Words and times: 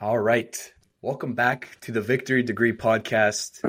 All 0.00 0.18
right. 0.18 0.72
Welcome 1.02 1.32
back 1.32 1.76
to 1.80 1.90
the 1.90 2.00
Victory 2.00 2.44
Degree 2.44 2.72
podcast. 2.72 3.68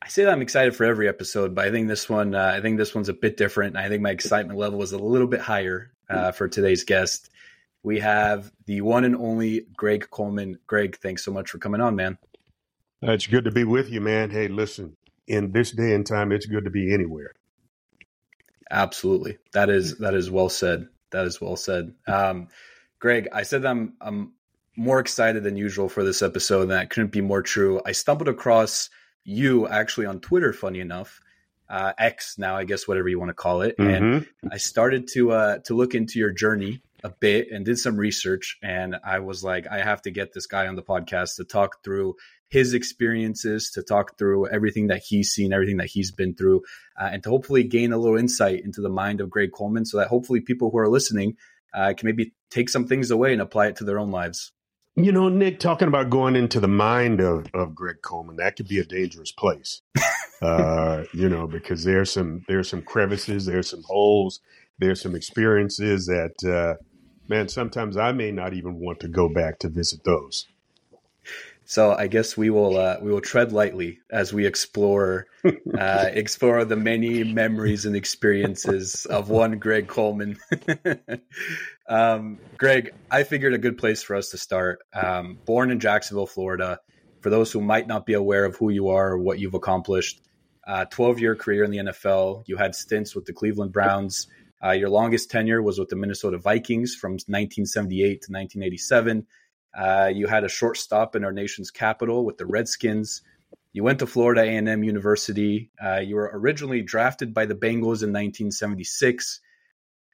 I 0.00 0.08
say 0.08 0.24
that 0.24 0.32
I'm 0.32 0.40
excited 0.40 0.74
for 0.74 0.84
every 0.84 1.08
episode, 1.08 1.54
but 1.54 1.66
I 1.66 1.70
think 1.70 1.88
this 1.88 2.08
one, 2.08 2.34
uh, 2.34 2.52
I 2.56 2.62
think 2.62 2.78
this 2.78 2.94
one's 2.94 3.10
a 3.10 3.12
bit 3.12 3.36
different. 3.36 3.76
I 3.76 3.90
think 3.90 4.00
my 4.00 4.12
excitement 4.12 4.58
level 4.58 4.80
is 4.80 4.92
a 4.92 4.98
little 4.98 5.26
bit 5.26 5.40
higher 5.40 5.92
uh, 6.08 6.32
for 6.32 6.48
today's 6.48 6.84
guest. 6.84 7.28
We 7.82 8.00
have 8.00 8.50
the 8.64 8.80
one 8.80 9.04
and 9.04 9.14
only 9.14 9.66
Greg 9.76 10.08
Coleman. 10.10 10.58
Greg, 10.66 10.96
thanks 10.96 11.22
so 11.22 11.30
much 11.30 11.50
for 11.50 11.58
coming 11.58 11.82
on, 11.82 11.96
man. 11.96 12.16
Uh, 13.06 13.12
it's 13.12 13.26
good 13.26 13.44
to 13.44 13.50
be 13.50 13.64
with 13.64 13.90
you, 13.90 14.00
man. 14.00 14.30
Hey, 14.30 14.48
listen, 14.48 14.96
in 15.26 15.52
this 15.52 15.72
day 15.72 15.94
and 15.94 16.06
time, 16.06 16.32
it's 16.32 16.46
good 16.46 16.64
to 16.64 16.70
be 16.70 16.94
anywhere. 16.94 17.32
Absolutely, 18.70 19.36
that 19.52 19.68
is 19.68 19.98
that 19.98 20.14
is 20.14 20.30
well 20.30 20.48
said. 20.48 20.88
That 21.10 21.26
is 21.26 21.42
well 21.42 21.56
said. 21.56 21.92
Um, 22.06 22.48
Greg, 22.98 23.28
I 23.34 23.42
said 23.42 23.66
I'm 23.66 23.92
I'm 24.00 24.32
more 24.76 25.00
excited 25.00 25.42
than 25.42 25.56
usual 25.56 25.88
for 25.88 26.04
this 26.04 26.22
episode, 26.22 26.62
and 26.62 26.70
that 26.70 26.90
couldn't 26.90 27.12
be 27.12 27.20
more 27.20 27.42
true. 27.42 27.80
I 27.84 27.92
stumbled 27.92 28.28
across 28.28 28.88
you 29.24 29.68
actually 29.68 30.06
on 30.06 30.20
Twitter, 30.20 30.52
funny 30.52 30.80
enough, 30.80 31.20
uh, 31.68 31.92
X 31.98 32.38
now, 32.38 32.56
I 32.56 32.64
guess, 32.64 32.88
whatever 32.88 33.08
you 33.08 33.18
want 33.18 33.30
to 33.30 33.34
call 33.34 33.62
it. 33.62 33.76
Mm-hmm. 33.78 34.04
And 34.14 34.26
I 34.50 34.56
started 34.56 35.08
to 35.12 35.32
uh, 35.32 35.58
to 35.64 35.74
look 35.74 35.94
into 35.94 36.18
your 36.18 36.30
journey 36.30 36.82
a 37.04 37.10
bit 37.10 37.50
and 37.50 37.64
did 37.64 37.78
some 37.78 37.96
research, 37.96 38.58
and 38.62 38.96
I 39.04 39.18
was 39.18 39.42
like, 39.42 39.66
I 39.70 39.78
have 39.78 40.02
to 40.02 40.10
get 40.10 40.32
this 40.32 40.46
guy 40.46 40.66
on 40.66 40.76
the 40.76 40.82
podcast 40.82 41.36
to 41.36 41.44
talk 41.44 41.82
through 41.82 42.14
his 42.48 42.74
experiences, 42.74 43.70
to 43.70 43.82
talk 43.82 44.18
through 44.18 44.46
everything 44.48 44.88
that 44.88 45.02
he's 45.02 45.30
seen, 45.30 45.52
everything 45.52 45.78
that 45.78 45.88
he's 45.88 46.12
been 46.12 46.34
through, 46.34 46.62
uh, 47.00 47.08
and 47.12 47.22
to 47.22 47.30
hopefully 47.30 47.64
gain 47.64 47.92
a 47.92 47.98
little 47.98 48.18
insight 48.18 48.62
into 48.64 48.80
the 48.80 48.90
mind 48.90 49.20
of 49.20 49.30
Greg 49.30 49.52
Coleman, 49.52 49.84
so 49.84 49.96
that 49.98 50.08
hopefully 50.08 50.40
people 50.40 50.70
who 50.70 50.78
are 50.78 50.88
listening 50.88 51.36
uh, 51.74 51.94
can 51.96 52.06
maybe 52.06 52.34
take 52.50 52.68
some 52.68 52.86
things 52.86 53.10
away 53.10 53.32
and 53.32 53.40
apply 53.40 53.68
it 53.68 53.76
to 53.76 53.84
their 53.84 53.98
own 53.98 54.10
lives. 54.10 54.52
You 54.94 55.10
know, 55.10 55.30
Nick, 55.30 55.58
talking 55.58 55.88
about 55.88 56.10
going 56.10 56.36
into 56.36 56.60
the 56.60 56.68
mind 56.68 57.20
of, 57.20 57.46
of 57.54 57.74
Greg 57.74 58.02
Coleman, 58.02 58.36
that 58.36 58.56
could 58.56 58.68
be 58.68 58.78
a 58.78 58.84
dangerous 58.84 59.32
place. 59.32 59.80
uh, 60.42 61.04
you 61.14 61.30
know, 61.30 61.46
because 61.46 61.84
there's 61.84 62.10
some 62.10 62.44
there's 62.46 62.68
some 62.68 62.82
crevices, 62.82 63.46
there's 63.46 63.70
some 63.70 63.82
holes, 63.84 64.40
there's 64.78 65.00
some 65.00 65.14
experiences 65.14 66.06
that 66.06 66.34
uh, 66.44 66.82
man, 67.26 67.48
sometimes 67.48 67.96
I 67.96 68.12
may 68.12 68.30
not 68.32 68.52
even 68.52 68.74
want 68.80 69.00
to 69.00 69.08
go 69.08 69.28
back 69.28 69.58
to 69.60 69.70
visit 69.70 70.04
those. 70.04 70.46
So 71.72 71.94
I 71.94 72.06
guess 72.06 72.36
we 72.36 72.50
will 72.50 72.76
uh, 72.76 72.98
we 73.00 73.10
will 73.10 73.22
tread 73.22 73.50
lightly 73.50 74.00
as 74.10 74.30
we 74.30 74.44
explore 74.44 75.26
uh, 75.78 76.10
explore 76.12 76.66
the 76.66 76.76
many 76.76 77.24
memories 77.24 77.86
and 77.86 77.96
experiences 77.96 79.06
of 79.06 79.30
one 79.30 79.58
Greg 79.58 79.88
Coleman. 79.88 80.36
um, 81.88 82.38
Greg, 82.58 82.92
I 83.10 83.22
figured 83.22 83.54
a 83.54 83.58
good 83.58 83.78
place 83.78 84.02
for 84.02 84.16
us 84.16 84.28
to 84.32 84.36
start. 84.36 84.80
Um, 84.92 85.38
born 85.46 85.70
in 85.70 85.80
Jacksonville, 85.80 86.26
Florida. 86.26 86.78
For 87.22 87.30
those 87.30 87.50
who 87.50 87.62
might 87.62 87.86
not 87.86 88.04
be 88.04 88.12
aware 88.12 88.44
of 88.44 88.54
who 88.56 88.68
you 88.68 88.88
are 88.88 89.12
or 89.12 89.18
what 89.18 89.38
you've 89.38 89.54
accomplished, 89.54 90.20
uh, 90.66 90.84
12 90.84 91.20
year 91.20 91.34
career 91.34 91.64
in 91.64 91.70
the 91.70 91.78
NFL. 91.78 92.42
You 92.44 92.58
had 92.58 92.74
stints 92.74 93.14
with 93.14 93.24
the 93.24 93.32
Cleveland 93.32 93.72
Browns. 93.72 94.26
Uh, 94.62 94.72
your 94.72 94.90
longest 94.90 95.30
tenure 95.30 95.62
was 95.62 95.78
with 95.78 95.88
the 95.88 95.96
Minnesota 95.96 96.36
Vikings 96.36 96.94
from 96.94 97.12
1978 97.12 98.04
to 98.04 98.30
1987. 98.30 99.26
Uh, 99.74 100.10
you 100.12 100.26
had 100.26 100.44
a 100.44 100.48
short 100.48 100.76
stop 100.76 101.16
in 101.16 101.24
our 101.24 101.32
nation's 101.32 101.70
capital 101.70 102.24
with 102.24 102.38
the 102.38 102.46
Redskins. 102.46 103.22
You 103.72 103.82
went 103.82 104.00
to 104.00 104.06
Florida 104.06 104.42
A&M 104.42 104.84
University. 104.84 105.70
Uh, 105.82 106.00
you 106.00 106.16
were 106.16 106.30
originally 106.34 106.82
drafted 106.82 107.32
by 107.32 107.46
the 107.46 107.54
Bengals 107.54 108.02
in 108.02 108.12
1976. 108.12 109.40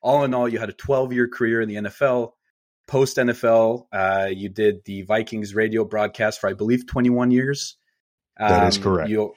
All 0.00 0.22
in 0.24 0.32
all, 0.32 0.48
you 0.48 0.60
had 0.60 0.68
a 0.68 0.74
12-year 0.74 1.28
career 1.28 1.60
in 1.60 1.68
the 1.68 1.74
NFL. 1.76 2.32
Post 2.86 3.16
NFL, 3.16 3.86
uh, 3.92 4.28
you 4.30 4.48
did 4.48 4.84
the 4.84 5.02
Vikings 5.02 5.54
radio 5.54 5.84
broadcast 5.84 6.40
for, 6.40 6.48
I 6.48 6.54
believe, 6.54 6.86
21 6.86 7.32
years. 7.32 7.76
Um, 8.38 8.48
that 8.48 8.68
is 8.68 8.76
um, 8.76 8.82
correct. 8.82 9.10
You, 9.10 9.34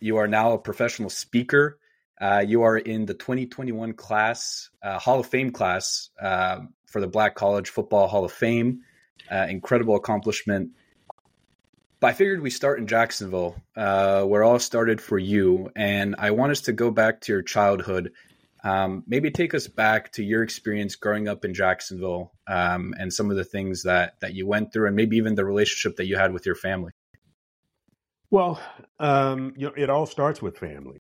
you 0.00 0.16
are 0.16 0.26
now 0.26 0.52
a 0.52 0.58
professional 0.58 1.10
speaker. 1.10 1.78
Uh, 2.20 2.42
you 2.44 2.62
are 2.62 2.76
in 2.76 3.06
the 3.06 3.14
2021 3.14 3.92
class, 3.92 4.70
uh, 4.82 4.98
Hall 4.98 5.20
of 5.20 5.26
Fame 5.26 5.52
class 5.52 6.10
uh, 6.20 6.60
for 6.86 7.00
the 7.00 7.06
Black 7.06 7.34
College 7.34 7.68
Football 7.68 8.08
Hall 8.08 8.24
of 8.24 8.32
Fame 8.32 8.80
uh, 9.30 9.46
incredible 9.48 9.96
accomplishment. 9.96 10.70
But 12.00 12.08
I 12.08 12.12
figured 12.12 12.42
we 12.42 12.50
start 12.50 12.78
in 12.78 12.86
Jacksonville, 12.86 13.56
uh, 13.76 14.22
where 14.22 14.44
all 14.44 14.58
started 14.58 15.00
for 15.00 15.18
you. 15.18 15.70
And 15.74 16.14
I 16.18 16.30
want 16.30 16.52
us 16.52 16.62
to 16.62 16.72
go 16.72 16.90
back 16.90 17.22
to 17.22 17.32
your 17.32 17.42
childhood. 17.42 18.12
Um, 18.62 19.04
maybe 19.06 19.30
take 19.30 19.54
us 19.54 19.66
back 19.68 20.12
to 20.12 20.24
your 20.24 20.42
experience 20.42 20.96
growing 20.96 21.28
up 21.28 21.44
in 21.44 21.54
Jacksonville 21.54 22.32
um, 22.46 22.94
and 22.98 23.12
some 23.12 23.30
of 23.30 23.36
the 23.36 23.44
things 23.44 23.82
that, 23.84 24.14
that 24.20 24.34
you 24.34 24.46
went 24.46 24.72
through, 24.72 24.86
and 24.86 24.96
maybe 24.96 25.16
even 25.16 25.34
the 25.34 25.44
relationship 25.44 25.96
that 25.96 26.06
you 26.06 26.16
had 26.16 26.32
with 26.32 26.46
your 26.46 26.54
family. 26.54 26.92
Well, 28.30 28.60
um, 28.98 29.54
you 29.56 29.68
know, 29.68 29.74
it 29.76 29.90
all 29.90 30.06
starts 30.06 30.42
with 30.42 30.58
family. 30.58 30.98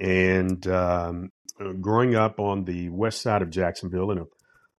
And 0.00 0.66
um, 0.66 1.30
growing 1.80 2.14
up 2.14 2.38
on 2.40 2.64
the 2.64 2.88
west 2.90 3.22
side 3.22 3.42
of 3.42 3.50
Jacksonville 3.50 4.10
in 4.10 4.18
a 4.18 4.26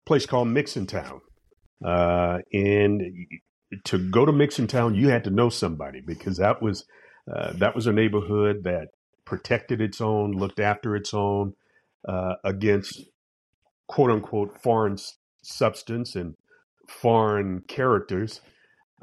place 0.07 0.27
called 0.27 0.49
Mixontown, 0.49 1.21
uh, 1.85 2.39
and 2.53 3.03
to 3.85 3.99
go 3.99 4.25
to 4.25 4.33
Mixontown, 4.33 4.97
you 4.97 5.09
had 5.09 5.25
to 5.25 5.31
know 5.31 5.49
somebody 5.49 6.01
because 6.01 6.37
that 6.37 6.63
was 6.63 6.85
uh, 7.33 7.53
that 7.55 7.75
was 7.75 7.87
a 7.87 7.93
neighborhood 7.93 8.65
that 8.65 8.89
protected 9.25 9.81
its 9.81 10.01
own, 10.01 10.33
looked 10.33 10.61
after 10.61 10.97
its 10.97 11.15
own 11.15 11.55
uh, 12.07 12.35
against 12.45 13.05
quote 13.87 14.11
unquote 14.11 14.61
foreign 14.63 14.97
substance 15.43 16.15
and 16.17 16.35
foreign 16.89 17.63
characters. 17.69 18.41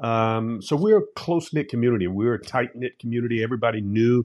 Um, 0.00 0.62
so 0.62 0.76
we're 0.76 0.98
a 0.98 1.06
close 1.14 1.52
knit 1.52 1.68
community. 1.68 2.06
We're 2.06 2.34
a 2.34 2.42
tight 2.42 2.74
knit 2.74 2.98
community. 2.98 3.42
Everybody 3.42 3.80
knew 3.80 4.24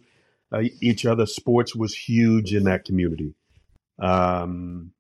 uh, 0.52 0.64
each 0.82 1.06
other. 1.06 1.26
Sports 1.26 1.76
was 1.76 1.94
huge 1.94 2.54
in 2.54 2.64
that 2.64 2.86
community. 2.86 3.34
Um, 4.00 4.92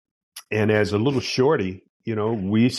and 0.51 0.71
as 0.71 0.91
a 0.91 0.97
little 0.97 1.21
shorty, 1.21 1.83
you 2.03 2.15
know, 2.15 2.33
we 2.33 2.69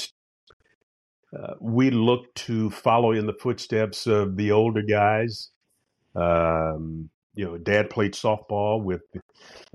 uh, 1.34 1.54
we 1.60 1.90
look 1.90 2.32
to 2.34 2.70
follow 2.70 3.12
in 3.12 3.26
the 3.26 3.32
footsteps 3.32 4.06
of 4.06 4.36
the 4.36 4.52
older 4.52 4.82
guys. 4.82 5.50
Um, 6.14 7.10
you 7.34 7.44
know, 7.44 7.58
Dad 7.58 7.90
played 7.90 8.14
softball 8.14 8.82
with 8.82 9.02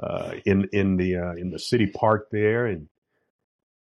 uh, 0.01 0.33
in 0.45 0.67
in 0.71 0.97
the 0.97 1.17
uh, 1.17 1.33
in 1.33 1.51
the 1.51 1.59
city 1.59 1.87
park 1.87 2.29
there, 2.31 2.65
and 2.65 2.87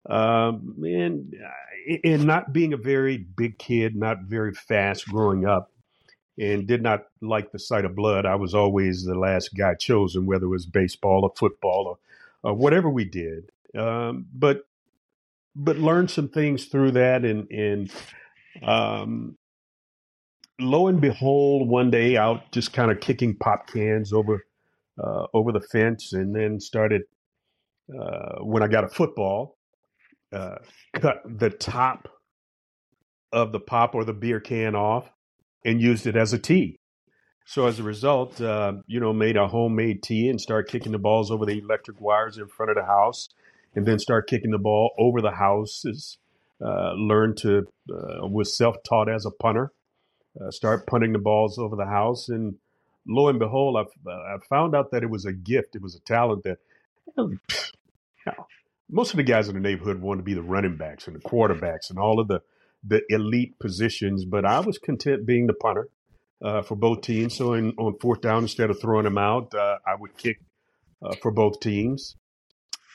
um, 0.09 0.75
and 0.84 1.35
and 2.03 2.25
not 2.25 2.52
being 2.52 2.74
a 2.74 2.78
very 2.78 3.18
big 3.18 3.57
kid, 3.57 3.96
not 3.96 4.24
very 4.24 4.53
fast 4.53 5.07
growing 5.07 5.46
up, 5.46 5.72
and 6.38 6.68
did 6.68 6.81
not 6.81 7.06
like 7.22 7.51
the 7.51 7.59
sight 7.59 7.86
of 7.86 7.96
blood. 7.96 8.25
I 8.25 8.36
was 8.36 8.53
always 8.53 9.03
the 9.06 9.18
last 9.18 9.56
guy 9.56 9.75
chosen, 9.75 10.25
whether 10.25 10.46
it 10.46 10.50
was 10.50 10.66
baseball 10.66 11.24
or 11.24 11.31
football 11.36 11.97
or, 12.44 12.50
or 12.50 12.56
whatever 12.56 12.90
we 12.90 13.06
did. 13.06 13.51
Um, 13.78 14.25
but 14.34 14.68
but 15.56 15.78
learned 15.78 16.12
some 16.12 16.30
things 16.30 16.66
through 16.66 16.92
that 16.92 17.26
and 17.26 17.50
and 17.52 17.92
um, 18.64 19.38
lo 20.60 20.88
and 20.88 21.02
behold 21.02 21.68
one 21.68 21.90
day 21.90 22.18
out 22.18 22.52
just 22.52 22.74
kind 22.74 22.92
of 22.92 23.00
kicking 23.00 23.36
pop 23.36 23.68
cans 23.68 24.14
over 24.14 24.46
uh, 25.04 25.26
over 25.34 25.52
the 25.52 25.62
fence 25.62 26.14
and 26.14 26.36
then 26.36 26.60
started 26.60 27.04
uh, 27.98 28.40
when 28.44 28.64
I 28.64 28.68
got 28.68 28.84
a 28.84 28.90
football 28.90 29.58
uh, 30.32 30.56
cut 30.94 31.22
the 31.26 31.50
top 31.50 32.08
of 33.31 33.52
the 33.52 33.60
pop 33.60 33.96
or 33.96 34.04
the 34.04 34.14
beer 34.14 34.40
can 34.40 34.76
off 34.76 35.10
and 35.66 35.81
used 35.81 36.08
it 36.08 36.16
as 36.16 36.34
a 36.34 36.40
tee. 36.40 36.80
So 37.46 37.66
as 37.66 37.80
a 37.80 37.84
result, 37.84 38.40
uh, 38.40 38.74
you 38.86 39.00
know, 39.00 39.12
made 39.12 39.38
a 39.38 39.48
homemade 39.48 40.04
tee 40.04 40.30
and 40.30 40.40
start 40.40 40.70
kicking 40.70 40.92
the 40.92 41.00
balls 41.00 41.31
over 41.31 41.46
the 41.46 41.60
electric 41.60 42.00
wires 42.00 42.38
in 42.38 42.48
front 42.48 42.70
of 42.70 42.76
the 42.76 42.86
house 42.86 43.30
and 43.75 43.85
then 43.85 44.00
start 44.00 44.28
kicking 44.28 44.52
the 44.52 44.57
ball 44.57 44.91
over 44.97 45.22
the 45.22 45.31
houses. 45.31 46.18
Uh, 46.62 46.91
learned 46.94 47.38
to 47.38 47.59
uh, 47.90 48.28
was 48.28 48.56
self 48.56 48.75
taught 48.84 49.09
as 49.09 49.25
a 49.25 49.31
punter. 49.31 49.72
Uh, 50.39 50.51
start 50.51 50.86
punting 50.86 51.13
the 51.13 51.19
balls 51.19 51.57
over 51.57 51.75
the 51.75 51.86
house, 51.86 52.27
and 52.27 52.56
lo 53.07 53.30
and 53.30 53.39
behold, 53.39 53.77
I, 53.77 54.10
I 54.10 54.38
found 54.50 54.75
out 54.75 54.92
that 54.92 55.01
it 55.04 55.10
was 55.10 55.25
a 55.25 55.31
gift. 55.31 55.75
It 55.75 55.81
was 55.81 55.95
a 55.95 56.01
talent 56.01 56.44
that. 56.44 56.57
You 57.07 57.13
know, 58.25 58.33
most 58.89 59.12
of 59.12 59.18
the 59.18 59.24
guys 59.24 59.48
in 59.48 59.56
the 59.56 59.62
neighborhood 59.62 60.01
wanted 60.01 60.19
to 60.21 60.24
be 60.24 60.33
the 60.33 60.42
running 60.42 60.77
backs 60.77 61.07
and 61.07 61.16
the 61.16 61.19
quarterbacks 61.19 61.89
and 61.89 61.98
all 61.98 62.19
of 62.19 62.27
the 62.27 62.42
the 62.83 63.01
elite 63.10 63.60
positions, 63.60 64.25
but 64.25 64.45
I 64.45 64.60
was 64.62 64.77
content 64.77 65.25
being 65.25 65.48
the 65.48 65.54
punter 65.54 65.89
uh, 66.42 66.62
for 66.62 66.75
both 66.75 67.01
teams. 67.01 67.36
So 67.36 67.54
in, 67.54 67.71
on 67.77 67.98
fourth 68.00 68.21
down, 68.21 68.44
instead 68.44 68.69
of 68.69 68.80
throwing 68.80 69.04
them 69.04 69.18
out, 69.18 69.54
uh, 69.54 69.77
I 69.86 69.95
would 70.00 70.18
kick 70.18 70.39
uh, 71.01 71.16
for 71.21 71.31
both 71.31 71.60
teams 71.60 72.16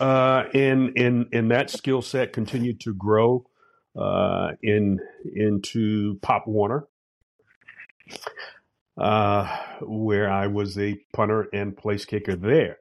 uh, 0.00 0.44
and 0.52 0.96
and 0.96 1.26
and 1.32 1.50
that 1.50 1.70
skill 1.70 2.02
set 2.02 2.32
continued 2.32 2.80
to 2.80 2.94
grow 2.94 3.46
uh, 3.96 4.52
in 4.62 4.98
into 5.34 6.18
Pop 6.20 6.46
Warner, 6.46 6.86
uh, 8.98 9.56
where 9.82 10.30
I 10.30 10.48
was 10.48 10.78
a 10.78 10.98
punter 11.12 11.48
and 11.52 11.76
place 11.76 12.04
kicker 12.04 12.36
there. 12.36 12.78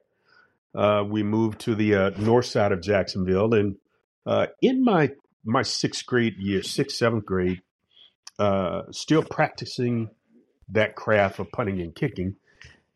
Uh, 0.74 1.04
we 1.08 1.22
moved 1.22 1.60
to 1.60 1.74
the 1.74 1.94
uh, 1.94 2.10
north 2.18 2.46
side 2.46 2.72
of 2.72 2.82
Jacksonville, 2.82 3.54
and 3.54 3.76
uh, 4.26 4.46
in 4.60 4.82
my 4.84 5.10
my 5.44 5.62
sixth 5.62 6.04
grade 6.06 6.34
year, 6.38 6.62
sixth 6.62 6.96
seventh 6.96 7.24
grade, 7.24 7.60
uh, 8.38 8.82
still 8.90 9.22
practicing 9.22 10.10
that 10.68 10.96
craft 10.96 11.38
of 11.38 11.52
punting 11.52 11.80
and 11.80 11.94
kicking, 11.94 12.36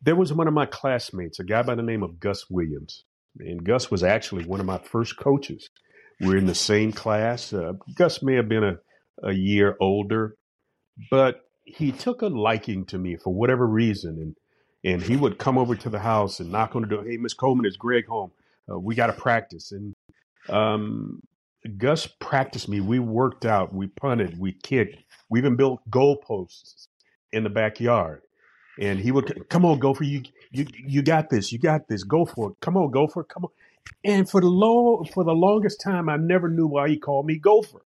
there 0.01 0.15
was 0.15 0.33
one 0.33 0.47
of 0.47 0.53
my 0.53 0.65
classmates, 0.65 1.39
a 1.39 1.43
guy 1.43 1.61
by 1.61 1.75
the 1.75 1.83
name 1.83 2.03
of 2.03 2.19
Gus 2.19 2.49
Williams. 2.49 3.05
And 3.37 3.63
Gus 3.63 3.91
was 3.91 4.03
actually 4.03 4.45
one 4.45 4.59
of 4.59 4.65
my 4.65 4.79
first 4.79 5.17
coaches. 5.17 5.69
We're 6.19 6.37
in 6.37 6.47
the 6.47 6.55
same 6.55 6.91
class. 6.91 7.53
Uh, 7.53 7.73
Gus 7.95 8.21
may 8.21 8.35
have 8.35 8.49
been 8.49 8.63
a, 8.63 8.77
a 9.23 9.33
year 9.33 9.77
older, 9.79 10.35
but 11.09 11.41
he 11.63 11.91
took 11.91 12.21
a 12.21 12.27
liking 12.27 12.85
to 12.85 12.97
me 12.97 13.15
for 13.15 13.33
whatever 13.33 13.65
reason. 13.65 14.17
And 14.19 14.35
and 14.83 15.01
he 15.01 15.17
would 15.17 15.37
come 15.37 15.57
over 15.57 15.75
to 15.75 15.89
the 15.89 15.99
house 15.99 16.39
and 16.39 16.51
knock 16.51 16.75
on 16.75 16.83
the 16.83 16.87
door. 16.87 17.03
Hey, 17.03 17.17
Miss 17.17 17.33
Coleman, 17.33 17.65
is 17.65 17.75
Greg 17.75 18.07
home? 18.07 18.31
Uh, 18.69 18.79
we 18.79 18.95
got 18.95 19.07
to 19.07 19.13
practice. 19.13 19.71
And 19.71 19.93
um, 20.47 21.21
Gus 21.77 22.07
practiced 22.07 22.69
me. 22.69 22.79
We 22.79 22.99
worked 22.99 23.45
out. 23.45 23.73
We 23.73 23.87
punted. 23.87 24.39
We 24.39 24.53
kicked. 24.53 24.97
We 25.29 25.39
even 25.39 25.57
built 25.57 25.81
goalposts 25.89 26.87
in 27.33 27.43
the 27.43 27.49
backyard. 27.49 28.21
And 28.79 28.99
he 28.99 29.11
would 29.11 29.49
come 29.49 29.65
on, 29.65 29.79
Gopher. 29.79 30.05
You 30.05 30.23
you 30.51 30.65
you 30.73 31.01
got 31.01 31.29
this. 31.29 31.51
You 31.51 31.59
got 31.59 31.87
this. 31.87 32.03
Go 32.03 32.25
for 32.25 32.51
it. 32.51 32.57
Come 32.61 32.77
on, 32.77 32.91
Gopher. 32.91 33.23
Come 33.23 33.45
on. 33.45 33.51
And 34.03 34.29
for 34.29 34.39
the 34.39 34.47
low 34.47 35.03
for 35.13 35.23
the 35.23 35.33
longest 35.33 35.81
time, 35.81 36.09
I 36.09 36.15
never 36.15 36.47
knew 36.47 36.67
why 36.67 36.89
he 36.89 36.97
called 36.97 37.25
me 37.25 37.37
Gopher. 37.37 37.81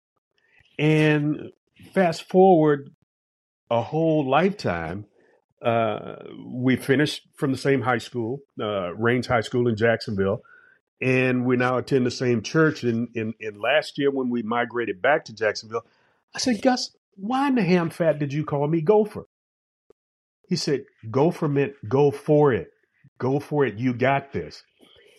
And 0.80 1.51
fast 1.94 2.27
forward 2.27 2.91
a 3.69 3.81
whole 3.81 4.27
lifetime, 4.27 5.06
uh, 5.62 6.15
we 6.44 6.75
finished 6.75 7.27
from 7.35 7.51
the 7.51 7.57
same 7.57 7.81
high 7.81 7.97
school, 7.97 8.42
uh, 8.59 8.95
Raines 8.95 9.27
High 9.27 9.42
School 9.42 9.68
in 9.68 9.75
Jacksonville, 9.75 10.42
and 11.01 11.45
we 11.45 11.56
now 11.57 11.77
attend 11.77 12.06
the 12.06 12.12
same 12.12 12.42
church. 12.42 12.83
And 12.83 13.09
in, 13.13 13.33
in 13.39 13.59
last 13.59 13.97
year, 13.97 14.09
when 14.09 14.30
we 14.30 14.42
migrated 14.42 15.01
back 15.01 15.25
to 15.25 15.33
Jacksonville, 15.33 15.85
I 16.33 16.39
said, 16.39 16.62
Gus, 16.62 16.95
why 17.15 17.47
in 17.47 17.56
the 17.56 17.62
ham 17.62 17.89
fat 17.89 18.19
did 18.19 18.33
you 18.33 18.45
call 18.45 18.68
me 18.68 18.81
Gopher? 18.81 19.27
He 20.49 20.57
said, 20.57 20.85
Gopher 21.09 21.57
it, 21.59 21.75
go 21.87 22.11
for 22.11 22.53
it. 22.53 22.69
Go 23.19 23.39
for 23.39 23.65
it. 23.65 23.77
You 23.77 23.93
got 23.93 24.33
this. 24.33 24.63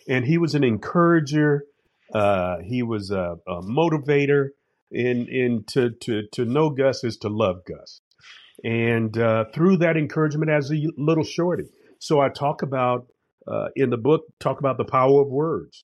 And 0.07 0.25
he 0.25 0.37
was 0.37 0.55
an 0.55 0.63
encourager. 0.63 1.63
Uh, 2.13 2.57
he 2.63 2.83
was 2.83 3.11
a, 3.11 3.37
a 3.47 3.61
motivator. 3.61 4.49
And, 4.91 5.29
and 5.29 5.67
to, 5.69 5.91
to, 6.01 6.23
to 6.33 6.45
know 6.45 6.69
Gus 6.69 7.03
is 7.03 7.17
to 7.17 7.29
love 7.29 7.63
Gus 7.65 8.01
and 8.63 9.17
uh, 9.17 9.45
through 9.53 9.77
that 9.77 9.97
encouragement 9.97 10.51
as 10.51 10.71
a 10.71 10.75
little 10.97 11.23
shorty. 11.23 11.65
So 11.99 12.19
I 12.19 12.29
talk 12.29 12.61
about 12.61 13.07
uh, 13.47 13.69
in 13.75 13.89
the 13.89 13.97
book 13.97 14.25
talk 14.39 14.59
about 14.59 14.77
the 14.77 14.85
power 14.85 15.21
of 15.21 15.29
words 15.29 15.83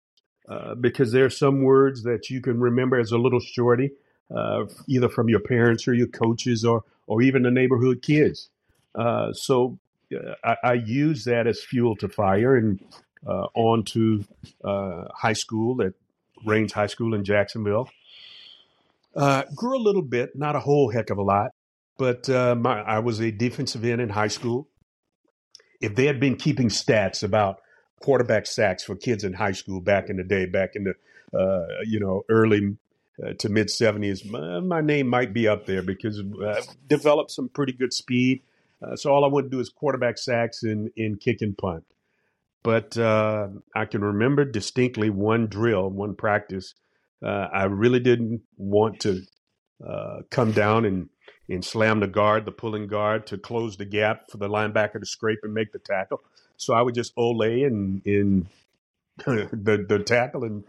uh, 0.49 0.75
because 0.75 1.13
there 1.13 1.25
are 1.25 1.31
some 1.31 1.63
words 1.63 2.03
that 2.05 2.31
you 2.31 2.41
can 2.41 2.61
remember 2.61 2.99
as 2.99 3.13
a 3.13 3.19
little 3.19 3.41
shorty, 3.41 3.91
uh, 4.35 4.65
either 4.89 5.09
from 5.09 5.29
your 5.29 5.41
parents 5.41 5.87
or 5.87 5.95
your 5.95 6.07
coaches 6.07 6.65
or 6.65 6.85
or 7.07 7.23
even 7.23 7.43
the 7.43 7.51
neighborhood 7.51 8.03
kids. 8.03 8.49
Uh, 8.95 9.33
so 9.33 9.79
uh, 10.15 10.35
I, 10.45 10.57
I, 10.65 10.73
use 10.75 11.25
that 11.25 11.47
as 11.47 11.63
fuel 11.63 11.97
to 11.97 12.09
fire 12.09 12.57
and 12.57 12.79
on 13.55 13.85
to 13.85 14.25
high 15.15 15.33
school 15.33 15.81
at 15.83 15.95
Raines 16.45 16.73
High 16.73 16.89
School 16.89 17.15
in 17.15 17.25
Jacksonville. 17.25 17.89
grew 19.15 19.77
a 19.77 19.83
little 19.83 20.03
bit, 20.03 20.37
not 20.37 20.57
a 20.57 20.61
whole 20.61 20.91
heck 20.91 21.11
of 21.11 21.19
a 21.19 21.23
lot. 21.23 21.53
But 21.99 22.29
uh, 22.29 22.55
my, 22.55 22.81
I 22.81 22.99
was 22.99 23.21
a 23.21 23.31
defensive 23.31 23.85
end 23.85 24.01
in 24.01 24.09
high 24.09 24.29
school. 24.29 24.69
If 25.81 25.95
they 25.95 26.07
had 26.07 26.21
been 26.21 26.37
keeping 26.37 26.69
stats 26.69 27.23
about 27.23 27.61
quarterback 28.01 28.47
sacks 28.47 28.83
for 28.83 28.97
kids 28.97 29.25
in 29.25 29.35
high 29.35 29.53
school 29.53 29.81
back 29.81 30.09
in 30.09 30.17
the 30.17 30.25
day, 30.25 30.47
back 30.47 30.75
in 30.75 30.85
the 30.85 30.95
uh, 31.39 31.83
you 31.85 32.01
know 32.01 32.25
early 32.29 32.77
uh, 33.23 33.33
to 33.39 33.49
mid 33.49 33.71
seventies, 33.71 34.25
my, 34.25 34.61
my, 34.61 34.81
name 34.81 35.07
might 35.07 35.33
be 35.33 35.47
up 35.47 35.67
there 35.67 35.83
because 35.83 36.21
I've 36.45 36.67
developed 36.89 37.31
some 37.31 37.49
pretty 37.49 37.73
good 37.73 37.93
speed. 37.93 38.43
Uh, 38.83 38.97
so 38.97 39.13
all 39.13 39.25
I 39.25 39.29
to 39.45 39.51
do 39.51 39.61
is 39.61 39.69
quarterback 39.69 40.19
sacks 40.19 40.63
and 40.63 40.91
in 40.97 41.17
kick 41.17 41.41
and 41.41 41.57
punt. 41.57 41.85
But 42.63 42.97
uh, 42.97 43.49
I 43.75 43.85
can 43.87 44.03
remember 44.03 44.45
distinctly 44.45 45.11
one 45.11 45.47
drill, 45.47 45.91
one 45.91 46.15
practice. 46.15 46.75
Uh, 47.23 47.49
I 47.53 47.65
really 47.65 48.01
didn't 48.01 48.43
want 48.57 49.01
to 49.01 49.23
come 50.31 50.53
down 50.53 50.85
and 50.85 51.09
and 51.49 51.65
slam 51.65 52.01
the 52.01 52.07
guard, 52.07 52.45
the 52.47 52.53
pulling 52.53 52.87
guard, 52.87 53.27
to 53.27 53.37
close 53.37 53.77
the 53.77 53.85
gap 53.85 54.31
for 54.31 54.39
the 54.39 54.49
linebacker 54.49 55.01
to 55.01 55.07
scrape 55.07 55.41
and 55.43 55.53
make 55.53 55.73
the 55.73 55.79
tackle. 55.79 56.23
So 56.57 56.73
I 56.73 56.83
would 56.83 56.95
just 56.95 57.13
ole 57.17 57.43
in 57.43 58.01
in 58.05 58.47
the 59.19 59.85
the 59.89 59.99
tackle 59.99 60.45
and 60.45 60.65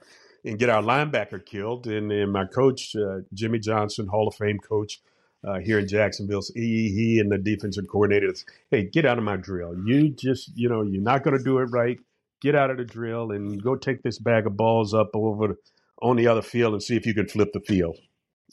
and 0.45 0.59
get 0.59 0.69
our 0.69 0.81
linebacker 0.81 1.43
killed. 1.45 1.87
And, 1.87 2.11
and 2.11 2.31
my 2.31 2.45
coach, 2.45 2.95
uh, 2.95 3.19
Jimmy 3.33 3.59
Johnson, 3.59 4.07
Hall 4.07 4.27
of 4.27 4.35
Fame 4.35 4.59
coach 4.59 4.99
uh, 5.45 5.59
here 5.59 5.79
in 5.79 5.87
Jacksonville, 5.87 6.41
he, 6.53 6.91
he 6.93 7.19
and 7.19 7.31
the 7.31 7.37
defensive 7.37 7.85
coordinators, 7.85 8.45
hey, 8.71 8.83
get 8.85 9.05
out 9.05 9.17
of 9.17 9.23
my 9.23 9.35
drill. 9.35 9.75
You 9.85 10.09
just, 10.09 10.51
you 10.55 10.69
know, 10.69 10.81
you're 10.81 11.01
not 11.01 11.23
going 11.23 11.37
to 11.37 11.43
do 11.43 11.59
it 11.59 11.65
right. 11.65 11.97
Get 12.41 12.55
out 12.55 12.71
of 12.71 12.77
the 12.77 12.85
drill 12.85 13.31
and 13.31 13.61
go 13.61 13.75
take 13.75 14.03
this 14.03 14.19
bag 14.19 14.47
of 14.47 14.57
balls 14.57 14.93
up 14.93 15.11
over 15.13 15.55
on 16.01 16.17
the 16.17 16.27
other 16.27 16.41
field 16.41 16.73
and 16.73 16.83
see 16.83 16.95
if 16.95 17.05
you 17.05 17.13
can 17.13 17.27
flip 17.27 17.49
the 17.53 17.61
field. 17.61 17.97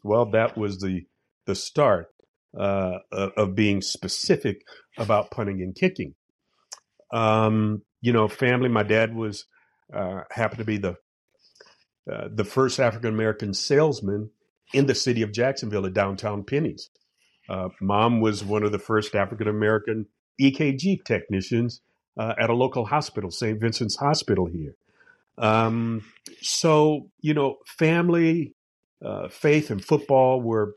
Well, 0.05 0.27
that 0.31 0.57
was 0.57 0.79
the 0.79 1.07
the 1.47 1.55
start 1.55 2.07
uh, 2.59 2.99
of 3.11 3.55
being 3.55 3.83
specific 3.83 4.63
about 4.97 5.31
punting 5.31 5.61
and 5.63 5.75
kicking. 5.75 6.15
Um, 7.13 7.83
you 8.01 8.13
know, 8.13 8.29
family. 8.29 8.69
My 8.69 8.85
dad 8.85 9.15
was 9.15 9.47
uh, 9.93 10.21
happened 10.31 10.59
to 10.59 10.65
be 10.65 10.79
the 10.79 10.97
uh, 12.11 12.29
the 12.33 12.45
first 12.45 12.79
African 12.79 13.13
American 13.13 13.53
salesman 13.55 14.31
in 14.73 14.87
the 14.87 14.95
city 14.95 15.23
of 15.23 15.33
Jacksonville 15.33 15.87
at 15.87 15.95
downtown 15.95 16.45
Penney's. 16.45 16.91
Uh, 17.49 17.69
mom 17.81 18.21
was 18.21 18.45
one 18.45 18.63
of 18.63 18.73
the 18.73 18.79
first 18.79 19.15
African 19.15 19.49
American 19.49 20.07
EKG 20.41 21.05
technicians 21.05 21.81
uh, 22.17 22.35
at 22.39 22.51
a 22.51 22.55
local 22.55 22.85
hospital, 22.87 23.31
St. 23.31 23.61
Vincent's 23.61 23.97
Hospital 23.97 24.47
here. 24.47 24.77
Um, 25.39 26.05
so 26.43 27.09
you 27.21 27.35
know, 27.35 27.59
family, 27.67 28.55
uh, 29.05 29.29
faith, 29.29 29.71
and 29.71 29.85
football 29.85 30.41
were 30.41 30.75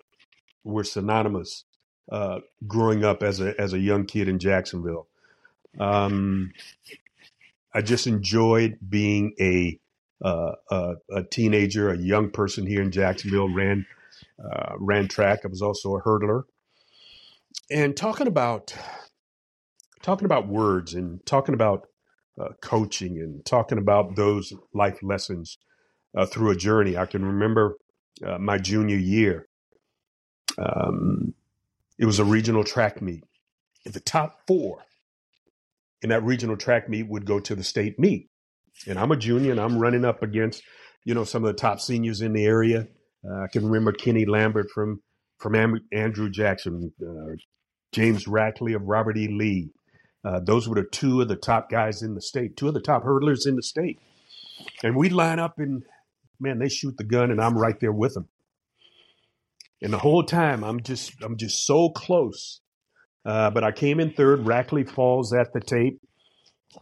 were 0.63 0.83
synonymous 0.83 1.65
uh, 2.11 2.39
growing 2.65 3.03
up 3.03 3.21
as 3.23 3.39
a 3.39 3.59
as 3.59 3.73
a 3.73 3.79
young 3.79 4.05
kid 4.05 4.27
in 4.27 4.39
Jacksonville. 4.39 5.07
Um, 5.79 6.53
I 7.73 7.81
just 7.81 8.07
enjoyed 8.07 8.77
being 8.87 9.33
a, 9.39 9.79
uh, 10.21 10.53
a, 10.71 10.93
a 11.11 11.23
teenager, 11.23 11.89
a 11.89 11.97
young 11.97 12.29
person 12.29 12.65
here 12.65 12.81
in 12.81 12.91
Jacksonville. 12.91 13.53
ran 13.53 13.85
uh, 14.43 14.73
ran 14.77 15.07
track. 15.07 15.41
I 15.43 15.47
was 15.47 15.61
also 15.61 15.95
a 15.95 16.01
hurdler, 16.01 16.43
and 17.71 17.95
talking 17.95 18.27
about 18.27 18.75
talking 20.01 20.25
about 20.25 20.47
words 20.47 20.93
and 20.93 21.25
talking 21.25 21.55
about 21.55 21.87
uh, 22.39 22.49
coaching 22.61 23.19
and 23.19 23.45
talking 23.45 23.77
about 23.77 24.15
those 24.15 24.53
life 24.73 24.99
lessons 25.01 25.57
uh, 26.15 26.25
through 26.25 26.51
a 26.51 26.55
journey. 26.55 26.97
I 26.97 27.05
can 27.05 27.25
remember 27.25 27.77
uh, 28.25 28.37
my 28.37 28.57
junior 28.57 28.97
year. 28.97 29.47
Um, 30.57 31.33
it 31.97 32.05
was 32.05 32.19
a 32.19 32.25
regional 32.25 32.63
track 32.63 33.01
meet. 33.01 33.23
The 33.85 33.99
top 33.99 34.41
four 34.47 34.83
in 36.01 36.09
that 36.09 36.23
regional 36.23 36.57
track 36.57 36.89
meet 36.89 37.07
would 37.07 37.25
go 37.25 37.39
to 37.39 37.55
the 37.55 37.63
state 37.63 37.99
meet. 37.99 38.29
And 38.87 38.99
I'm 38.99 39.11
a 39.11 39.17
junior 39.17 39.51
and 39.51 39.59
I'm 39.59 39.79
running 39.79 40.05
up 40.05 40.23
against, 40.23 40.61
you 41.05 41.13
know, 41.13 41.23
some 41.23 41.43
of 41.43 41.47
the 41.47 41.59
top 41.59 41.79
seniors 41.79 42.21
in 42.21 42.33
the 42.33 42.45
area. 42.45 42.87
Uh, 43.25 43.43
I 43.43 43.47
can 43.47 43.65
remember 43.65 43.91
Kenny 43.91 44.25
Lambert 44.25 44.69
from 44.73 45.01
from 45.39 45.55
Andrew 45.91 46.29
Jackson, 46.29 46.93
uh, 47.01 47.35
James 47.91 48.25
Rackley 48.25 48.75
of 48.75 48.83
Robert 48.83 49.17
E. 49.17 49.27
Lee. 49.27 49.71
Uh, 50.23 50.39
those 50.39 50.69
were 50.69 50.75
the 50.75 50.87
two 50.89 51.19
of 51.19 51.27
the 51.27 51.35
top 51.35 51.69
guys 51.69 52.01
in 52.01 52.15
the 52.15 52.21
state, 52.21 52.55
two 52.55 52.69
of 52.69 52.73
the 52.73 52.81
top 52.81 53.03
hurdlers 53.03 53.45
in 53.45 53.55
the 53.55 53.63
state. 53.63 53.99
And 54.83 54.95
we 54.95 55.09
line 55.09 55.39
up 55.39 55.55
and 55.57 55.83
man, 56.39 56.59
they 56.59 56.69
shoot 56.69 56.95
the 56.97 57.03
gun 57.03 57.31
and 57.31 57.41
I'm 57.41 57.57
right 57.57 57.77
there 57.79 57.91
with 57.91 58.13
them. 58.13 58.29
And 59.81 59.91
the 59.91 59.97
whole 59.97 60.23
time 60.23 60.63
I'm 60.63 60.81
just 60.81 61.13
I'm 61.21 61.37
just 61.37 61.65
so 61.65 61.89
close. 61.89 62.61
Uh, 63.25 63.49
but 63.51 63.63
I 63.63 63.71
came 63.71 63.99
in 63.99 64.11
third. 64.11 64.45
Rackley 64.45 64.89
falls 64.89 65.33
at 65.33 65.53
the 65.53 65.59
tape. 65.61 65.99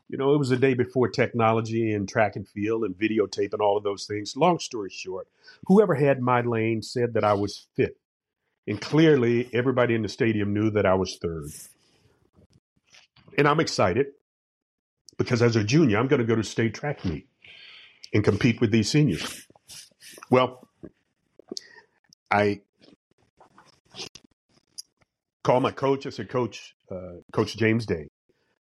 You 0.09 0.17
know, 0.17 0.33
it 0.33 0.37
was 0.37 0.49
the 0.49 0.57
day 0.57 0.73
before 0.73 1.09
technology 1.09 1.93
and 1.93 2.07
track 2.07 2.35
and 2.35 2.47
field 2.47 2.83
and 2.83 2.95
videotape 2.95 3.53
and 3.53 3.61
all 3.61 3.77
of 3.77 3.83
those 3.83 4.05
things. 4.05 4.35
Long 4.35 4.59
story 4.59 4.89
short, 4.89 5.27
whoever 5.67 5.95
had 5.95 6.21
my 6.21 6.41
lane 6.41 6.81
said 6.81 7.13
that 7.13 7.23
I 7.23 7.33
was 7.33 7.67
fit. 7.75 7.97
And 8.67 8.79
clearly, 8.79 9.49
everybody 9.53 9.95
in 9.95 10.01
the 10.01 10.09
stadium 10.09 10.53
knew 10.53 10.69
that 10.71 10.85
I 10.85 10.93
was 10.93 11.17
third. 11.21 11.49
And 13.37 13.47
I'm 13.47 13.59
excited 13.59 14.07
because 15.17 15.41
as 15.41 15.55
a 15.55 15.63
junior, 15.63 15.97
I'm 15.97 16.07
going 16.07 16.21
to 16.21 16.27
go 16.27 16.35
to 16.35 16.43
state 16.43 16.73
track 16.73 17.03
meet 17.05 17.27
and 18.13 18.23
compete 18.23 18.61
with 18.61 18.71
these 18.71 18.89
seniors. 18.89 19.47
Well, 20.29 20.67
I 22.29 22.61
called 25.43 25.63
my 25.63 25.71
coach. 25.71 26.05
I 26.05 26.09
said, 26.09 26.29
Coach, 26.29 26.75
uh, 26.89 27.21
Coach 27.31 27.57
James 27.57 27.85
Day, 27.85 28.07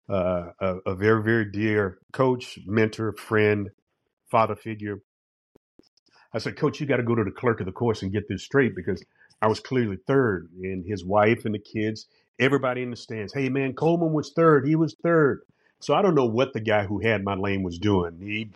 uh, 0.09 0.51
a, 0.61 0.77
a, 0.87 0.95
very, 0.95 1.23
very 1.23 1.51
dear 1.51 1.99
coach, 2.13 2.59
mentor, 2.67 3.13
friend, 3.13 3.71
father 4.31 4.57
figure. 4.57 5.01
I 6.33 6.39
said, 6.39 6.57
Coach, 6.57 6.81
you 6.81 6.87
got 6.87 6.99
to 6.99 7.03
go 7.03 7.15
to 7.15 7.25
the 7.25 7.31
clerk 7.31 7.61
of 7.61 7.67
the 7.67 7.73
course 7.73 8.03
and 8.03 8.13
get 8.13 8.29
this 8.29 8.45
straight 8.45 8.77
because 8.77 9.03
I 9.41 9.49
was 9.49 9.61
clearly 9.61 9.99
third, 10.07 10.49
and 10.63 10.85
his 10.87 11.05
wife 11.05 11.45
and 11.45 11.55
the 11.55 11.59
kids, 11.59 12.07
everybody 12.39 12.83
in 12.83 12.91
the 12.91 12.97
stands. 12.97 13.33
Hey 13.33 13.49
man, 13.49 13.75
Coleman 13.75 14.13
was 14.13 14.33
third. 14.35 14.67
He 14.67 14.77
was 14.77 14.97
third. 15.03 15.41
So 15.81 15.95
I 15.95 16.03
don't 16.03 16.15
know 16.15 16.27
what 16.27 16.53
the 16.53 16.61
guy 16.61 16.85
who 16.85 17.01
had 17.01 17.23
my 17.23 17.35
lane 17.35 17.63
was 17.63 17.79
doing. 17.79 18.19
He 18.21 18.51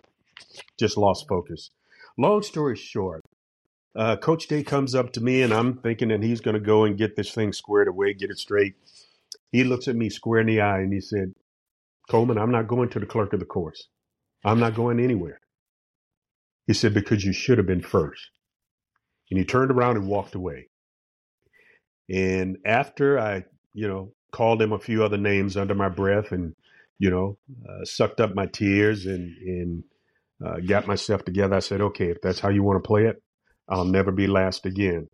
just 0.78 0.96
lost 0.96 1.28
focus. 1.28 1.70
Long 2.16 2.42
story 2.42 2.76
short, 2.76 3.22
uh, 3.94 4.16
Coach 4.16 4.46
Day 4.46 4.62
comes 4.62 4.94
up 4.94 5.12
to 5.12 5.20
me, 5.20 5.42
and 5.42 5.52
I'm 5.52 5.78
thinking 5.78 6.08
that 6.08 6.22
he's 6.22 6.40
going 6.40 6.54
to 6.54 6.60
go 6.60 6.84
and 6.84 6.96
get 6.96 7.16
this 7.16 7.32
thing 7.32 7.52
squared 7.52 7.88
away, 7.88 8.14
get 8.14 8.30
it 8.30 8.38
straight. 8.38 8.74
He 9.52 9.64
looks 9.64 9.88
at 9.88 9.96
me 9.96 10.10
square 10.10 10.40
in 10.40 10.46
the 10.46 10.60
eye, 10.60 10.80
and 10.80 10.92
he 10.92 11.00
said, 11.00 11.34
"Coleman, 12.10 12.38
I'm 12.38 12.50
not 12.50 12.68
going 12.68 12.90
to 12.90 13.00
the 13.00 13.06
clerk 13.06 13.32
of 13.32 13.40
the 13.40 13.46
course. 13.46 13.88
I'm 14.44 14.60
not 14.60 14.74
going 14.74 15.00
anywhere." 15.00 15.40
He 16.66 16.74
said, 16.74 16.92
"Because 16.92 17.24
you 17.24 17.32
should 17.32 17.58
have 17.58 17.66
been 17.66 17.82
first. 17.82 18.30
And 19.30 19.38
he 19.38 19.44
turned 19.44 19.70
around 19.70 19.96
and 19.96 20.08
walked 20.08 20.34
away. 20.34 20.68
And 22.10 22.58
after 22.66 23.18
I, 23.18 23.44
you 23.72 23.86
know, 23.88 24.12
called 24.32 24.60
him 24.60 24.72
a 24.72 24.78
few 24.78 25.04
other 25.04 25.16
names 25.16 25.56
under 25.56 25.74
my 25.74 25.88
breath 25.88 26.32
and, 26.32 26.54
you 26.98 27.10
know, 27.10 27.38
uh, 27.68 27.84
sucked 27.84 28.20
up 28.20 28.34
my 28.34 28.46
tears 28.46 29.06
and, 29.06 29.36
and 29.46 29.84
uh, 30.44 30.56
got 30.66 30.88
myself 30.88 31.24
together, 31.24 31.54
I 31.56 31.60
said, 31.60 31.80
okay, 31.80 32.10
if 32.10 32.20
that's 32.22 32.40
how 32.40 32.48
you 32.48 32.64
want 32.64 32.82
to 32.82 32.86
play 32.86 33.06
it, 33.06 33.22
I'll 33.68 33.84
never 33.84 34.10
be 34.10 34.26
last 34.26 34.66
again. 34.66 35.08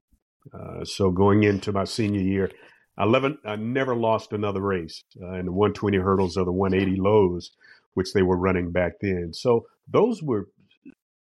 Uh, 0.54 0.84
so 0.84 1.10
going 1.10 1.42
into 1.42 1.72
my 1.72 1.84
senior 1.84 2.22
year, 2.22 2.50
I, 2.98 3.04
I 3.46 3.56
never 3.56 3.96
lost 3.96 4.32
another 4.32 4.60
race 4.60 5.04
uh, 5.22 5.34
in 5.34 5.46
the 5.46 5.52
120 5.52 5.98
hurdles 5.98 6.36
or 6.36 6.44
the 6.44 6.52
180 6.52 7.00
lows, 7.00 7.52
which 7.94 8.12
they 8.14 8.22
were 8.22 8.36
running 8.36 8.72
back 8.72 8.94
then. 9.00 9.32
So 9.34 9.66
those 9.88 10.22
were 10.22 10.48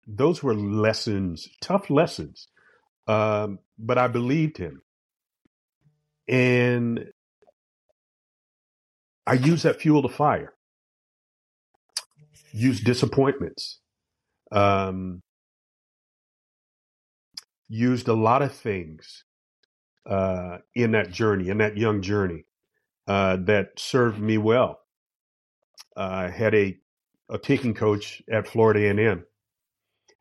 those 0.08 0.44
were 0.44 0.56
lessons, 0.56 1.50
tough 1.62 1.90
lessons 1.90 2.48
um, 3.08 3.60
but 3.78 3.98
I 3.98 4.08
believed 4.08 4.58
him. 4.58 4.82
And 6.28 7.08
I 9.28 9.34
used 9.34 9.64
that 9.64 9.82
fuel 9.82 10.02
to 10.04 10.10
fire, 10.10 10.54
used 12.54 12.86
disappointments, 12.86 13.80
um, 14.52 15.22
used 17.70 18.08
a 18.08 18.14
lot 18.14 18.42
of 18.42 18.54
things 18.54 19.24
uh, 20.06 20.58
in 20.76 20.92
that 20.92 21.12
journey, 21.12 21.50
in 21.50 21.60
that 21.60 21.78
young 21.78 22.02
journey, 22.02 22.46
uh, 23.08 23.38
that 23.46 23.80
served 23.80 24.20
me 24.20 24.38
well. 24.38 24.80
I 25.96 26.30
had 26.30 26.56
a, 26.56 26.78
a 27.30 27.40
kicking 27.40 27.74
coach 27.74 28.22
at 28.32 28.48
Florida 28.48 28.88
A&M. 28.88 29.26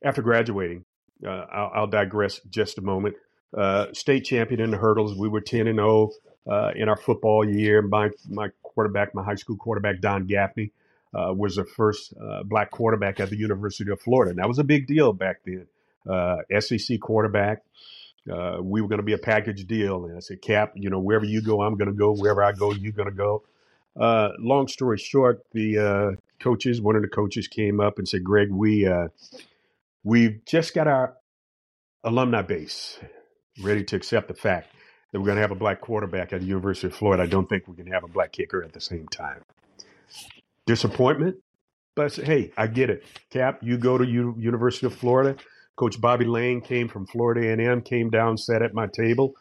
After 0.02 0.22
graduating, 0.22 0.84
uh, 1.24 1.46
I'll, 1.52 1.70
I'll, 1.74 1.86
digress 1.86 2.40
just 2.48 2.78
a 2.78 2.82
moment. 2.82 3.16
Uh, 3.56 3.86
state 3.92 4.24
champion 4.24 4.60
in 4.60 4.70
the 4.70 4.78
hurdles. 4.78 5.16
We 5.16 5.28
were 5.28 5.40
10 5.40 5.66
and 5.66 5.78
0 5.78 6.10
uh, 6.50 6.70
in 6.74 6.88
our 6.88 6.96
football 6.96 7.48
year. 7.48 7.82
My, 7.82 8.10
my 8.28 8.48
quarterback, 8.62 9.14
my 9.14 9.22
high 9.22 9.34
school 9.34 9.56
quarterback, 9.56 10.00
Don 10.00 10.26
Gaffney, 10.26 10.72
uh, 11.14 11.32
was 11.34 11.56
the 11.56 11.64
first 11.64 12.14
uh, 12.20 12.42
black 12.44 12.70
quarterback 12.70 13.20
at 13.20 13.30
the 13.30 13.36
University 13.36 13.90
of 13.90 14.00
Florida. 14.00 14.30
And 14.30 14.38
that 14.38 14.48
was 14.48 14.58
a 14.58 14.64
big 14.64 14.86
deal 14.86 15.12
back 15.12 15.40
then. 15.44 15.66
Uh, 16.08 16.38
SEC 16.60 16.98
quarterback. 17.00 17.62
Uh, 18.30 18.58
we 18.62 18.80
were 18.82 18.88
going 18.88 18.98
to 18.98 19.04
be 19.04 19.12
a 19.12 19.18
package 19.18 19.66
deal. 19.66 20.04
And 20.06 20.16
I 20.16 20.20
said, 20.20 20.42
Cap, 20.42 20.72
you 20.74 20.90
know, 20.90 20.98
wherever 21.00 21.24
you 21.24 21.42
go, 21.42 21.62
I'm 21.62 21.76
going 21.76 21.90
to 21.90 21.96
go. 21.96 22.12
Wherever 22.12 22.42
I 22.42 22.52
go, 22.52 22.72
you're 22.72 22.92
going 22.92 23.08
to 23.10 23.14
go. 23.14 23.44
Uh, 23.98 24.30
long 24.38 24.68
story 24.68 24.98
short, 24.98 25.42
the 25.52 25.78
uh, 25.78 26.10
coaches, 26.42 26.80
one 26.80 26.96
of 26.96 27.02
the 27.02 27.08
coaches 27.08 27.48
came 27.48 27.80
up 27.80 27.98
and 27.98 28.08
said, 28.08 28.24
Greg, 28.24 28.50
we 28.50 28.88
We've 30.04 30.44
just 30.46 30.74
got 30.74 30.88
our 30.88 31.16
alumni 32.04 32.42
base 32.42 32.98
ready 33.62 33.84
to 33.84 33.96
accept 33.96 34.28
the 34.28 34.34
fact 34.34 34.74
that 35.12 35.20
we're 35.20 35.26
going 35.26 35.36
to 35.36 35.42
have 35.42 35.52
a 35.52 35.56
black 35.56 35.80
quarterback 35.80 36.32
at 36.32 36.40
the 36.40 36.46
University 36.46 36.88
of 36.88 36.94
Florida. 36.94 37.24
I 37.24 37.26
don't 37.26 37.48
think 37.48 37.68
we 37.68 37.76
can 37.76 37.88
have 37.88 38.04
a 38.04 38.08
black 38.08 38.32
kicker 38.32 38.62
at 38.64 38.72
the 38.72 38.80
same 38.80 39.08
time. 39.08 39.42
Disappointment, 40.66 41.36
but 41.96 42.14
hey, 42.14 42.52
I 42.56 42.68
get 42.68 42.90
it. 42.90 43.04
Cap, 43.30 43.60
you 43.62 43.78
go 43.78 43.98
to 43.98 44.06
U- 44.06 44.36
University 44.38 44.86
of 44.86 44.94
Florida. 44.94 45.36
Coach 45.80 45.98
Bobby 45.98 46.26
Lane 46.26 46.60
came 46.60 46.88
from 46.88 47.06
Florida 47.06 47.40
A&M, 47.40 47.80
came 47.80 48.10
down, 48.10 48.36
sat 48.36 48.60
at 48.60 48.74
my 48.74 48.86
table, 48.86 49.34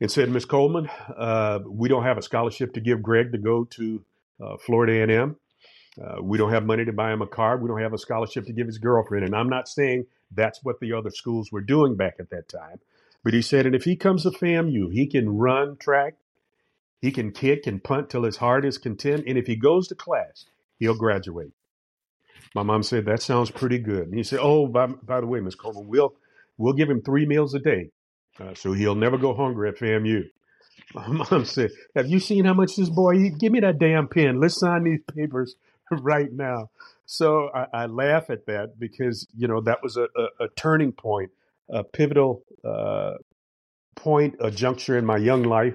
and 0.00 0.08
said, 0.08 0.30
"Miss 0.30 0.44
Coleman, 0.44 0.88
uh, 1.16 1.58
we 1.66 1.88
don't 1.88 2.04
have 2.04 2.16
a 2.16 2.22
scholarship 2.22 2.74
to 2.74 2.80
give 2.80 3.02
Greg 3.02 3.32
to 3.32 3.38
go 3.38 3.64
to 3.64 4.04
uh, 4.40 4.56
Florida 4.58 4.92
A&M. 5.02 5.34
Uh, 6.00 6.22
we 6.22 6.38
don't 6.38 6.52
have 6.52 6.64
money 6.64 6.84
to 6.84 6.92
buy 6.92 7.12
him 7.12 7.22
a 7.22 7.26
car. 7.26 7.56
We 7.56 7.66
don't 7.66 7.80
have 7.80 7.92
a 7.92 7.98
scholarship 7.98 8.46
to 8.46 8.52
give 8.52 8.68
his 8.68 8.78
girlfriend. 8.78 9.24
And 9.24 9.34
I'm 9.34 9.48
not 9.48 9.68
saying 9.68 10.06
that's 10.30 10.62
what 10.62 10.78
the 10.78 10.92
other 10.92 11.10
schools 11.10 11.50
were 11.50 11.60
doing 11.60 11.96
back 11.96 12.14
at 12.20 12.30
that 12.30 12.48
time. 12.48 12.78
But 13.24 13.34
he 13.34 13.42
said, 13.42 13.66
and 13.66 13.74
if 13.74 13.82
he 13.82 13.96
comes 13.96 14.22
to 14.22 14.30
FAMU, 14.30 14.92
he 14.92 15.08
can 15.08 15.38
run 15.38 15.76
track, 15.76 16.14
he 17.00 17.10
can 17.10 17.32
kick 17.32 17.66
and 17.66 17.82
punt 17.82 18.10
till 18.10 18.22
his 18.22 18.36
heart 18.36 18.64
is 18.64 18.78
content. 18.78 19.24
And 19.26 19.36
if 19.36 19.48
he 19.48 19.56
goes 19.56 19.88
to 19.88 19.96
class, 19.96 20.46
he'll 20.78 20.96
graduate. 20.96 21.52
My 22.54 22.62
mom 22.62 22.82
said, 22.82 23.06
that 23.06 23.20
sounds 23.20 23.50
pretty 23.50 23.78
good. 23.78 24.06
And 24.06 24.14
he 24.14 24.22
said, 24.22 24.38
oh, 24.40 24.68
by, 24.68 24.86
by 24.86 25.20
the 25.20 25.26
way, 25.26 25.40
Miss 25.40 25.56
Coleman, 25.56 25.88
we'll, 25.88 26.14
we'll 26.56 26.74
give 26.74 26.88
him 26.88 27.02
three 27.02 27.26
meals 27.26 27.54
a 27.54 27.58
day. 27.58 27.90
Uh, 28.38 28.54
so 28.54 28.72
he'll 28.72 28.94
never 28.94 29.18
go 29.18 29.34
hungry 29.34 29.68
at 29.68 29.76
FAMU. 29.76 30.22
My 30.94 31.06
mom 31.08 31.44
said, 31.44 31.70
have 31.96 32.06
you 32.06 32.20
seen 32.20 32.44
how 32.44 32.54
much 32.54 32.76
this 32.76 32.90
boy? 32.90 33.30
Give 33.30 33.52
me 33.52 33.60
that 33.60 33.78
damn 33.78 34.08
pen. 34.08 34.40
Let's 34.40 34.58
sign 34.58 34.84
these 34.84 35.00
papers 35.14 35.56
right 35.90 36.32
now. 36.32 36.70
So 37.06 37.50
I, 37.54 37.66
I, 37.82 37.86
laugh 37.86 38.30
at 38.30 38.46
that 38.46 38.78
because 38.78 39.26
you 39.36 39.46
know 39.46 39.60
that 39.62 39.82
was 39.82 39.98
a, 39.98 40.04
a, 40.04 40.44
a 40.44 40.48
turning 40.56 40.92
point, 40.92 41.30
a 41.68 41.84
pivotal 41.84 42.42
uh, 42.64 43.14
point, 43.94 44.36
a 44.40 44.50
juncture 44.50 44.96
in 44.96 45.04
my 45.04 45.18
young 45.18 45.42
life. 45.42 45.74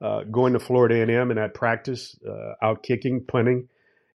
Uh, 0.00 0.24
going 0.24 0.52
to 0.52 0.58
Florida 0.58 0.96
A&M 0.96 1.30
and 1.30 1.38
at 1.38 1.54
practice, 1.54 2.18
uh, 2.28 2.52
out 2.60 2.82
kicking, 2.82 3.24
punting, 3.26 3.68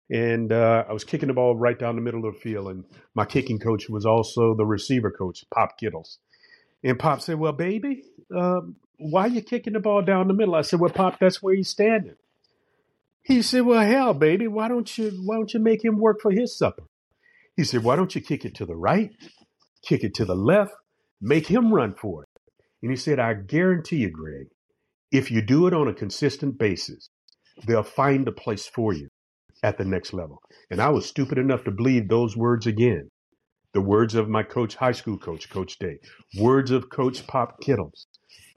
and 0.10 0.52
uh, 0.52 0.86
I 0.88 0.94
was 0.94 1.04
kicking 1.04 1.28
the 1.28 1.34
ball 1.34 1.56
right 1.56 1.78
down 1.78 1.96
the 1.96 2.02
middle 2.02 2.26
of 2.26 2.36
the 2.36 2.40
field. 2.40 2.70
And 2.70 2.86
my 3.14 3.26
kicking 3.26 3.60
coach 3.60 3.90
was 3.90 4.06
also 4.06 4.56
the 4.56 4.66
receiver 4.66 5.12
coach, 5.12 5.44
Pop 5.54 5.78
Kittles. 5.78 6.20
And 6.84 6.98
Pop 7.00 7.22
said, 7.22 7.40
"Well, 7.40 7.54
baby, 7.54 8.04
um, 8.36 8.78
why 8.98 9.24
are 9.24 9.28
you 9.30 9.42
kicking 9.42 9.74
the 9.74 9.80
ball 9.80 10.02
down 10.02 10.28
the 10.28 10.34
middle?" 10.34 10.56
I 10.56 10.62
said, 10.62 10.80
"Well, 10.80 10.92
Pop, 10.92 11.20
that's 11.20 11.42
where 11.44 11.56
he's 11.56 11.70
standing." 11.70 12.16
He 13.28 13.42
said, 13.42 13.66
Well, 13.66 13.86
hell, 13.86 14.14
baby, 14.14 14.48
why 14.48 14.70
don't 14.70 14.98
you 14.98 15.12
why 15.26 15.36
don't 15.36 15.54
you 15.54 15.60
make 15.60 15.84
him 15.84 15.98
work 16.00 16.22
for 16.22 16.32
his 16.32 16.58
supper? 16.58 16.84
He 17.58 17.66
said, 17.66 17.84
Why 17.84 17.98
don't 17.98 18.16
you 18.16 18.22
kick 18.22 18.46
it 18.46 18.56
to 18.56 18.66
the 18.66 18.76
right, 18.76 19.12
kick 19.86 20.06
it 20.06 20.14
to 20.16 20.26
the 20.26 20.36
left, 20.36 20.72
make 21.20 21.48
him 21.48 21.74
run 21.74 21.94
for 21.94 22.24
it? 22.24 22.30
And 22.82 22.90
he 22.90 22.96
said, 22.96 23.20
I 23.20 23.34
guarantee 23.34 23.98
you, 23.98 24.12
Greg, 24.12 24.48
if 25.12 25.30
you 25.30 25.42
do 25.42 25.68
it 25.68 25.74
on 25.74 25.90
a 25.90 25.94
consistent 25.94 26.58
basis, 26.58 27.10
they'll 27.66 27.84
find 27.84 28.26
a 28.30 28.32
place 28.32 28.66
for 28.66 28.94
you 28.94 29.10
at 29.64 29.78
the 29.78 29.86
next 29.86 30.14
level. 30.14 30.42
And 30.70 30.82
I 30.82 30.90
was 30.90 31.06
stupid 31.06 31.38
enough 31.38 31.64
to 31.66 31.72
believe 31.72 32.08
those 32.08 32.38
words 32.38 32.68
again. 32.68 33.10
The 33.74 33.82
words 33.82 34.16
of 34.16 34.30
my 34.30 34.44
coach, 34.44 34.76
high 34.76 34.94
school 34.94 35.18
coach, 35.18 35.50
Coach 35.50 35.78
Day, 35.78 36.00
words 36.40 36.72
of 36.72 36.90
Coach 36.90 37.28
Pop 37.28 37.62
Kittles. 37.62 38.08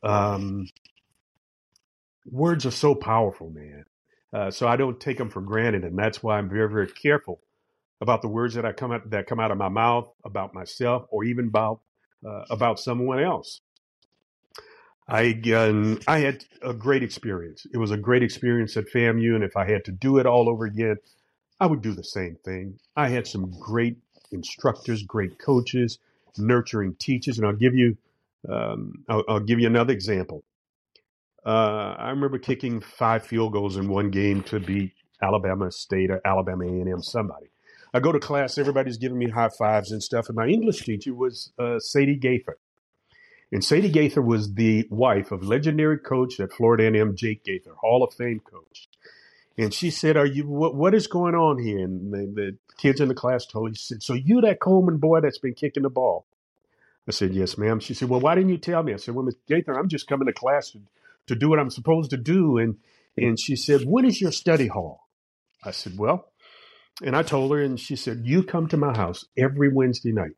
Um, 0.03 0.67
words 2.25 2.65
are 2.65 2.71
so 2.71 2.95
powerful, 2.95 3.51
man. 3.51 3.85
Uh, 4.33 4.51
so 4.51 4.69
I 4.69 4.77
don't 4.77 5.01
take 5.01 5.19
them 5.19 5.29
for 5.29 5.41
granted, 5.41 5.85
and 5.85 5.99
that's 5.99 6.23
why 6.23 6.39
I'm 6.39 6.49
very, 6.49 6.71
very 6.71 6.87
careful 6.87 7.41
about 8.01 8.23
the 8.23 8.29
words 8.29 8.55
that 8.55 8.65
I 8.65 8.73
come 8.73 8.93
out 8.93 9.11
that 9.11 9.27
come 9.27 9.41
out 9.41 9.51
of 9.51 9.59
my 9.59 9.69
mouth 9.69 10.09
about 10.25 10.55
myself, 10.55 11.07
or 11.11 11.25
even 11.25 11.49
about 11.49 11.81
uh, 12.27 12.45
about 12.49 12.79
someone 12.79 13.21
else. 13.21 13.61
I 15.11 15.41
um, 15.55 16.01
I 16.07 16.19
had 16.19 16.45
a 16.63 16.73
great 16.73 17.03
experience. 17.03 17.67
It 17.73 17.79
was 17.79 17.91
a 17.91 17.97
great 17.97 18.23
experience 18.23 18.77
at 18.77 18.89
FAMU, 18.89 19.35
and 19.35 19.45
if 19.45 19.57
I 19.57 19.69
had 19.69 19.85
to 19.87 19.93
do 19.93 20.19
it 20.19 20.27
all 20.27 20.49
over 20.49 20.65
again, 20.65 20.97
I 21.59 21.67
would 21.67 21.83
do 21.83 21.93
the 21.93 22.05
same 22.05 22.37
thing. 22.45 22.79
I 22.97 23.09
had 23.09 23.27
some 23.27 23.53
great 23.61 23.97
instructors, 24.33 25.03
great 25.03 25.39
coaches, 25.39 25.99
nurturing 26.39 26.95
teachers, 26.95 27.39
and 27.39 27.47
I'll 27.47 27.53
give 27.53 27.75
you 27.75 27.97
um, 28.49 29.05
I'll, 29.09 29.25
I'll 29.29 29.41
give 29.41 29.61
you 29.61 29.67
another 29.67 29.93
example. 29.93 30.45
Uh, 31.45 31.95
I 31.99 32.11
remember 32.11 32.39
kicking 32.39 32.81
five 32.81 33.27
field 33.27 33.53
goals 33.53 33.77
in 33.77 33.89
one 33.89 34.11
game 34.11 34.43
to 34.45 34.61
beat 34.61 34.93
Alabama 35.23 35.71
State 35.73 36.11
or 36.11 36.21
Alabama 36.25 36.65
A&M 36.65 37.03
somebody. 37.03 37.47
I 37.93 38.01
go 38.01 38.13
to 38.13 38.21
class, 38.21 38.59
everybody's 38.59 38.99
giving 38.99 39.19
me 39.19 39.31
high 39.31 39.49
fives 39.59 39.91
and 39.91 40.03
stuff, 40.03 40.29
and 40.29 40.37
my 40.37 40.47
English 40.47 40.85
teacher 40.85 41.15
was 41.15 41.53
uh, 41.59 41.79
Sadie 41.81 42.17
Gaither. 42.17 42.59
And 43.53 43.65
Sadie 43.65 43.91
Gaither 43.91 44.23
was 44.23 44.55
the 44.55 44.87
wife 44.91 45.33
of 45.33 45.43
legendary 45.43 45.99
coach 45.99 46.39
at 46.39 46.53
Florida 46.53 46.85
A&M, 46.85 47.17
Jake 47.17 47.45
Gaither, 47.45 47.75
Hall 47.75 48.05
of 48.05 48.15
Fame 48.15 48.41
coach. 48.41 48.89
And 49.59 49.75
she 49.75 49.91
said, 49.91 50.17
"Are 50.17 50.27
you 50.27 50.47
what? 50.47 50.75
What 50.75 50.95
is 50.95 51.07
going 51.07 51.35
on 51.35 51.59
here?" 51.59 51.81
And 51.81 52.13
the, 52.13 52.19
the 52.35 52.57
kids 52.79 53.01
in 53.01 53.09
the 53.09 53.15
class 53.15 53.45
told 53.45 53.71
her, 53.71 53.75
she 53.75 53.83
said, 53.83 54.03
"So 54.03 54.15
you 54.15 54.41
that 54.43 54.61
Coleman 54.61 54.99
boy 54.99 55.21
that's 55.21 55.39
been 55.39 55.55
kicking 55.55 55.83
the 55.83 55.91
ball?" 55.91 56.25
I 57.09 57.11
said, 57.11 57.35
"Yes, 57.35 57.59
ma'am." 57.59 57.81
She 57.81 57.93
said, 57.93 58.09
"Well, 58.09 58.21
why 58.21 58.37
didn't 58.37 58.51
you 58.51 58.59
tell 58.59 58.83
me?" 58.83 58.95
I 58.95 58.97
said, 58.97 59.15
"Well, 59.15 59.25
Miss 59.25 59.35
Gaither, 59.49 59.79
I'm 59.79 59.89
just 59.89 60.07
coming 60.07 60.27
to 60.27 60.33
class 60.33 60.71
to 60.71 60.81
to 61.31 61.37
do 61.37 61.49
what 61.49 61.59
I'm 61.59 61.71
supposed 61.71 62.11
to 62.11 62.17
do. 62.17 62.59
And 62.59 62.77
and 63.17 63.39
she 63.39 63.57
said, 63.57 63.83
When 63.83 64.05
is 64.05 64.21
your 64.21 64.33
study 64.33 64.67
hall? 64.67 65.07
I 65.65 65.71
said, 65.71 65.99
Well, 65.99 66.33
and 67.03 67.17
I 67.17 67.23
told 67.23 67.53
her, 67.53 67.63
and 67.63 67.79
she 67.79 67.97
said, 67.97 68.23
You 68.25 68.43
come 68.43 68.69
to 68.69 68.77
my 68.77 68.97
house 68.97 69.25
every 69.37 69.69
Wednesday 69.73 70.13
night 70.13 70.37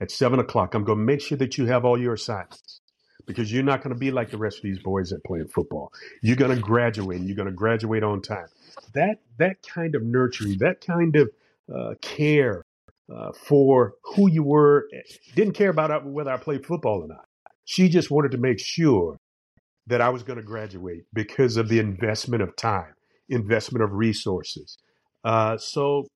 at 0.00 0.10
seven 0.10 0.40
o'clock. 0.40 0.74
I'm 0.74 0.84
going 0.84 0.98
to 0.98 1.04
make 1.04 1.20
sure 1.20 1.38
that 1.38 1.58
you 1.58 1.66
have 1.66 1.84
all 1.84 2.00
your 2.00 2.14
assignments. 2.14 2.80
because 3.26 3.52
you're 3.52 3.62
not 3.62 3.82
going 3.82 3.94
to 3.94 3.98
be 3.98 4.10
like 4.10 4.30
the 4.30 4.38
rest 4.38 4.58
of 4.58 4.62
these 4.62 4.78
boys 4.80 5.10
that 5.10 5.22
play 5.24 5.42
football. 5.54 5.92
You're 6.22 6.36
going 6.36 6.54
to 6.54 6.62
graduate 6.62 7.18
and 7.18 7.28
you're 7.28 7.36
going 7.36 7.48
to 7.48 7.54
graduate 7.54 8.02
on 8.02 8.22
time. 8.22 8.46
That, 8.94 9.18
that 9.38 9.56
kind 9.62 9.94
of 9.94 10.02
nurturing, 10.02 10.58
that 10.58 10.80
kind 10.80 11.16
of 11.16 11.30
uh, 11.74 11.94
care 12.00 12.64
uh, 13.14 13.32
for 13.32 13.94
who 14.04 14.30
you 14.30 14.42
were, 14.42 14.88
didn't 15.34 15.54
care 15.54 15.70
about 15.70 16.04
whether 16.06 16.30
I 16.30 16.36
played 16.36 16.66
football 16.66 17.02
or 17.02 17.08
not. 17.08 17.26
She 17.64 17.88
just 17.88 18.10
wanted 18.10 18.32
to 18.32 18.38
make 18.38 18.58
sure 18.58 19.18
that 19.86 20.00
I 20.00 20.08
was 20.08 20.22
going 20.22 20.38
to 20.38 20.44
graduate 20.44 21.04
because 21.12 21.56
of 21.56 21.68
the 21.68 21.78
investment 21.78 22.42
of 22.42 22.56
time, 22.56 22.94
investment 23.28 23.84
of 23.84 23.92
resources. 23.92 24.78
Uh, 25.24 25.56
so 25.58 26.06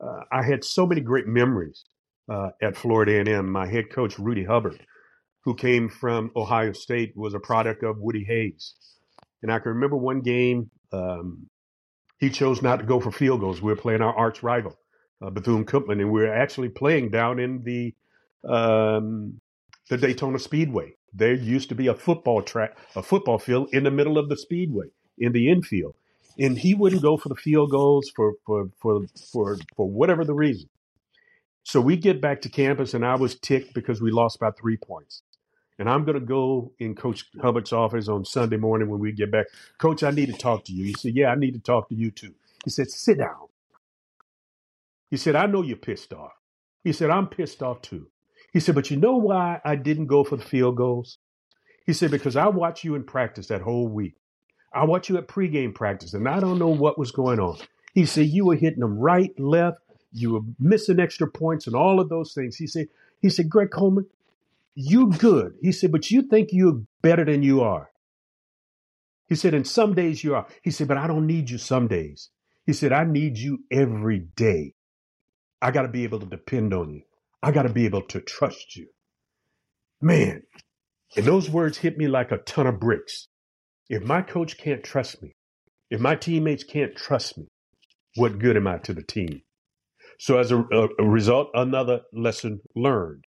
uh, 0.00 0.20
I 0.32 0.42
had 0.42 0.64
so 0.64 0.86
many 0.86 1.00
great 1.00 1.26
memories 1.26 1.84
uh, 2.28 2.50
at 2.62 2.76
Florida 2.76 3.20
A&M. 3.20 3.50
My 3.50 3.66
head 3.66 3.90
coach 3.90 4.18
Rudy 4.18 4.44
Hubbard, 4.44 4.80
who 5.44 5.54
came 5.54 5.88
from 5.88 6.30
Ohio 6.36 6.72
State, 6.72 7.12
was 7.16 7.34
a 7.34 7.40
product 7.40 7.82
of 7.82 7.98
Woody 7.98 8.24
Hayes, 8.24 8.74
and 9.42 9.52
I 9.52 9.58
can 9.58 9.72
remember 9.72 9.96
one 9.96 10.20
game. 10.20 10.70
Um, 10.92 11.48
he 12.18 12.30
chose 12.30 12.62
not 12.62 12.76
to 12.78 12.86
go 12.86 13.00
for 13.00 13.12
field 13.12 13.40
goals. 13.40 13.60
We 13.60 13.70
were 13.72 13.80
playing 13.80 14.00
our 14.00 14.14
arch 14.14 14.42
rival, 14.42 14.78
uh, 15.22 15.30
Bethune 15.30 15.66
Cookman, 15.66 16.00
and 16.00 16.10
we 16.10 16.22
were 16.22 16.32
actually 16.32 16.70
playing 16.70 17.10
down 17.10 17.38
in 17.38 17.62
the 17.62 17.94
um, 18.48 19.40
the 19.88 19.98
Daytona 19.98 20.38
Speedway. 20.38 20.94
There 21.12 21.34
used 21.34 21.68
to 21.70 21.74
be 21.74 21.86
a 21.86 21.94
football 21.94 22.42
track, 22.42 22.76
a 22.94 23.02
football 23.02 23.38
field 23.38 23.70
in 23.72 23.84
the 23.84 23.90
middle 23.90 24.18
of 24.18 24.28
the 24.28 24.36
speedway 24.36 24.86
in 25.18 25.32
the 25.32 25.50
infield, 25.50 25.94
and 26.38 26.58
he 26.58 26.74
wouldn't 26.74 27.02
go 27.02 27.16
for 27.16 27.28
the 27.28 27.34
field 27.36 27.70
goals 27.70 28.10
for 28.14 28.34
for 28.44 28.70
for 28.80 29.06
for 29.32 29.58
for 29.76 29.88
whatever 29.88 30.24
the 30.24 30.34
reason. 30.34 30.68
So 31.66 31.80
we 31.80 31.96
get 31.96 32.20
back 32.20 32.42
to 32.42 32.48
campus, 32.48 32.94
and 32.94 33.04
I 33.04 33.16
was 33.16 33.34
ticked 33.34 33.74
because 33.74 34.00
we 34.00 34.12
lost 34.12 34.38
by 34.38 34.52
three 34.52 34.76
points. 34.76 35.22
And 35.80 35.90
I'm 35.90 36.04
going 36.04 36.14
to 36.14 36.24
go 36.24 36.72
in 36.78 36.94
Coach 36.94 37.24
Hubbard's 37.42 37.72
office 37.72 38.06
on 38.06 38.24
Sunday 38.24 38.56
morning 38.56 38.88
when 38.88 39.00
we 39.00 39.10
get 39.10 39.32
back. 39.32 39.46
Coach, 39.78 40.04
I 40.04 40.12
need 40.12 40.26
to 40.26 40.38
talk 40.38 40.64
to 40.66 40.72
you. 40.72 40.84
He 40.84 40.92
said, 40.92 41.16
Yeah, 41.16 41.26
I 41.32 41.34
need 41.34 41.54
to 41.54 41.58
talk 41.58 41.88
to 41.88 41.96
you 41.96 42.12
too. 42.12 42.32
He 42.62 42.70
said, 42.70 42.88
Sit 42.88 43.18
down. 43.18 43.48
He 45.10 45.16
said, 45.16 45.34
I 45.34 45.46
know 45.46 45.62
you're 45.62 45.76
pissed 45.76 46.12
off. 46.12 46.34
He 46.84 46.92
said, 46.92 47.10
I'm 47.10 47.26
pissed 47.26 47.64
off 47.64 47.82
too. 47.82 48.10
He 48.52 48.60
said, 48.60 48.76
But 48.76 48.92
you 48.92 48.96
know 48.96 49.16
why 49.16 49.60
I 49.64 49.74
didn't 49.74 50.06
go 50.06 50.22
for 50.22 50.36
the 50.36 50.44
field 50.44 50.76
goals? 50.76 51.18
He 51.84 51.94
said, 51.94 52.12
Because 52.12 52.36
I 52.36 52.46
watched 52.46 52.84
you 52.84 52.94
in 52.94 53.02
practice 53.02 53.48
that 53.48 53.62
whole 53.62 53.88
week. 53.88 54.14
I 54.72 54.84
watched 54.84 55.08
you 55.08 55.18
at 55.18 55.26
pregame 55.26 55.74
practice, 55.74 56.14
and 56.14 56.28
I 56.28 56.38
don't 56.38 56.60
know 56.60 56.68
what 56.68 56.96
was 56.96 57.10
going 57.10 57.40
on. 57.40 57.58
He 57.92 58.06
said, 58.06 58.26
You 58.28 58.46
were 58.46 58.56
hitting 58.56 58.80
them 58.80 59.00
right, 59.00 59.32
left, 59.40 59.78
you 60.16 60.32
were 60.32 60.40
missing 60.58 61.00
extra 61.00 61.30
points, 61.30 61.66
and 61.66 61.76
all 61.76 62.00
of 62.00 62.08
those 62.08 62.32
things. 62.32 62.56
He 62.56 62.66
said, 62.66 62.88
he 63.20 63.30
said, 63.30 63.48
Greg 63.48 63.70
Coleman, 63.70 64.06
you 64.74 65.10
good. 65.10 65.54
He 65.62 65.72
said, 65.72 65.92
but 65.92 66.10
you 66.10 66.22
think 66.22 66.50
you're 66.52 66.82
better 67.02 67.24
than 67.24 67.42
you 67.42 67.62
are. 67.62 67.90
He 69.28 69.34
said, 69.34 69.54
and 69.54 69.66
some 69.66 69.94
days 69.94 70.22
you 70.22 70.34
are. 70.34 70.46
He 70.62 70.70
said, 70.70 70.88
but 70.88 70.98
I 70.98 71.06
don't 71.06 71.26
need 71.26 71.50
you 71.50 71.58
some 71.58 71.88
days. 71.88 72.30
He 72.66 72.72
said, 72.72 72.92
I 72.92 73.04
need 73.04 73.38
you 73.38 73.64
every 73.70 74.20
day. 74.20 74.74
I 75.62 75.70
got 75.70 75.82
to 75.82 75.88
be 75.88 76.04
able 76.04 76.20
to 76.20 76.26
depend 76.26 76.74
on 76.74 76.92
you. 76.92 77.02
I 77.42 77.50
got 77.52 77.62
to 77.62 77.68
be 77.68 77.86
able 77.86 78.02
to 78.02 78.20
trust 78.20 78.76
you. 78.76 78.88
Man, 80.00 80.42
and 81.16 81.24
those 81.24 81.48
words 81.50 81.78
hit 81.78 81.96
me 81.96 82.08
like 82.08 82.32
a 82.32 82.38
ton 82.38 82.66
of 82.66 82.80
bricks. 82.80 83.28
If 83.88 84.02
my 84.02 84.22
coach 84.22 84.58
can't 84.58 84.84
trust 84.84 85.22
me, 85.22 85.34
if 85.90 86.00
my 86.00 86.16
teammates 86.16 86.64
can't 86.64 86.94
trust 86.96 87.38
me, 87.38 87.46
what 88.16 88.38
good 88.38 88.56
am 88.56 88.66
I 88.66 88.78
to 88.78 88.94
the 88.94 89.02
team? 89.02 89.42
So, 90.18 90.38
as 90.38 90.50
a, 90.52 90.58
a, 90.58 91.04
result, 91.04 91.50
another 91.54 92.00
lesson 92.12 92.60
learned 92.74 93.24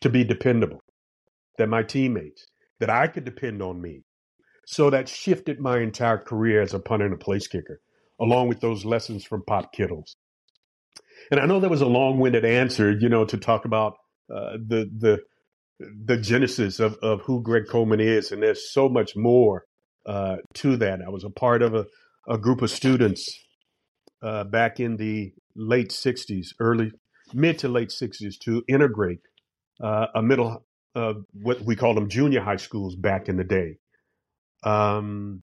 to 0.00 0.08
be 0.08 0.24
dependable, 0.24 0.80
that 1.56 1.68
my 1.68 1.82
teammates, 1.82 2.46
that 2.80 2.90
I 2.90 3.06
could 3.06 3.24
depend 3.24 3.62
on 3.62 3.80
me. 3.80 4.02
So 4.66 4.90
that 4.90 5.08
shifted 5.08 5.60
my 5.60 5.78
entire 5.78 6.18
career 6.18 6.60
as 6.60 6.74
a 6.74 6.78
punter 6.78 7.06
and 7.06 7.14
a 7.14 7.18
place 7.18 7.46
kicker, 7.46 7.80
along 8.20 8.48
with 8.48 8.60
those 8.60 8.84
lessons 8.84 9.24
from 9.24 9.42
Pop 9.46 9.72
Kittles. 9.72 10.16
And 11.30 11.40
I 11.40 11.46
know 11.46 11.60
that 11.60 11.70
was 11.70 11.80
a 11.80 11.86
long-winded 11.86 12.44
answer, 12.44 12.92
you 12.92 13.08
know, 13.08 13.24
to 13.24 13.36
talk 13.36 13.64
about 13.64 13.94
uh, 14.32 14.58
the 14.66 14.90
the 14.98 15.18
the 16.04 16.16
genesis 16.16 16.80
of 16.80 16.96
of 17.02 17.22
who 17.22 17.42
Greg 17.42 17.66
Coleman 17.68 18.00
is, 18.00 18.30
and 18.30 18.42
there's 18.42 18.70
so 18.72 18.88
much 18.88 19.16
more 19.16 19.64
uh, 20.06 20.36
to 20.54 20.76
that. 20.76 21.00
I 21.02 21.08
was 21.08 21.24
a 21.24 21.30
part 21.30 21.62
of 21.62 21.74
a, 21.74 21.86
a 22.28 22.38
group 22.38 22.62
of 22.62 22.70
students 22.70 23.26
uh, 24.22 24.44
back 24.44 24.80
in 24.80 24.96
the 24.96 25.32
late 25.58 25.90
'60s, 25.90 26.48
early 26.60 26.92
mid 27.34 27.58
to 27.58 27.68
late 27.68 27.90
'60s, 27.90 28.38
to 28.44 28.64
integrate 28.68 29.20
uh, 29.82 30.06
a 30.14 30.22
middle, 30.22 30.64
uh, 30.94 31.14
what 31.32 31.60
we 31.62 31.76
call 31.76 31.94
them 31.94 32.08
junior 32.08 32.40
high 32.40 32.56
schools 32.56 32.96
back 32.96 33.28
in 33.28 33.36
the 33.36 33.44
day. 33.44 33.78
Um, 34.64 35.42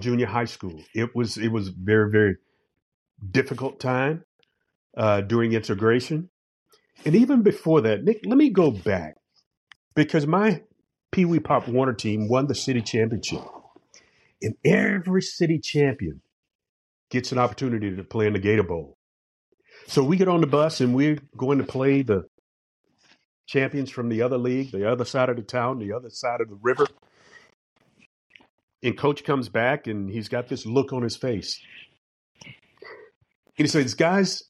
Junior 0.00 0.26
High 0.26 0.44
School. 0.44 0.82
It 0.94 1.14
was 1.14 1.36
it 1.36 1.48
was 1.48 1.68
very 1.68 2.10
very 2.10 2.36
difficult 3.30 3.80
time 3.80 4.24
uh, 4.96 5.22
during 5.22 5.52
integration. 5.52 6.30
And 7.04 7.14
even 7.14 7.42
before 7.42 7.82
that, 7.82 8.04
Nick, 8.04 8.20
let 8.24 8.38
me 8.38 8.50
go 8.50 8.70
back 8.70 9.16
because 9.94 10.26
my 10.26 10.62
Pee 11.12 11.24
Wee 11.24 11.40
Pop 11.40 11.68
Warner 11.68 11.92
team 11.92 12.28
won 12.28 12.46
the 12.46 12.54
city 12.54 12.80
championship. 12.80 13.42
And 14.42 14.54
every 14.64 15.22
city 15.22 15.58
champion 15.58 16.20
gets 17.10 17.32
an 17.32 17.38
opportunity 17.38 17.94
to 17.94 18.04
play 18.04 18.26
in 18.26 18.32
the 18.32 18.38
Gator 18.38 18.62
Bowl. 18.62 18.95
So 19.88 20.02
we 20.02 20.16
get 20.16 20.28
on 20.28 20.40
the 20.40 20.46
bus 20.46 20.80
and 20.80 20.94
we're 20.94 21.18
going 21.36 21.58
to 21.58 21.64
play 21.64 22.02
the 22.02 22.26
champions 23.46 23.90
from 23.90 24.08
the 24.08 24.22
other 24.22 24.36
league, 24.36 24.72
the 24.72 24.90
other 24.90 25.04
side 25.04 25.28
of 25.28 25.36
the 25.36 25.42
town, 25.42 25.78
the 25.78 25.92
other 25.92 26.10
side 26.10 26.40
of 26.40 26.48
the 26.48 26.58
river. 26.60 26.86
And 28.82 28.98
coach 28.98 29.24
comes 29.24 29.48
back 29.48 29.86
and 29.86 30.10
he's 30.10 30.28
got 30.28 30.48
this 30.48 30.66
look 30.66 30.92
on 30.92 31.02
his 31.02 31.16
face. 31.16 31.60
And 32.44 33.64
he 33.64 33.68
says, 33.68 33.94
Guys, 33.94 34.42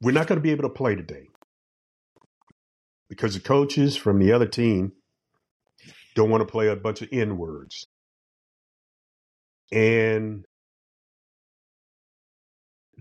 we're 0.00 0.12
not 0.12 0.26
going 0.26 0.38
to 0.38 0.42
be 0.42 0.50
able 0.50 0.64
to 0.64 0.74
play 0.74 0.94
today 0.94 1.28
because 3.08 3.34
the 3.34 3.40
coaches 3.40 3.96
from 3.96 4.18
the 4.18 4.32
other 4.32 4.46
team 4.46 4.92
don't 6.14 6.30
want 6.30 6.40
to 6.40 6.50
play 6.50 6.68
a 6.68 6.76
bunch 6.76 7.02
of 7.02 7.08
N 7.12 7.36
words. 7.36 7.86
And 9.70 10.44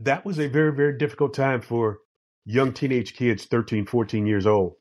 that 0.01 0.25
was 0.25 0.39
a 0.39 0.47
very, 0.47 0.73
very 0.73 0.97
difficult 0.97 1.33
time 1.33 1.61
for 1.61 1.99
young 2.45 2.73
teenage 2.73 3.15
kids, 3.15 3.45
13, 3.45 3.85
14 3.85 4.25
years 4.25 4.45
old, 4.45 4.73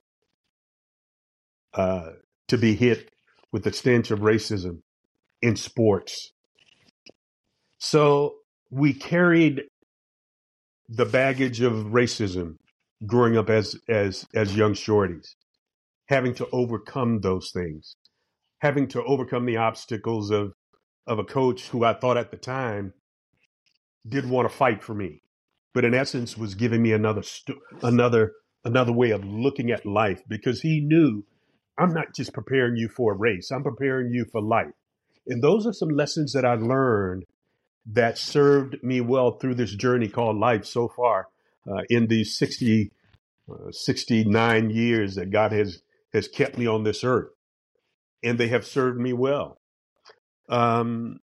uh, 1.74 2.10
to 2.48 2.58
be 2.58 2.74
hit 2.74 3.10
with 3.52 3.64
the 3.64 3.72
stench 3.72 4.10
of 4.10 4.20
racism 4.20 4.80
in 5.40 5.56
sports. 5.56 6.32
So 7.78 8.36
we 8.70 8.94
carried 8.94 9.62
the 10.88 11.04
baggage 11.04 11.60
of 11.60 11.72
racism 11.86 12.56
growing 13.06 13.36
up 13.36 13.50
as 13.50 13.76
as 13.88 14.26
as 14.34 14.56
young 14.56 14.74
shorties, 14.74 15.34
having 16.06 16.34
to 16.34 16.46
overcome 16.52 17.20
those 17.20 17.50
things, 17.52 17.96
having 18.60 18.86
to 18.88 19.02
overcome 19.04 19.46
the 19.46 19.56
obstacles 19.56 20.30
of 20.30 20.52
of 21.06 21.18
a 21.18 21.24
coach 21.24 21.68
who 21.68 21.84
I 21.84 21.94
thought 21.94 22.16
at 22.16 22.30
the 22.30 22.36
time 22.36 22.94
did 24.06 24.28
want 24.28 24.50
to 24.50 24.56
fight 24.56 24.82
for 24.82 24.94
me, 24.94 25.22
but 25.74 25.84
in 25.84 25.94
essence 25.94 26.36
was 26.36 26.54
giving 26.54 26.82
me 26.82 26.92
another 26.92 27.22
stu- 27.22 27.60
another 27.82 28.32
another 28.64 28.92
way 28.92 29.10
of 29.10 29.24
looking 29.24 29.70
at 29.70 29.84
life 29.84 30.22
because 30.28 30.62
he 30.62 30.80
knew 30.80 31.24
I'm 31.78 31.92
not 31.92 32.14
just 32.14 32.32
preparing 32.32 32.76
you 32.76 32.88
for 32.88 33.12
a 33.12 33.16
race, 33.16 33.50
I'm 33.50 33.62
preparing 33.62 34.12
you 34.12 34.24
for 34.24 34.40
life. 34.40 34.72
And 35.26 35.42
those 35.42 35.66
are 35.66 35.72
some 35.72 35.90
lessons 35.90 36.32
that 36.32 36.44
I 36.44 36.54
learned 36.54 37.24
that 37.86 38.18
served 38.18 38.82
me 38.82 39.00
well 39.00 39.32
through 39.32 39.54
this 39.54 39.74
journey 39.74 40.08
called 40.08 40.36
life 40.36 40.64
so 40.64 40.88
far 40.88 41.28
uh, 41.68 41.82
in 41.88 42.06
these 42.06 42.36
60, 42.36 42.92
uh, 43.50 43.70
69 43.70 44.70
years 44.70 45.14
that 45.14 45.30
God 45.30 45.52
has, 45.52 45.82
has 46.12 46.28
kept 46.28 46.58
me 46.58 46.66
on 46.66 46.84
this 46.84 47.02
earth. 47.04 47.30
And 48.22 48.38
they 48.38 48.48
have 48.48 48.66
served 48.66 49.00
me 49.00 49.12
well. 49.12 49.58
Um, 50.48 51.20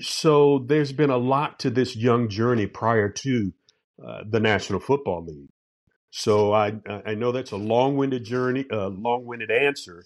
so 0.00 0.58
there's 0.66 0.92
been 0.92 1.10
a 1.10 1.16
lot 1.16 1.60
to 1.60 1.70
this 1.70 1.96
young 1.96 2.28
journey 2.28 2.66
prior 2.66 3.08
to 3.08 3.52
uh, 4.04 4.24
the 4.28 4.40
National 4.40 4.80
Football 4.80 5.24
League. 5.24 5.48
So 6.10 6.52
I 6.52 6.74
I 7.04 7.14
know 7.14 7.32
that's 7.32 7.50
a 7.50 7.56
long-winded 7.56 8.24
journey, 8.24 8.66
a 8.70 8.88
long-winded 8.88 9.50
answer, 9.50 10.04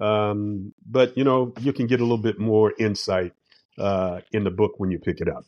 um, 0.00 0.72
but 0.86 1.16
you 1.18 1.24
know 1.24 1.52
you 1.60 1.72
can 1.72 1.88
get 1.88 2.00
a 2.00 2.04
little 2.04 2.18
bit 2.18 2.38
more 2.38 2.72
insight 2.78 3.32
uh, 3.78 4.20
in 4.32 4.44
the 4.44 4.50
book 4.50 4.74
when 4.78 4.92
you 4.92 4.98
pick 5.00 5.20
it 5.20 5.28
up. 5.28 5.44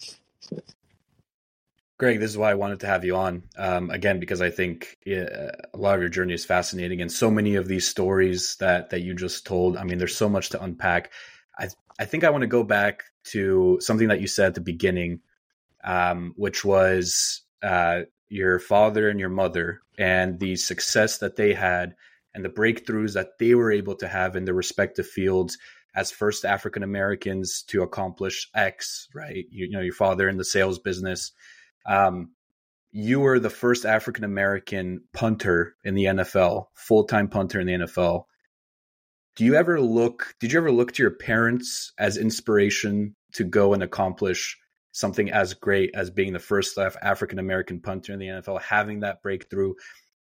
Greg, 1.96 2.18
this 2.18 2.30
is 2.30 2.36
why 2.36 2.50
I 2.50 2.54
wanted 2.54 2.80
to 2.80 2.88
have 2.88 3.04
you 3.04 3.14
on 3.14 3.44
um, 3.56 3.90
again 3.90 4.18
because 4.18 4.40
I 4.42 4.50
think 4.50 4.96
a 5.06 5.52
lot 5.74 5.94
of 5.94 6.00
your 6.00 6.08
journey 6.08 6.34
is 6.34 6.44
fascinating, 6.44 7.00
and 7.00 7.10
so 7.10 7.30
many 7.30 7.54
of 7.54 7.68
these 7.68 7.86
stories 7.86 8.56
that 8.56 8.90
that 8.90 9.02
you 9.02 9.14
just 9.14 9.46
told. 9.46 9.76
I 9.76 9.84
mean, 9.84 9.98
there's 9.98 10.16
so 10.16 10.28
much 10.28 10.50
to 10.50 10.62
unpack. 10.62 11.12
I 11.98 12.04
think 12.04 12.24
I 12.24 12.30
want 12.30 12.42
to 12.42 12.48
go 12.48 12.62
back 12.62 13.04
to 13.26 13.78
something 13.80 14.08
that 14.08 14.20
you 14.20 14.26
said 14.26 14.48
at 14.48 14.54
the 14.54 14.60
beginning, 14.60 15.20
um, 15.82 16.34
which 16.36 16.64
was 16.64 17.42
uh, 17.62 18.02
your 18.28 18.58
father 18.58 19.08
and 19.08 19.20
your 19.20 19.28
mother 19.28 19.80
and 19.96 20.38
the 20.40 20.56
success 20.56 21.18
that 21.18 21.36
they 21.36 21.54
had 21.54 21.94
and 22.34 22.44
the 22.44 22.48
breakthroughs 22.48 23.14
that 23.14 23.38
they 23.38 23.54
were 23.54 23.70
able 23.70 23.94
to 23.96 24.08
have 24.08 24.34
in 24.34 24.44
their 24.44 24.54
respective 24.54 25.06
fields 25.06 25.56
as 25.94 26.10
first 26.10 26.44
African 26.44 26.82
Americans 26.82 27.62
to 27.68 27.82
accomplish 27.82 28.50
X, 28.54 29.08
right? 29.14 29.46
You, 29.50 29.66
you, 29.66 29.70
know, 29.70 29.80
your 29.80 29.94
father 29.94 30.28
in 30.28 30.36
the 30.36 30.44
sales 30.44 30.80
business. 30.80 31.30
Um, 31.86 32.32
you 32.90 33.20
were 33.20 33.38
the 33.38 33.50
first 33.50 33.84
African 33.84 34.24
American 34.24 35.02
punter 35.12 35.76
in 35.84 35.94
the 35.94 36.04
NFL, 36.04 36.66
full 36.74 37.04
time 37.04 37.28
punter 37.28 37.60
in 37.60 37.66
the 37.66 37.72
NFL. 37.74 38.24
Do 39.36 39.44
you 39.44 39.56
ever 39.56 39.80
look, 39.80 40.34
did 40.38 40.52
you 40.52 40.58
ever 40.58 40.70
look 40.70 40.92
to 40.92 41.02
your 41.02 41.10
parents 41.10 41.92
as 41.98 42.16
inspiration 42.16 43.16
to 43.32 43.44
go 43.44 43.74
and 43.74 43.82
accomplish 43.82 44.56
something 44.92 45.30
as 45.30 45.54
great 45.54 45.90
as 45.94 46.10
being 46.10 46.32
the 46.32 46.38
first 46.38 46.78
African 46.78 47.40
American 47.40 47.80
punter 47.80 48.12
in 48.12 48.20
the 48.20 48.26
NFL, 48.26 48.62
having 48.62 49.00
that 49.00 49.22
breakthrough? 49.22 49.74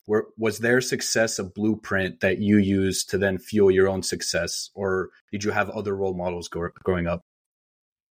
Were, 0.06 0.28
was 0.38 0.60
their 0.60 0.82
success 0.82 1.40
a 1.40 1.46
blueprint 1.46 2.20
that 2.20 2.40
you 2.40 2.58
used 2.58 3.10
to 3.12 3.18
then 3.18 3.38
fuel 3.38 3.72
your 3.72 3.88
own 3.88 4.04
success, 4.04 4.70
or 4.76 5.12
did 5.32 5.46
you 5.46 5.52
have 5.52 5.70
other 5.70 5.96
role 5.96 6.14
models 6.14 6.50
go, 6.50 6.68
growing 6.84 7.08
up? 7.08 7.22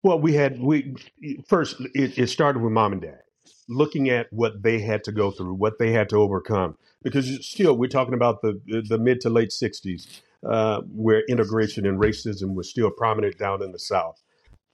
Well, 0.03 0.19
we 0.19 0.33
had 0.33 0.61
we 0.61 0.95
first 1.49 1.81
it, 1.93 2.17
it 2.17 2.27
started 2.27 2.61
with 2.61 2.71
mom 2.71 2.93
and 2.93 3.01
dad 3.01 3.21
looking 3.67 4.09
at 4.09 4.27
what 4.31 4.63
they 4.63 4.79
had 4.79 5.03
to 5.05 5.11
go 5.11 5.31
through, 5.31 5.53
what 5.53 5.79
they 5.79 5.91
had 5.91 6.09
to 6.09 6.17
overcome. 6.17 6.77
Because 7.03 7.45
still, 7.45 7.75
we're 7.75 7.89
talking 7.89 8.13
about 8.13 8.41
the 8.41 8.61
the 8.87 8.97
mid 8.97 9.21
to 9.21 9.29
late 9.29 9.49
'60s, 9.49 10.21
uh, 10.47 10.82
where 10.93 11.23
integration 11.27 11.86
and 11.86 11.99
racism 11.99 12.56
was 12.56 12.69
still 12.69 12.91
prominent 12.91 13.38
down 13.38 13.62
in 13.63 13.71
the 13.71 13.80
South. 13.80 14.21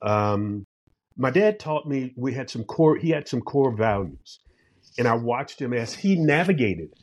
Um, 0.02 0.66
my 1.16 1.30
dad 1.30 1.58
taught 1.58 1.86
me 1.86 2.14
we 2.16 2.32
had 2.32 2.48
some 2.48 2.64
core. 2.64 2.96
He 2.96 3.10
had 3.10 3.28
some 3.28 3.40
core 3.40 3.76
values, 3.76 4.40
and 4.96 5.08
I 5.08 5.14
watched 5.14 5.60
him 5.60 5.72
as 5.72 5.94
he 5.94 6.16
navigated 6.16 6.94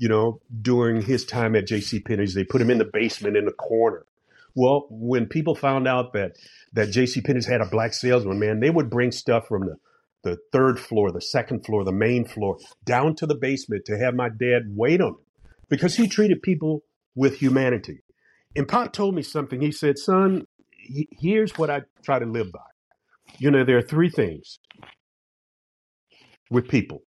you 0.00 0.08
know, 0.08 0.40
during 0.62 1.02
his 1.02 1.26
time 1.26 1.54
at 1.54 1.66
J.C. 1.66 2.00
Penney's, 2.00 2.32
they 2.32 2.42
put 2.42 2.62
him 2.62 2.70
in 2.70 2.78
the 2.78 2.88
basement 2.90 3.36
in 3.36 3.44
the 3.44 3.52
corner. 3.52 4.06
Well, 4.54 4.86
when 4.88 5.26
people 5.26 5.54
found 5.54 5.86
out 5.86 6.14
that 6.14 6.36
that 6.72 6.90
J.C. 6.90 7.20
Penney's 7.20 7.46
had 7.46 7.60
a 7.60 7.66
black 7.66 7.92
salesman, 7.92 8.38
man, 8.38 8.60
they 8.60 8.70
would 8.70 8.88
bring 8.88 9.12
stuff 9.12 9.46
from 9.46 9.66
the 9.66 9.76
the 10.22 10.38
third 10.52 10.80
floor, 10.80 11.12
the 11.12 11.20
second 11.20 11.66
floor, 11.66 11.84
the 11.84 11.92
main 11.92 12.24
floor, 12.24 12.58
down 12.84 13.14
to 13.16 13.26
the 13.26 13.34
basement 13.34 13.84
to 13.86 13.98
have 13.98 14.14
my 14.14 14.28
dad 14.30 14.62
wait 14.74 15.02
on 15.02 15.10
him 15.10 15.16
because 15.68 15.96
he 15.96 16.08
treated 16.08 16.42
people 16.42 16.82
with 17.16 17.36
humanity. 17.38 18.00
And 18.56 18.68
Pop 18.68 18.92
told 18.92 19.14
me 19.14 19.22
something. 19.22 19.60
He 19.60 19.72
said, 19.72 19.98
"Son, 19.98 20.46
here's 21.12 21.58
what 21.58 21.70
I 21.70 21.82
try 22.04 22.18
to 22.18 22.26
live 22.26 22.52
by. 22.52 22.60
You 23.38 23.50
know, 23.50 23.64
there 23.64 23.78
are 23.78 23.82
three 23.82 24.10
things 24.10 24.60
with 26.50 26.68
people: 26.68 27.02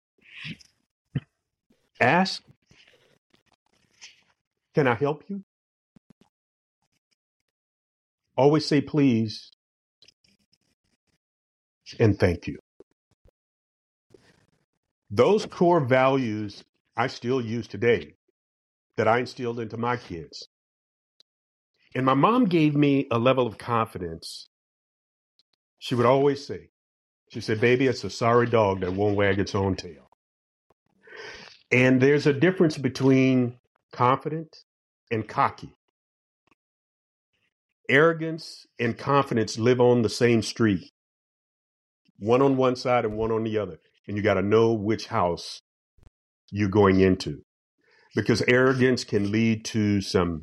ask, 2.00 2.42
can 4.74 4.88
I 4.88 4.94
help 4.94 5.24
you? 5.28 5.44
Always 8.36 8.66
say 8.66 8.80
please 8.80 9.52
and 12.00 12.18
thank 12.18 12.46
you. 12.48 12.58
Those 15.10 15.46
core 15.46 15.80
values 15.80 16.64
I 16.96 17.08
still 17.08 17.40
use 17.40 17.68
today 17.68 18.14
that 18.96 19.08
I 19.08 19.18
instilled 19.18 19.60
into 19.60 19.76
my 19.76 19.96
kids. 19.96 20.48
And 21.94 22.06
my 22.06 22.14
mom 22.14 22.46
gave 22.46 22.74
me 22.74 23.06
a 23.10 23.18
level 23.18 23.46
of 23.46 23.58
confidence. 23.58 24.48
She 25.78 25.94
would 25.94 26.06
always 26.06 26.46
say, 26.46 26.70
she 27.30 27.40
said, 27.40 27.60
baby, 27.60 27.86
it's 27.86 28.04
a 28.04 28.10
sorry 28.10 28.46
dog 28.46 28.80
that 28.80 28.92
won't 28.92 29.16
wag 29.16 29.38
its 29.38 29.54
own 29.54 29.76
tail. 29.76 30.08
And 31.70 32.00
there's 32.00 32.26
a 32.26 32.32
difference 32.32 32.76
between 32.76 33.58
confident 33.92 34.58
and 35.10 35.26
cocky. 35.26 35.74
Arrogance 37.88 38.66
and 38.78 38.96
confidence 38.96 39.58
live 39.58 39.80
on 39.80 40.02
the 40.02 40.08
same 40.08 40.42
street, 40.42 40.90
one 42.18 42.42
on 42.42 42.56
one 42.56 42.76
side 42.76 43.04
and 43.04 43.16
one 43.16 43.32
on 43.32 43.44
the 43.44 43.58
other. 43.58 43.78
And 44.06 44.16
you 44.16 44.22
got 44.22 44.34
to 44.34 44.42
know 44.42 44.72
which 44.72 45.06
house 45.06 45.60
you're 46.50 46.68
going 46.68 47.00
into 47.00 47.42
because 48.14 48.42
arrogance 48.48 49.04
can 49.04 49.30
lead 49.30 49.64
to 49.64 50.00
some 50.00 50.42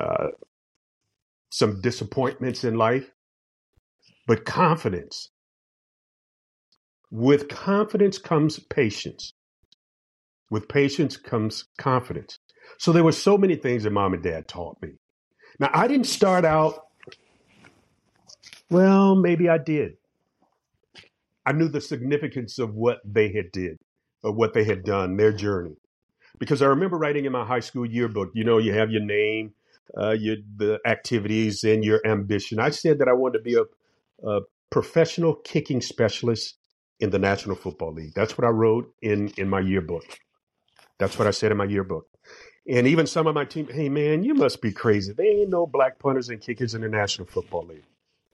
uh, 0.00 0.28
some 1.50 1.80
disappointments 1.80 2.64
in 2.64 2.76
life 2.76 3.10
but 4.26 4.44
confidence 4.44 5.30
with 7.10 7.48
confidence 7.48 8.18
comes 8.18 8.58
patience 8.58 9.32
with 10.50 10.68
patience 10.68 11.16
comes 11.16 11.64
confidence. 11.78 12.38
So 12.78 12.92
there 12.92 13.04
were 13.04 13.12
so 13.12 13.36
many 13.38 13.56
things 13.56 13.84
that 13.84 13.92
mom 13.92 14.14
and 14.14 14.22
dad 14.22 14.48
taught 14.48 14.76
me. 14.82 14.90
Now 15.58 15.70
I 15.72 15.88
didn't 15.88 16.06
start 16.06 16.44
out, 16.44 16.80
well, 18.70 19.14
maybe 19.14 19.48
I 19.48 19.58
did. 19.58 19.92
I 21.46 21.52
knew 21.52 21.68
the 21.68 21.80
significance 21.80 22.58
of 22.58 22.74
what 22.74 22.98
they 23.04 23.32
had 23.32 23.50
did, 23.52 23.78
of 24.22 24.36
what 24.36 24.52
they 24.52 24.64
had 24.64 24.84
done, 24.84 25.16
their 25.16 25.32
journey. 25.32 25.76
Because 26.38 26.62
I 26.62 26.66
remember 26.66 26.98
writing 26.98 27.24
in 27.24 27.32
my 27.32 27.44
high 27.44 27.60
school 27.60 27.86
yearbook, 27.86 28.30
you 28.34 28.44
know, 28.44 28.58
you 28.58 28.72
have 28.72 28.90
your 28.90 29.02
name, 29.02 29.54
uh, 29.96 30.10
your 30.10 30.36
the 30.56 30.78
activities 30.86 31.64
and 31.64 31.84
your 31.84 32.00
ambition. 32.06 32.60
I 32.60 32.70
said 32.70 32.98
that 32.98 33.08
I 33.08 33.12
wanted 33.12 33.38
to 33.38 33.44
be 33.44 33.56
a, 33.56 34.28
a 34.28 34.40
professional 34.70 35.34
kicking 35.34 35.80
specialist 35.80 36.56
in 37.00 37.10
the 37.10 37.18
National 37.18 37.56
Football 37.56 37.94
League. 37.94 38.12
That's 38.14 38.36
what 38.38 38.46
I 38.46 38.50
wrote 38.50 38.92
in 39.02 39.28
in 39.36 39.48
my 39.48 39.60
yearbook. 39.60 40.04
That's 40.98 41.18
what 41.18 41.28
I 41.28 41.30
said 41.32 41.52
in 41.52 41.58
my 41.58 41.64
yearbook. 41.64 42.06
And 42.68 42.86
even 42.86 43.06
some 43.06 43.26
of 43.26 43.34
my 43.34 43.44
team, 43.44 43.68
hey 43.68 43.88
man, 43.88 44.22
you 44.22 44.34
must 44.34 44.60
be 44.60 44.72
crazy. 44.72 45.12
They 45.12 45.24
ain't 45.24 45.50
no 45.50 45.66
black 45.66 45.98
punters 45.98 46.28
and 46.28 46.40
kickers 46.40 46.74
in 46.74 46.82
the 46.82 46.88
National 46.88 47.26
Football 47.26 47.66
League. 47.66 47.84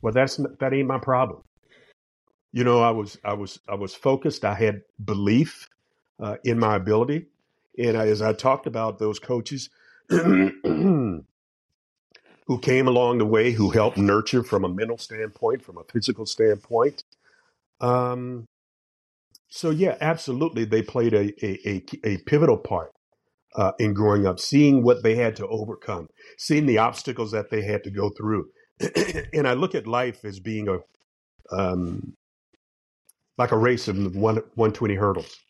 Well, 0.03 0.12
that's 0.12 0.37
that 0.61 0.73
ain't 0.73 0.88
my 0.88 0.99
problem. 0.99 1.43
You 2.53 2.64
know, 2.64 2.83
I 2.83 2.90
was 2.90 3.19
I 3.25 3.35
was 3.35 3.61
I 3.69 3.75
was 3.75 3.95
focused. 3.95 4.45
I 4.45 4.55
had 4.55 4.83
belief 5.05 5.69
uh, 6.21 6.37
in 6.45 6.59
my 6.59 6.77
ability, 6.77 7.27
and 7.79 7.97
as 7.97 8.23
I 8.23 8.33
talked 8.33 8.67
about 8.67 8.99
those 8.99 9.19
coaches 9.19 9.71
who 10.09 11.25
came 12.61 12.89
along 12.89 13.19
the 13.19 13.27
way, 13.27 13.53
who 13.53 13.71
helped 13.71 13.97
nurture 13.97 14.43
from 14.43 14.65
a 14.65 14.69
mental 14.69 14.99
standpoint, 14.99 15.63
from 15.63 15.79
a 15.79 15.85
physical 15.93 16.27
standpoint. 16.27 17.05
Um, 17.81 18.47
so 19.49 19.71
yeah, 19.71 19.97
absolutely, 20.01 20.65
they 20.65 20.83
played 20.83 21.15
a 21.15 21.33
a, 21.45 21.69
a, 21.69 21.85
a 22.05 22.19
pivotal 22.19 22.59
part 22.59 22.93
uh, 23.57 23.73
in 23.79 23.95
growing 23.95 24.27
up, 24.27 24.41
seeing 24.41 24.83
what 24.83 25.03
they 25.03 25.15
had 25.15 25.37
to 25.37 25.47
overcome, 25.47 26.09
seeing 26.39 26.67
the 26.67 26.79
obstacles 26.79 27.33
that 27.33 27.51
they 27.51 27.63
had 27.63 27.85
to 27.85 27.91
go 27.91 28.11
through. 28.11 28.47
and 29.33 29.47
I 29.47 29.55
look 29.55 29.75
at 29.75 29.87
life 29.87 30.25
as 30.25 30.41
being 30.41 30.69
a 30.69 30.79
um, 31.57 32.15
like 33.39 33.53
a 33.53 33.59
race 33.59 33.89
of 33.89 33.97
one 34.17 34.37
120 34.55 34.95
hurdles. 34.95 35.43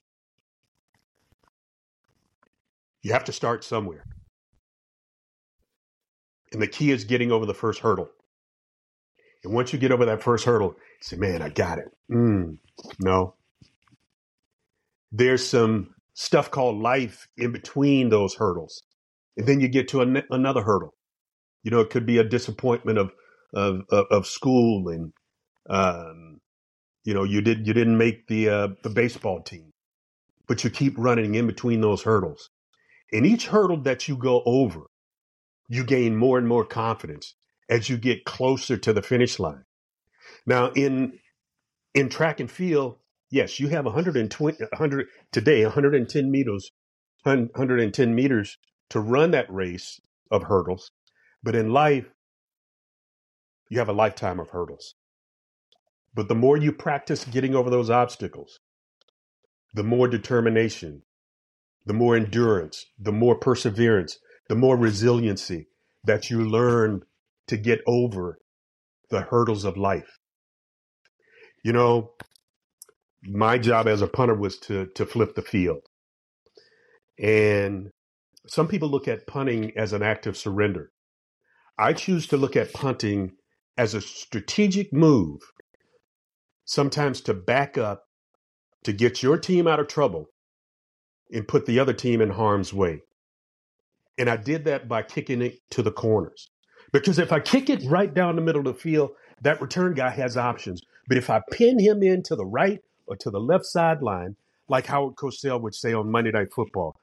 You 3.04 3.12
have 3.12 3.24
to 3.24 3.32
start 3.32 3.62
somewhere. 3.62 4.04
And 6.52 6.62
the 6.62 6.66
key 6.66 6.90
is 6.90 7.04
getting 7.04 7.30
over 7.30 7.44
the 7.44 7.52
first 7.54 7.80
hurdle. 7.80 8.08
And 9.44 9.52
once 9.52 9.74
you 9.74 9.78
get 9.78 9.92
over 9.92 10.06
that 10.06 10.22
first 10.22 10.46
hurdle, 10.46 10.74
say, 11.02 11.16
man, 11.16 11.42
I 11.42 11.50
got 11.50 11.78
it. 11.78 11.88
Mm, 12.10 12.56
no, 12.98 13.34
there's 15.12 15.46
some 15.46 15.94
stuff 16.14 16.50
called 16.50 16.80
life 16.80 17.28
in 17.36 17.52
between 17.52 18.08
those 18.08 18.36
hurdles. 18.36 18.82
And 19.36 19.46
then 19.46 19.60
you 19.60 19.68
get 19.68 19.88
to 19.88 20.00
an, 20.00 20.22
another 20.30 20.62
hurdle. 20.62 20.94
You 21.62 21.72
know, 21.72 21.80
it 21.80 21.90
could 21.90 22.06
be 22.06 22.16
a 22.18 22.24
disappointment 22.24 22.96
of, 22.96 23.12
of, 23.52 23.82
of, 23.90 24.06
of 24.10 24.26
school 24.26 24.88
and, 24.88 25.12
um, 25.68 26.40
you 27.04 27.12
know, 27.12 27.24
you 27.24 27.42
did, 27.42 27.66
you 27.66 27.74
didn't 27.74 27.98
make 27.98 28.28
the, 28.28 28.48
uh, 28.48 28.68
the 28.82 28.88
baseball 28.88 29.42
team, 29.42 29.72
but 30.46 30.64
you 30.64 30.70
keep 30.70 30.94
running 30.96 31.34
in 31.34 31.46
between 31.46 31.82
those 31.82 32.02
hurdles. 32.02 32.48
And 33.14 33.24
each 33.24 33.46
hurdle 33.46 33.80
that 33.82 34.08
you 34.08 34.16
go 34.16 34.42
over, 34.44 34.80
you 35.68 35.84
gain 35.84 36.16
more 36.16 36.36
and 36.36 36.48
more 36.48 36.64
confidence 36.64 37.36
as 37.70 37.88
you 37.88 37.96
get 37.96 38.24
closer 38.24 38.76
to 38.76 38.92
the 38.92 39.02
finish 39.02 39.38
line. 39.38 39.64
Now, 40.44 40.72
in 40.72 41.20
in 41.94 42.08
track 42.08 42.40
and 42.40 42.50
field, 42.50 42.96
yes, 43.30 43.60
you 43.60 43.68
have 43.68 43.84
120, 43.84 44.58
100 44.58 45.06
today, 45.30 45.62
110 45.62 46.28
meters, 46.28 46.72
110 47.22 48.14
meters 48.14 48.58
to 48.90 48.98
run 48.98 49.30
that 49.30 49.50
race 49.50 50.00
of 50.32 50.42
hurdles. 50.42 50.90
But 51.40 51.54
in 51.54 51.70
life, 51.72 52.06
you 53.70 53.78
have 53.78 53.88
a 53.88 53.92
lifetime 53.92 54.40
of 54.40 54.50
hurdles. 54.50 54.96
But 56.12 56.26
the 56.26 56.34
more 56.34 56.56
you 56.56 56.72
practice 56.72 57.24
getting 57.24 57.54
over 57.54 57.70
those 57.70 57.90
obstacles, 57.90 58.58
the 59.72 59.84
more 59.84 60.08
determination, 60.08 61.02
the 61.86 61.94
more 61.94 62.16
endurance, 62.16 62.86
the 62.98 63.12
more 63.12 63.36
perseverance, 63.36 64.18
the 64.48 64.54
more 64.54 64.76
resiliency 64.76 65.68
that 66.04 66.30
you 66.30 66.44
learn 66.44 67.02
to 67.48 67.56
get 67.56 67.80
over 67.86 68.38
the 69.10 69.22
hurdles 69.22 69.64
of 69.64 69.76
life. 69.76 70.18
You 71.62 71.72
know, 71.72 72.12
my 73.22 73.58
job 73.58 73.86
as 73.86 74.02
a 74.02 74.06
punter 74.06 74.34
was 74.34 74.58
to 74.60 74.86
to 74.94 75.06
flip 75.06 75.34
the 75.34 75.42
field. 75.42 75.82
And 77.18 77.90
some 78.46 78.68
people 78.68 78.88
look 78.88 79.08
at 79.08 79.26
punting 79.26 79.72
as 79.76 79.92
an 79.92 80.02
act 80.02 80.26
of 80.26 80.36
surrender. 80.36 80.90
I 81.78 81.92
choose 81.92 82.26
to 82.28 82.36
look 82.36 82.56
at 82.56 82.72
punting 82.72 83.32
as 83.76 83.94
a 83.94 84.00
strategic 84.00 84.92
move, 84.92 85.40
sometimes 86.64 87.20
to 87.22 87.34
back 87.34 87.78
up, 87.78 88.04
to 88.84 88.92
get 88.92 89.22
your 89.22 89.38
team 89.38 89.66
out 89.66 89.80
of 89.80 89.88
trouble 89.88 90.28
and 91.34 91.46
put 91.48 91.66
the 91.66 91.80
other 91.80 91.92
team 91.92 92.20
in 92.20 92.30
harm's 92.30 92.72
way. 92.72 93.02
And 94.16 94.30
I 94.30 94.36
did 94.36 94.64
that 94.64 94.88
by 94.88 95.02
kicking 95.02 95.42
it 95.42 95.58
to 95.70 95.82
the 95.82 95.90
corners. 95.90 96.48
Because 96.92 97.18
if 97.18 97.32
I 97.32 97.40
kick 97.40 97.68
it 97.68 97.82
right 97.84 98.12
down 98.12 98.36
the 98.36 98.42
middle 98.42 98.66
of 98.66 98.74
the 98.74 98.80
field, 98.80 99.10
that 99.42 99.60
return 99.60 99.94
guy 99.94 100.10
has 100.10 100.36
options. 100.36 100.80
But 101.08 101.18
if 101.18 101.28
I 101.28 101.42
pin 101.50 101.78
him 101.78 102.02
in 102.02 102.22
to 102.24 102.36
the 102.36 102.46
right 102.46 102.80
or 103.06 103.16
to 103.16 103.30
the 103.30 103.40
left 103.40 103.66
sideline, 103.66 104.36
like 104.68 104.86
Howard 104.86 105.16
Cosell 105.16 105.60
would 105.60 105.74
say 105.74 105.92
on 105.92 106.10
Monday 106.10 106.30
Night 106.30 106.52
Football, 106.54 106.94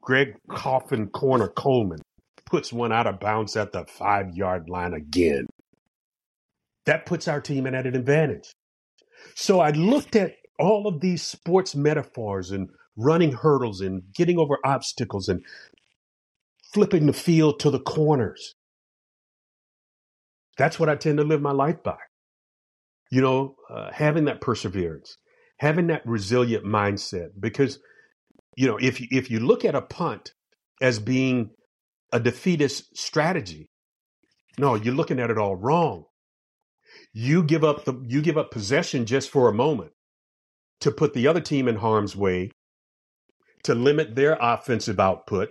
Greg 0.00 0.36
Coffin 0.48 1.08
Corner 1.08 1.48
Coleman 1.48 1.98
puts 2.46 2.72
one 2.72 2.92
out 2.92 3.06
of 3.06 3.20
bounds 3.20 3.56
at 3.56 3.72
the 3.72 3.84
five 3.86 4.34
yard 4.34 4.70
line 4.70 4.94
again. 4.94 5.46
That 6.86 7.04
puts 7.04 7.28
our 7.28 7.40
team 7.40 7.66
in 7.66 7.74
at 7.74 7.86
an 7.86 7.96
advantage. 7.96 8.52
So 9.34 9.60
I 9.60 9.70
looked 9.72 10.16
at 10.16 10.36
all 10.58 10.86
of 10.86 11.00
these 11.00 11.22
sports 11.22 11.74
metaphors 11.74 12.52
and 12.52 12.70
running 12.98 13.32
hurdles 13.32 13.80
and 13.80 14.02
getting 14.14 14.38
over 14.38 14.58
obstacles 14.64 15.28
and 15.28 15.42
flipping 16.72 17.06
the 17.06 17.12
field 17.12 17.60
to 17.60 17.70
the 17.70 17.80
corners. 17.80 18.54
That's 20.58 20.78
what 20.78 20.88
I 20.88 20.96
tend 20.96 21.18
to 21.18 21.24
live 21.24 21.40
my 21.40 21.52
life 21.52 21.82
by. 21.82 21.96
You 23.10 23.22
know, 23.22 23.54
uh, 23.70 23.90
having 23.92 24.26
that 24.26 24.40
perseverance, 24.40 25.16
having 25.58 25.86
that 25.86 26.02
resilient 26.04 26.64
mindset. 26.64 27.28
Because, 27.38 27.78
you 28.56 28.66
know, 28.66 28.76
if 28.76 29.00
you, 29.00 29.06
if 29.10 29.30
you 29.30 29.40
look 29.40 29.64
at 29.64 29.76
a 29.76 29.80
punt 29.80 30.32
as 30.82 30.98
being 30.98 31.50
a 32.12 32.20
defeatist 32.20 32.96
strategy, 32.96 33.68
no, 34.58 34.74
you're 34.74 34.94
looking 34.94 35.20
at 35.20 35.30
it 35.30 35.38
all 35.38 35.56
wrong. 35.56 36.04
You 37.12 37.44
give 37.44 37.64
up 37.64 37.84
the 37.84 37.94
you 38.06 38.20
give 38.20 38.36
up 38.36 38.50
possession 38.50 39.06
just 39.06 39.30
for 39.30 39.48
a 39.48 39.54
moment 39.54 39.92
to 40.80 40.90
put 40.90 41.14
the 41.14 41.26
other 41.26 41.40
team 41.40 41.68
in 41.68 41.76
harm's 41.76 42.16
way, 42.16 42.50
to 43.68 43.76
limit 43.76 44.16
their 44.16 44.38
offensive 44.40 45.00
output, 45.00 45.50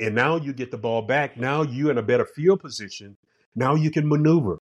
and 0.00 0.14
now 0.14 0.36
you 0.36 0.52
get 0.54 0.72
the 0.72 0.78
ball 0.78 1.02
back. 1.02 1.36
Now 1.36 1.62
you're 1.62 1.90
in 1.92 1.98
a 1.98 2.04
better 2.04 2.26
field 2.26 2.60
position. 2.60 3.16
Now 3.56 3.74
you 3.76 3.90
can 3.90 4.08
maneuver. 4.08 4.58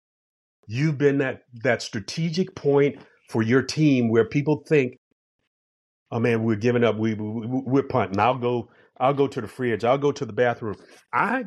You've 0.69 0.99
been 0.99 1.19
that 1.19 1.43
that 1.65 1.83
strategic 1.83 2.55
point 2.57 2.99
for 3.31 3.43
your 3.43 3.63
team 3.63 4.11
where 4.11 4.27
people 4.27 4.65
think, 4.69 4.99
"Oh 6.13 6.21
man, 6.21 6.45
we're 6.45 6.57
giving 6.57 6.85
up. 6.85 6.99
We, 6.99 7.15
we 7.15 7.47
we're 7.47 7.85
punting. 7.85 8.21
I'll 8.21 8.39
go. 8.39 8.71
I'll 9.01 9.15
go 9.15 9.29
to 9.29 9.41
the 9.43 9.49
fridge. 9.49 9.85
I'll 9.85 9.99
go 9.99 10.13
to 10.13 10.27
the 10.27 10.33
bathroom. 10.33 10.77
I 11.13 11.45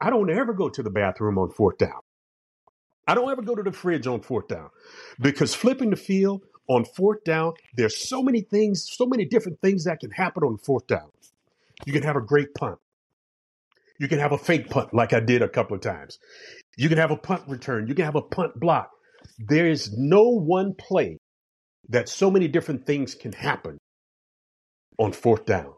I 0.00 0.10
don't 0.10 0.30
ever 0.30 0.54
go 0.54 0.70
to 0.70 0.82
the 0.82 0.90
bathroom 0.90 1.38
on 1.38 1.50
fourth 1.50 1.78
down. 1.78 2.00
I 3.06 3.14
don't 3.14 3.30
ever 3.30 3.42
go 3.42 3.54
to 3.54 3.62
the 3.62 3.72
fridge 3.72 4.06
on 4.06 4.22
fourth 4.22 4.48
down 4.48 4.70
because 5.20 5.54
flipping 5.54 5.90
the 5.90 5.96
field 5.96 6.42
on 6.68 6.84
fourth 6.84 7.24
down, 7.24 7.54
there's 7.74 7.96
so 7.96 8.22
many 8.22 8.40
things, 8.40 8.88
so 8.90 9.06
many 9.06 9.24
different 9.24 9.60
things 9.60 9.84
that 9.84 10.00
can 10.00 10.10
happen 10.10 10.42
on 10.42 10.58
fourth 10.58 10.86
down. 10.86 11.10
You 11.84 11.92
can 11.92 12.02
have 12.02 12.16
a 12.16 12.20
great 12.20 12.54
punt. 12.54 12.78
You 13.98 14.08
can 14.08 14.18
have 14.18 14.32
a 14.32 14.38
fake 14.38 14.68
punt, 14.68 14.92
like 14.92 15.12
I 15.12 15.20
did 15.20 15.42
a 15.42 15.48
couple 15.48 15.74
of 15.74 15.82
times. 15.82 16.18
You 16.76 16.88
can 16.88 16.98
have 16.98 17.10
a 17.10 17.16
punt 17.16 17.42
return. 17.48 17.86
You 17.86 17.94
can 17.94 18.04
have 18.04 18.16
a 18.16 18.22
punt 18.22 18.58
block. 18.58 18.90
There 19.38 19.66
is 19.66 19.92
no 19.96 20.24
one 20.24 20.74
play 20.74 21.18
that 21.88 22.08
so 22.08 22.30
many 22.30 22.48
different 22.48 22.86
things 22.86 23.14
can 23.14 23.32
happen 23.32 23.78
on 24.98 25.12
fourth 25.12 25.46
down. 25.46 25.72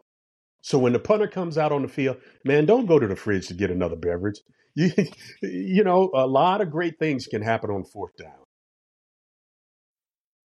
So 0.61 0.77
when 0.77 0.93
the 0.93 0.99
punter 0.99 1.27
comes 1.27 1.57
out 1.57 1.71
on 1.71 1.83
the 1.83 1.87
field, 1.87 2.17
man, 2.43 2.65
don't 2.65 2.85
go 2.85 2.99
to 2.99 3.07
the 3.07 3.15
fridge 3.15 3.47
to 3.47 3.53
get 3.53 3.71
another 3.71 3.95
beverage. 3.95 4.39
You, 4.75 4.91
you 5.41 5.83
know, 5.83 6.09
a 6.13 6.27
lot 6.27 6.61
of 6.61 6.69
great 6.69 6.99
things 6.99 7.25
can 7.25 7.41
happen 7.41 7.69
on 7.69 7.83
fourth 7.83 8.15
down. 8.15 8.37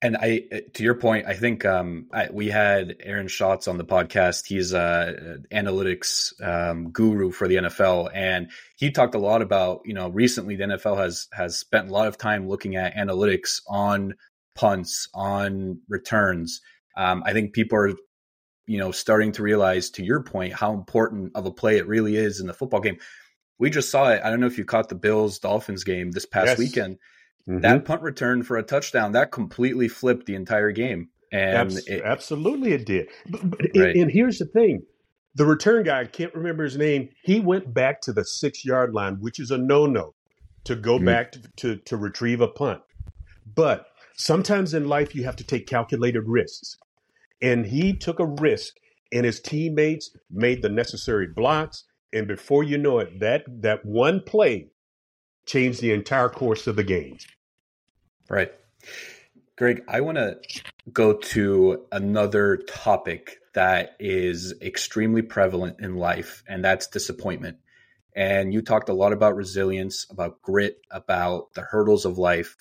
And 0.04 0.18
I, 0.18 0.44
to 0.74 0.84
your 0.84 0.96
point, 0.96 1.28
I 1.28 1.34
think 1.34 1.64
um, 1.64 2.08
I, 2.12 2.28
we 2.30 2.50
had 2.50 2.98
Aaron 3.00 3.30
Schatz 3.30 3.70
on 3.70 3.78
the 3.78 3.86
podcast. 3.86 4.46
He's 4.46 4.74
a 4.74 5.38
analytics 5.50 6.34
um, 6.46 6.92
guru 6.92 7.32
for 7.32 7.48
the 7.48 7.56
NFL, 7.56 8.12
and 8.14 8.52
he 8.76 8.92
talked 8.92 9.16
a 9.16 9.20
lot 9.20 9.42
about 9.42 9.84
you 9.86 9.94
know 9.94 10.10
recently 10.10 10.58
the 10.58 10.66
NFL 10.66 10.98
has 10.98 11.30
has 11.32 11.58
spent 11.58 11.88
a 11.88 11.94
lot 11.94 12.10
of 12.10 12.18
time 12.18 12.50
looking 12.50 12.76
at 12.76 12.96
analytics 12.96 13.62
on 13.66 14.16
punts, 14.56 15.08
on 15.14 15.80
returns. 15.88 16.60
Um, 16.98 17.24
I 17.26 17.32
think 17.32 17.54
people 17.54 17.78
are 17.78 17.94
you 18.68 18.80
know 18.80 18.92
starting 18.92 19.32
to 19.32 19.42
realize, 19.42 19.90
to 19.92 20.04
your 20.04 20.22
point, 20.22 20.52
how 20.52 20.74
important 20.74 21.32
of 21.34 21.46
a 21.46 21.52
play 21.52 21.78
it 21.78 21.88
really 21.88 22.18
is 22.18 22.42
in 22.42 22.48
the 22.48 22.54
football 22.54 22.82
game. 22.82 22.98
We 23.58 23.70
just 23.70 23.90
saw 23.90 24.10
it. 24.10 24.22
I 24.22 24.30
don't 24.30 24.42
know 24.42 24.48
if 24.48 24.58
you 24.58 24.66
caught 24.66 24.90
the 24.90 24.96
Bills 24.96 25.40
Dolphins 25.40 25.86
game 25.86 26.12
this 26.12 26.26
past 26.26 26.48
yes. 26.48 26.58
weekend 26.58 26.98
Mm-hmm. 27.48 27.62
That 27.62 27.86
punt 27.86 28.02
return 28.02 28.44
for 28.44 28.58
a 28.58 28.64
touchdown 28.64 29.12
that 29.14 29.32
completely 29.32 29.88
flipped 29.88 30.26
the 30.26 30.36
entire 30.36 30.72
game. 30.72 31.10
And 31.32 31.58
Abs- 31.58 31.88
it, 31.88 32.02
absolutely, 32.04 32.74
it 32.74 32.86
did. 32.86 33.10
But, 33.30 33.50
but 33.50 33.60
right. 33.76 33.96
and, 33.96 34.10
here's 34.10 34.40
the 34.40 34.46
thing: 34.46 34.84
the 35.36 35.46
return 35.46 35.84
guy, 35.84 36.02
I 36.02 36.06
can't 36.06 36.34
remember 36.34 36.64
his 36.64 36.78
name. 36.78 37.10
He 37.24 37.40
went 37.40 37.74
back 37.74 38.02
to 38.02 38.14
the 38.14 38.24
six 38.24 38.64
yard 38.64 38.94
line, 38.94 39.18
which 39.20 39.40
is 39.40 39.52
a 39.52 39.58
no 39.58 39.86
no, 39.86 40.14
to 40.66 40.76
go 40.76 40.96
mm-hmm. 40.96 41.06
back 41.06 41.32
to, 41.34 41.42
to 41.58 41.76
to 41.78 41.98
retrieve 41.98 42.40
a 42.40 42.48
punt. 42.48 42.82
But 43.56 43.88
sometimes 44.16 44.74
in 44.74 44.88
life, 44.88 45.16
you 45.16 45.26
have 45.26 45.36
to 45.38 45.44
take 45.44 45.68
calculated 45.68 46.24
risks, 46.28 46.78
and 47.42 47.66
he 47.66 47.94
took 47.94 48.20
a 48.20 48.26
risk, 48.26 48.76
and 49.12 49.26
his 49.26 49.42
teammates 49.42 50.16
made 50.32 50.62
the 50.62 50.70
necessary 50.70 51.28
blocks. 51.28 51.84
And 52.14 52.28
before 52.28 52.64
you 52.64 52.78
know 52.78 53.00
it, 53.00 53.20
that 53.20 53.44
that 53.48 53.84
one 53.84 54.22
play 54.22 54.68
changed 55.46 55.82
the 55.82 55.92
entire 55.92 56.30
course 56.30 56.68
of 56.68 56.76
the 56.76 56.84
game. 56.84 57.18
Right. 58.30 58.52
Greg, 59.56 59.84
I 59.88 60.02
want 60.02 60.18
to 60.18 60.40
go 60.92 61.14
to 61.14 61.86
another 61.92 62.58
topic 62.58 63.40
that 63.54 63.96
is 64.00 64.54
extremely 64.62 65.22
prevalent 65.22 65.80
in 65.80 65.96
life, 65.96 66.44
and 66.48 66.64
that's 66.64 66.88
disappointment. 66.88 67.58
And 68.16 68.54
you 68.54 68.62
talked 68.62 68.90
a 68.90 68.94
lot 68.94 69.14
about 69.14 69.36
resilience, 69.36 70.08
about 70.10 70.42
grit, 70.42 70.82
about 70.92 71.54
the 71.54 71.62
hurdles 71.62 72.06
of 72.06 72.18
life. 72.18 72.58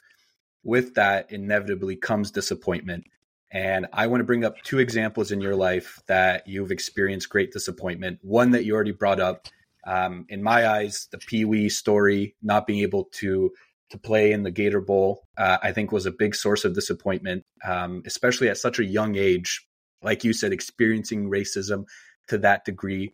With 0.63 0.95
that, 0.95 1.33
inevitably 1.33 1.97
comes 1.97 2.31
disappointment. 2.31 3.05
And 3.51 3.87
I 3.93 4.07
want 4.07 4.21
to 4.21 4.25
bring 4.25 4.45
up 4.45 4.57
two 4.63 4.79
examples 4.79 5.31
in 5.31 5.41
your 5.41 5.57
life 5.57 6.01
that 6.07 6.47
you've 6.47 6.71
experienced 6.71 7.29
great 7.29 7.53
disappointment. 7.53 8.19
One 8.23 8.53
that 8.53 8.65
you 8.65 8.75
already 8.75 8.93
brought 8.93 9.21
up, 9.21 9.49
um, 9.85 10.27
in 10.29 10.43
my 10.43 10.69
eyes, 10.69 11.09
the 11.11 11.19
Pee 11.19 11.45
Wee 11.45 11.69
story, 11.69 12.37
not 12.43 12.67
being 12.67 12.81
able 12.81 13.05
to 13.15 13.53
to 13.91 13.99
play 13.99 14.33
in 14.33 14.43
the 14.43 14.51
Gator 14.51 14.81
Bowl, 14.81 15.27
uh, 15.37 15.59
I 15.63 15.73
think 15.73 15.93
was 15.93 16.07
a 16.07 16.11
big 16.11 16.35
source 16.35 16.65
of 16.65 16.75
disappointment, 16.75 17.45
um, 17.63 18.03
especially 18.07 18.49
at 18.49 18.57
such 18.57 18.79
a 18.79 18.85
young 18.85 19.17
age. 19.17 19.67
Like 20.03 20.25
you 20.25 20.33
said, 20.33 20.51
experiencing 20.51 21.29
racism 21.29 21.85
to 22.29 22.39
that 22.39 22.65
degree. 22.65 23.13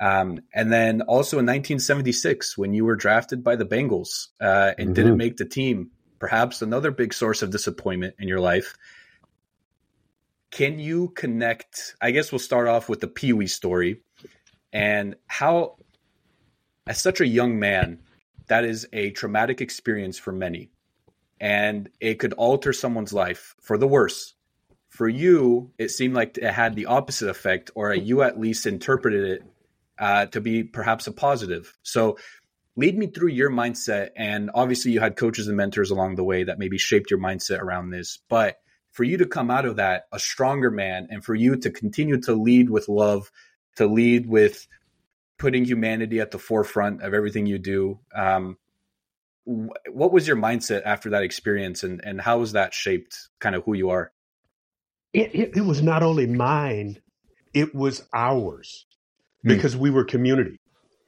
Um, 0.00 0.40
and 0.52 0.72
then 0.72 1.02
also 1.02 1.36
in 1.38 1.46
1976, 1.46 2.58
when 2.58 2.74
you 2.74 2.84
were 2.84 2.96
drafted 2.96 3.44
by 3.44 3.54
the 3.54 3.64
Bengals 3.64 4.28
uh, 4.40 4.72
and 4.76 4.88
mm-hmm. 4.88 4.92
didn't 4.94 5.16
make 5.16 5.36
the 5.36 5.44
team, 5.44 5.90
perhaps 6.18 6.60
another 6.60 6.90
big 6.90 7.14
source 7.14 7.42
of 7.42 7.50
disappointment 7.50 8.14
in 8.18 8.26
your 8.26 8.40
life. 8.40 8.76
Can 10.50 10.78
you 10.80 11.10
connect? 11.10 11.94
I 12.00 12.10
guess 12.10 12.32
we'll 12.32 12.40
start 12.40 12.66
off 12.66 12.88
with 12.88 13.00
the 13.00 13.08
Pee 13.08 13.32
Wee 13.32 13.46
story 13.46 14.02
and 14.72 15.16
how, 15.26 15.76
as 16.90 17.00
such 17.00 17.20
a 17.20 17.26
young 17.26 17.60
man, 17.60 18.00
that 18.48 18.64
is 18.64 18.84
a 18.92 19.12
traumatic 19.12 19.60
experience 19.60 20.18
for 20.18 20.32
many. 20.32 20.72
And 21.40 21.88
it 22.00 22.18
could 22.18 22.32
alter 22.32 22.72
someone's 22.72 23.12
life 23.12 23.54
for 23.60 23.78
the 23.78 23.86
worse. 23.86 24.34
For 24.88 25.08
you, 25.08 25.70
it 25.78 25.92
seemed 25.92 26.14
like 26.14 26.36
it 26.36 26.52
had 26.52 26.74
the 26.74 26.86
opposite 26.86 27.28
effect, 27.28 27.70
or 27.76 27.94
you 27.94 28.22
at 28.22 28.40
least 28.40 28.66
interpreted 28.66 29.24
it 29.24 29.42
uh, 30.00 30.26
to 30.26 30.40
be 30.40 30.64
perhaps 30.64 31.06
a 31.06 31.12
positive. 31.12 31.72
So, 31.84 32.18
lead 32.74 32.98
me 32.98 33.06
through 33.06 33.28
your 33.28 33.50
mindset. 33.50 34.08
And 34.16 34.50
obviously, 34.52 34.90
you 34.90 34.98
had 34.98 35.14
coaches 35.14 35.46
and 35.46 35.56
mentors 35.56 35.92
along 35.92 36.16
the 36.16 36.24
way 36.24 36.42
that 36.42 36.58
maybe 36.58 36.76
shaped 36.76 37.08
your 37.08 37.20
mindset 37.20 37.60
around 37.60 37.90
this. 37.90 38.18
But 38.28 38.56
for 38.90 39.04
you 39.04 39.16
to 39.18 39.26
come 39.26 39.48
out 39.48 39.64
of 39.64 39.76
that 39.76 40.06
a 40.10 40.18
stronger 40.18 40.72
man 40.72 41.06
and 41.08 41.24
for 41.24 41.36
you 41.36 41.54
to 41.54 41.70
continue 41.70 42.20
to 42.22 42.34
lead 42.34 42.68
with 42.68 42.88
love, 42.88 43.30
to 43.76 43.86
lead 43.86 44.26
with 44.26 44.66
putting 45.40 45.64
humanity 45.64 46.20
at 46.20 46.30
the 46.30 46.38
forefront 46.38 47.02
of 47.02 47.14
everything 47.14 47.46
you 47.46 47.58
do. 47.58 47.98
Um, 48.14 48.58
what 49.44 50.12
was 50.12 50.28
your 50.28 50.36
mindset 50.36 50.82
after 50.84 51.10
that 51.10 51.24
experience, 51.24 51.82
and 51.82 52.00
and 52.04 52.20
how 52.20 52.40
has 52.40 52.52
that 52.52 52.72
shaped 52.72 53.16
kind 53.40 53.56
of 53.56 53.64
who 53.64 53.72
you 53.72 53.90
are? 53.90 54.12
It, 55.12 55.34
it, 55.34 55.56
it 55.56 55.62
was 55.62 55.82
not 55.82 56.04
only 56.04 56.26
mine; 56.26 56.98
it 57.52 57.74
was 57.74 58.06
ours 58.14 58.86
hmm. 59.42 59.48
because 59.48 59.74
mm. 59.74 59.80
we 59.80 59.90
were 59.90 60.04
community. 60.04 60.60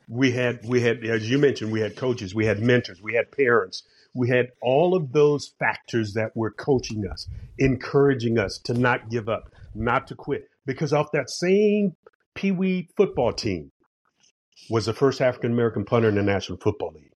We 0.08 0.32
had 0.32 0.60
we 0.66 0.80
had, 0.80 1.04
as 1.04 1.30
you 1.30 1.38
mentioned, 1.38 1.70
we 1.70 1.80
had 1.80 1.94
coaches, 1.94 2.34
we 2.34 2.46
had 2.46 2.58
mentors, 2.58 3.00
we 3.02 3.14
had 3.14 3.30
parents, 3.30 3.84
we 4.14 4.28
had 4.28 4.48
all 4.62 4.96
of 4.96 5.12
those 5.12 5.52
factors 5.58 6.14
that 6.14 6.34
were 6.34 6.50
coaching 6.50 7.06
us, 7.06 7.28
encouraging 7.58 8.38
us 8.38 8.58
to 8.64 8.74
not 8.74 9.10
give 9.10 9.28
up, 9.28 9.52
not 9.74 10.06
to 10.08 10.14
quit. 10.14 10.48
Because 10.64 10.92
off 10.92 11.12
that 11.12 11.28
same 11.28 11.96
Pee 12.34 12.50
Wee 12.50 12.88
football 12.96 13.32
team, 13.32 13.71
was 14.70 14.86
the 14.86 14.92
first 14.92 15.20
African 15.20 15.52
American 15.52 15.84
punter 15.84 16.08
in 16.08 16.14
the 16.14 16.22
National 16.22 16.58
Football 16.58 16.92
League, 16.94 17.12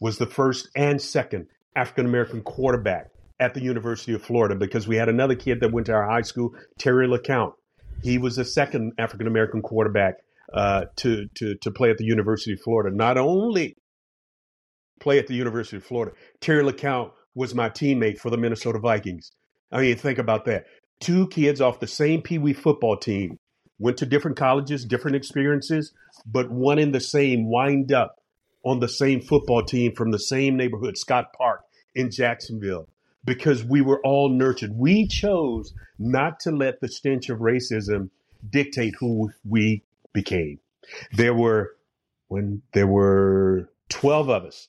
was 0.00 0.18
the 0.18 0.26
first 0.26 0.68
and 0.74 1.00
second 1.00 1.46
African 1.76 2.06
American 2.06 2.42
quarterback 2.42 3.10
at 3.40 3.54
the 3.54 3.60
University 3.60 4.14
of 4.14 4.22
Florida 4.22 4.54
because 4.54 4.88
we 4.88 4.96
had 4.96 5.08
another 5.08 5.34
kid 5.34 5.60
that 5.60 5.72
went 5.72 5.86
to 5.86 5.92
our 5.92 6.08
high 6.08 6.22
school, 6.22 6.50
Terry 6.78 7.06
LeCount. 7.06 7.52
He 8.02 8.18
was 8.18 8.36
the 8.36 8.44
second 8.44 8.92
African 8.98 9.26
American 9.26 9.62
quarterback 9.62 10.14
uh, 10.52 10.86
to, 10.96 11.26
to, 11.36 11.54
to 11.56 11.70
play 11.70 11.90
at 11.90 11.98
the 11.98 12.04
University 12.04 12.52
of 12.52 12.60
Florida. 12.60 12.94
Not 12.94 13.18
only 13.18 13.76
play 15.00 15.18
at 15.18 15.26
the 15.26 15.34
University 15.34 15.76
of 15.76 15.84
Florida, 15.84 16.14
Terry 16.40 16.64
LeCount 16.64 17.12
was 17.34 17.54
my 17.54 17.68
teammate 17.68 18.18
for 18.18 18.30
the 18.30 18.36
Minnesota 18.36 18.78
Vikings. 18.78 19.30
I 19.70 19.80
mean, 19.80 19.96
think 19.96 20.18
about 20.18 20.46
that. 20.46 20.64
Two 21.00 21.28
kids 21.28 21.60
off 21.60 21.80
the 21.80 21.86
same 21.86 22.22
Pee 22.22 22.38
Wee 22.38 22.52
football 22.52 22.96
team 22.96 23.38
went 23.78 23.96
to 23.98 24.06
different 24.06 24.36
colleges, 24.36 24.84
different 24.84 25.16
experiences, 25.16 25.92
but 26.26 26.50
one 26.50 26.78
in 26.78 26.92
the 26.92 27.00
same 27.00 27.48
wind 27.48 27.92
up 27.92 28.20
on 28.64 28.80
the 28.80 28.88
same 28.88 29.20
football 29.20 29.62
team 29.62 29.94
from 29.94 30.10
the 30.10 30.18
same 30.18 30.56
neighborhood, 30.56 30.98
Scott 30.98 31.32
Park 31.32 31.62
in 31.94 32.10
Jacksonville, 32.10 32.88
because 33.24 33.64
we 33.64 33.80
were 33.80 34.00
all 34.04 34.28
nurtured. 34.28 34.72
We 34.76 35.06
chose 35.06 35.72
not 35.98 36.40
to 36.40 36.50
let 36.50 36.80
the 36.80 36.88
stench 36.88 37.28
of 37.28 37.38
racism 37.38 38.10
dictate 38.48 38.94
who 38.98 39.30
we 39.44 39.82
became. 40.12 40.58
There 41.12 41.34
were 41.34 41.74
when 42.28 42.62
there 42.72 42.86
were 42.86 43.70
12 43.88 44.28
of 44.28 44.44
us 44.44 44.68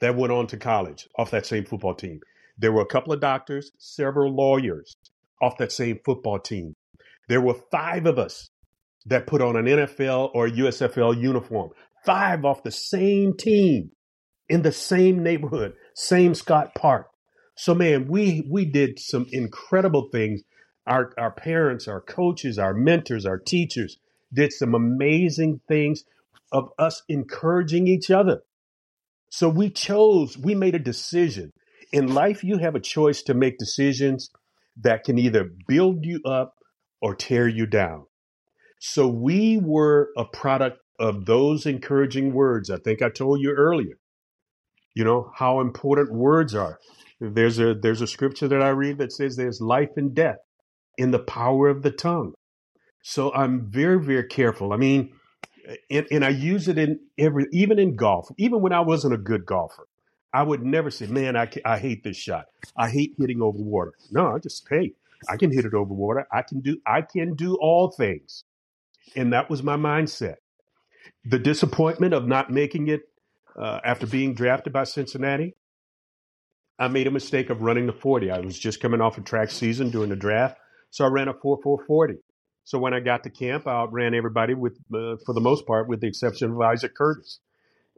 that 0.00 0.16
went 0.16 0.32
on 0.32 0.46
to 0.48 0.56
college 0.56 1.08
off 1.16 1.30
that 1.32 1.46
same 1.46 1.64
football 1.64 1.94
team. 1.94 2.20
There 2.58 2.72
were 2.72 2.82
a 2.82 2.86
couple 2.86 3.12
of 3.12 3.20
doctors, 3.20 3.72
several 3.78 4.32
lawyers 4.32 4.96
off 5.42 5.58
that 5.58 5.72
same 5.72 5.98
football 6.04 6.38
team. 6.38 6.74
There 7.30 7.40
were 7.40 7.54
five 7.70 8.06
of 8.06 8.18
us 8.18 8.50
that 9.06 9.28
put 9.28 9.40
on 9.40 9.54
an 9.54 9.66
NFL 9.66 10.32
or 10.34 10.48
USFL 10.48 11.22
uniform, 11.22 11.70
five 12.04 12.44
off 12.44 12.64
the 12.64 12.72
same 12.72 13.36
team 13.36 13.92
in 14.48 14.62
the 14.62 14.72
same 14.72 15.22
neighborhood, 15.22 15.74
same 15.94 16.34
Scott 16.34 16.74
Park. 16.74 17.06
So 17.54 17.72
man, 17.72 18.08
we 18.08 18.44
we 18.50 18.64
did 18.64 18.98
some 18.98 19.26
incredible 19.30 20.08
things. 20.10 20.42
Our 20.88 21.12
our 21.16 21.30
parents, 21.30 21.86
our 21.86 22.00
coaches, 22.00 22.58
our 22.58 22.74
mentors, 22.74 23.24
our 23.24 23.38
teachers 23.38 23.98
did 24.34 24.52
some 24.52 24.74
amazing 24.74 25.60
things 25.68 26.02
of 26.50 26.70
us 26.80 27.04
encouraging 27.08 27.86
each 27.86 28.10
other. 28.10 28.40
So 29.28 29.48
we 29.48 29.70
chose, 29.70 30.36
we 30.36 30.56
made 30.56 30.74
a 30.74 30.80
decision. 30.80 31.52
In 31.92 32.12
life, 32.12 32.42
you 32.42 32.58
have 32.58 32.74
a 32.74 32.80
choice 32.80 33.22
to 33.22 33.34
make 33.34 33.56
decisions 33.56 34.30
that 34.82 35.04
can 35.04 35.16
either 35.16 35.48
build 35.68 36.04
you 36.04 36.20
up 36.24 36.56
or 37.00 37.14
tear 37.14 37.48
you 37.48 37.66
down. 37.66 38.06
So 38.78 39.08
we 39.08 39.58
were 39.58 40.10
a 40.16 40.24
product 40.24 40.78
of 40.98 41.26
those 41.26 41.66
encouraging 41.66 42.32
words. 42.32 42.70
I 42.70 42.78
think 42.78 43.02
I 43.02 43.08
told 43.08 43.40
you 43.40 43.52
earlier, 43.52 43.98
you 44.94 45.04
know, 45.04 45.30
how 45.36 45.60
important 45.60 46.12
words 46.12 46.54
are. 46.54 46.78
There's 47.20 47.58
a 47.58 47.74
there's 47.74 48.00
a 48.00 48.06
scripture 48.06 48.48
that 48.48 48.62
I 48.62 48.70
read 48.70 48.98
that 48.98 49.12
says 49.12 49.36
there's 49.36 49.60
life 49.60 49.90
and 49.96 50.14
death 50.14 50.38
in 50.96 51.10
the 51.10 51.18
power 51.18 51.68
of 51.68 51.82
the 51.82 51.90
tongue. 51.90 52.34
So 53.02 53.32
I'm 53.32 53.70
very, 53.70 53.98
very 54.02 54.26
careful. 54.26 54.72
I 54.72 54.76
mean, 54.76 55.12
and, 55.90 56.06
and 56.10 56.24
I 56.24 56.30
use 56.30 56.68
it 56.68 56.78
in 56.78 57.00
every, 57.18 57.46
even 57.52 57.78
in 57.78 57.96
golf, 57.96 58.28
even 58.38 58.60
when 58.60 58.72
I 58.72 58.80
wasn't 58.80 59.14
a 59.14 59.18
good 59.18 59.46
golfer. 59.46 59.86
I 60.32 60.42
would 60.42 60.62
never 60.62 60.90
say, 60.90 61.06
man, 61.06 61.36
I, 61.36 61.50
I 61.64 61.78
hate 61.78 62.04
this 62.04 62.16
shot. 62.16 62.44
I 62.76 62.90
hate 62.90 63.14
hitting 63.18 63.42
over 63.42 63.58
water. 63.58 63.94
No, 64.10 64.34
I 64.34 64.38
just, 64.38 64.66
hey, 64.68 64.92
I 65.28 65.36
can 65.36 65.52
hit 65.52 65.64
it 65.64 65.74
over 65.74 65.92
water. 65.92 66.26
I 66.32 66.42
can 66.42 66.60
do, 66.60 66.78
I 66.86 67.02
can 67.02 67.34
do 67.34 67.56
all 67.60 67.90
things. 67.90 68.44
And 69.16 69.32
that 69.32 69.50
was 69.50 69.62
my 69.62 69.76
mindset. 69.76 70.36
The 71.24 71.38
disappointment 71.38 72.14
of 72.14 72.26
not 72.26 72.50
making 72.50 72.88
it 72.88 73.02
uh, 73.60 73.80
after 73.84 74.06
being 74.06 74.34
drafted 74.34 74.72
by 74.72 74.84
Cincinnati, 74.84 75.54
I 76.78 76.88
made 76.88 77.06
a 77.06 77.10
mistake 77.10 77.50
of 77.50 77.62
running 77.62 77.86
the 77.86 77.92
40. 77.92 78.30
I 78.30 78.38
was 78.38 78.58
just 78.58 78.80
coming 78.80 79.00
off 79.00 79.18
a 79.18 79.20
track 79.20 79.50
season 79.50 79.90
during 79.90 80.10
the 80.10 80.16
draft. 80.16 80.58
So 80.90 81.04
I 81.04 81.08
ran 81.08 81.28
a 81.28 81.34
4 81.34 81.58
4 81.62 81.84
40. 81.86 82.14
So 82.64 82.78
when 82.78 82.94
I 82.94 83.00
got 83.00 83.24
to 83.24 83.30
camp, 83.30 83.66
I 83.66 83.72
outran 83.72 84.14
everybody 84.14 84.54
with, 84.54 84.78
uh, 84.94 85.16
for 85.26 85.34
the 85.34 85.40
most 85.40 85.66
part, 85.66 85.88
with 85.88 86.00
the 86.00 86.06
exception 86.06 86.52
of 86.52 86.60
Isaac 86.60 86.94
Curtis. 86.94 87.40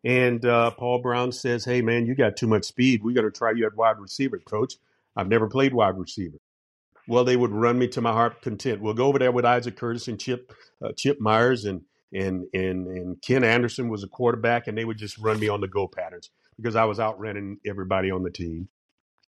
And 0.05 0.45
uh, 0.45 0.73
Paul 0.73 1.01
Brown 1.01 1.31
says, 1.31 1.65
"Hey 1.65 1.81
man, 1.81 2.07
you 2.07 2.15
got 2.17 2.37
too 2.37 2.49
much 2.49 2.65
speed. 2.65 3.03
We 3.05 3.15
got 3.15 3.23
to 3.23 3.31
try 3.31 3.53
you 3.53 3.67
at 3.67 3.77
wide 3.77 3.99
receiver, 4.01 4.39
coach. 4.39 4.75
I've 5.15 5.29
never 5.29 5.49
played 5.49 5.75
wide 5.75 5.97
receiver." 5.97 6.39
Well, 7.09 7.25
they 7.25 7.37
would 7.37 7.51
run 7.51 7.79
me 7.79 7.89
to 7.89 8.01
my 8.01 8.13
heart 8.13 8.43
content. 8.43 8.81
We'll 8.81 8.95
go 8.95 9.07
over 9.07 9.19
there 9.19 9.33
with 9.33 9.45
Isaac 9.45 9.77
Curtis 9.77 10.09
and 10.09 10.21
Chip 10.21 10.53
uh, 10.85 10.93
Chip 10.97 11.21
Myers 11.21 11.65
and 11.65 11.83
and 12.13 12.45
and 12.53 12.87
and 12.87 13.23
Ken 13.23 13.45
Anderson 13.45 13.89
was 13.89 14.05
a 14.05 14.09
quarterback, 14.09 14.67
and 14.67 14.77
they 14.77 14.85
would 14.85 14.99
just 14.99 15.19
run 15.19 15.41
me 15.41 15.49
on 15.49 15.61
the 15.61 15.69
go 15.69 15.89
patterns 15.89 16.31
because 16.57 16.77
I 16.77 16.85
was 16.85 17.01
outrunning 17.01 17.59
everybody 17.67 18.11
on 18.11 18.23
the 18.23 18.31
team. 18.31 18.69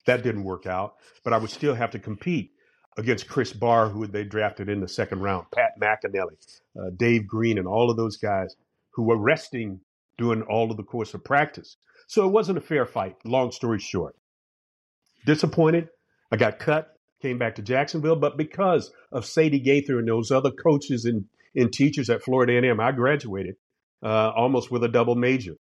That 0.05 0.23
didn't 0.23 0.43
work 0.43 0.67
out, 0.67 0.95
but 1.23 1.33
I 1.33 1.37
would 1.37 1.49
still 1.49 1.73
have 1.73 1.91
to 1.91 1.99
compete 1.99 2.51
against 2.97 3.27
Chris 3.27 3.51
Bahr, 3.51 3.89
who 3.89 4.07
they 4.07 4.23
drafted 4.23 4.69
in 4.69 4.79
the 4.79 4.87
second 4.87 5.19
round, 5.19 5.47
Pat 5.53 5.71
McInally, 5.81 6.37
uh, 6.79 6.91
Dave 6.95 7.27
Green, 7.27 7.57
and 7.57 7.67
all 7.67 7.89
of 7.89 7.97
those 7.97 8.17
guys 8.17 8.55
who 8.91 9.03
were 9.03 9.17
resting 9.17 9.79
during 10.17 10.43
all 10.43 10.71
of 10.71 10.77
the 10.77 10.83
course 10.83 11.13
of 11.13 11.23
practice. 11.23 11.77
So 12.07 12.25
it 12.25 12.31
wasn't 12.31 12.57
a 12.57 12.61
fair 12.61 12.85
fight, 12.85 13.15
long 13.25 13.51
story 13.51 13.79
short. 13.79 14.15
Disappointed. 15.25 15.89
I 16.31 16.37
got 16.37 16.59
cut, 16.59 16.94
came 17.21 17.37
back 17.37 17.55
to 17.55 17.61
Jacksonville, 17.61 18.15
but 18.15 18.37
because 18.37 18.91
of 19.11 19.25
Sadie 19.25 19.59
Gaither 19.59 19.99
and 19.99 20.07
those 20.07 20.31
other 20.31 20.51
coaches 20.51 21.05
and, 21.05 21.25
and 21.55 21.71
teachers 21.71 22.09
at 22.09 22.23
Florida 22.23 22.53
A&M, 22.53 22.79
I 22.79 22.91
graduated 22.91 23.55
uh, 24.03 24.31
almost 24.35 24.71
with 24.71 24.83
a 24.83 24.89
double 24.89 25.15
major. 25.15 25.55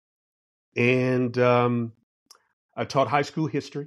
And 0.76 1.36
um, 1.38 1.92
I 2.76 2.84
taught 2.84 3.08
high 3.08 3.22
school 3.22 3.46
history 3.46 3.86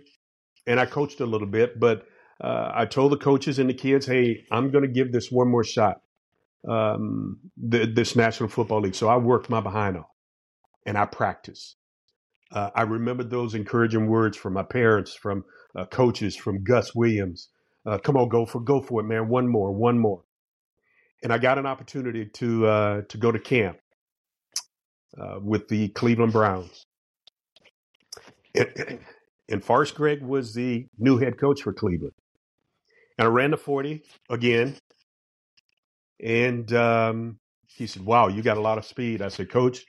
and 0.65 0.79
I 0.79 0.85
coached 0.85 1.19
a 1.19 1.25
little 1.25 1.47
bit, 1.47 1.79
but 1.79 2.05
uh, 2.41 2.71
I 2.73 2.85
told 2.85 3.11
the 3.11 3.17
coaches 3.17 3.59
and 3.59 3.69
the 3.69 3.73
kids, 3.73 4.05
hey, 4.05 4.45
I'm 4.51 4.71
going 4.71 4.83
to 4.83 4.91
give 4.91 5.11
this 5.11 5.31
one 5.31 5.49
more 5.49 5.63
shot, 5.63 6.01
um, 6.67 7.39
the, 7.57 7.85
this 7.85 8.15
National 8.15 8.49
Football 8.49 8.81
League. 8.81 8.95
So 8.95 9.07
I 9.07 9.17
worked 9.17 9.49
my 9.49 9.59
behind 9.59 9.97
off 9.97 10.09
and 10.85 10.97
I 10.97 11.05
practiced. 11.05 11.75
Uh, 12.51 12.69
I 12.73 12.83
remember 12.83 13.23
those 13.23 13.53
encouraging 13.53 14.07
words 14.07 14.37
from 14.37 14.53
my 14.53 14.63
parents, 14.63 15.13
from 15.13 15.43
uh, 15.75 15.85
coaches, 15.85 16.35
from 16.35 16.63
Gus 16.63 16.95
Williams. 16.95 17.49
Uh, 17.87 17.99
come 17.99 18.17
on, 18.17 18.29
go 18.29 18.45
for 18.45 18.61
go 18.61 18.81
for 18.81 19.01
it, 19.01 19.05
man. 19.05 19.29
One 19.29 19.47
more, 19.49 19.71
one 19.73 19.99
more. 19.99 20.23
And 21.23 21.33
I 21.33 21.39
got 21.39 21.59
an 21.59 21.67
opportunity 21.67 22.25
to 22.25 22.67
uh, 22.67 23.01
to 23.09 23.17
go 23.19 23.31
to 23.31 23.39
camp 23.39 23.79
uh, 25.19 25.39
with 25.41 25.67
the 25.69 25.89
Cleveland 25.89 26.33
Browns. 26.33 26.85
And, 28.55 28.99
and 29.49 29.63
Forrest 29.63 29.95
Gregg 29.95 30.21
was 30.23 30.53
the 30.53 30.87
new 30.97 31.17
head 31.17 31.39
coach 31.39 31.61
for 31.61 31.73
Cleveland. 31.73 32.13
And 33.17 33.27
I 33.27 33.31
ran 33.31 33.51
the 33.51 33.57
40 33.57 34.03
again. 34.29 34.75
And 36.23 36.71
um, 36.73 37.39
he 37.67 37.87
said, 37.87 38.05
Wow, 38.05 38.27
you 38.29 38.41
got 38.41 38.57
a 38.57 38.61
lot 38.61 38.77
of 38.77 38.85
speed. 38.85 39.21
I 39.21 39.29
said, 39.29 39.51
Coach, 39.51 39.85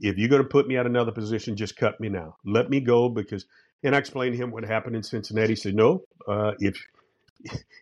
if 0.00 0.18
you're 0.18 0.28
going 0.28 0.42
to 0.42 0.48
put 0.48 0.68
me 0.68 0.76
at 0.76 0.86
another 0.86 1.12
position, 1.12 1.56
just 1.56 1.76
cut 1.76 2.00
me 2.00 2.08
now. 2.08 2.36
Let 2.44 2.70
me 2.70 2.80
go 2.80 3.08
because, 3.08 3.46
and 3.82 3.94
I 3.94 3.98
explained 3.98 4.36
to 4.36 4.42
him 4.42 4.50
what 4.50 4.64
happened 4.64 4.96
in 4.96 5.02
Cincinnati. 5.02 5.50
He 5.52 5.56
said, 5.56 5.74
No, 5.74 6.02
uh, 6.28 6.52
if 6.58 6.76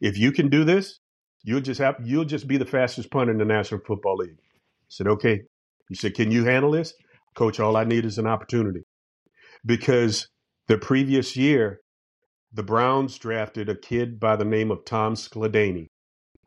if 0.00 0.18
you 0.18 0.32
can 0.32 0.48
do 0.48 0.64
this, 0.64 1.00
you'll 1.42 1.60
just 1.60 1.80
have 1.80 1.96
you'll 2.04 2.24
just 2.24 2.46
be 2.46 2.56
the 2.56 2.66
fastest 2.66 3.10
punter 3.10 3.32
in 3.32 3.38
the 3.38 3.44
National 3.44 3.80
Football 3.86 4.16
League. 4.16 4.38
I 4.38 4.88
said, 4.88 5.06
Okay. 5.06 5.42
He 5.88 5.94
said, 5.94 6.14
Can 6.14 6.30
you 6.30 6.44
handle 6.44 6.72
this? 6.72 6.94
Coach, 7.34 7.60
all 7.60 7.76
I 7.76 7.84
need 7.84 8.04
is 8.04 8.18
an 8.18 8.26
opportunity. 8.26 8.82
Because 9.64 10.28
the 10.68 10.78
previous 10.78 11.36
year, 11.36 11.80
the 12.52 12.62
Browns 12.62 13.18
drafted 13.18 13.68
a 13.68 13.76
kid 13.76 14.18
by 14.18 14.36
the 14.36 14.44
name 14.44 14.70
of 14.70 14.84
Tom 14.84 15.14
Skladany 15.14 15.88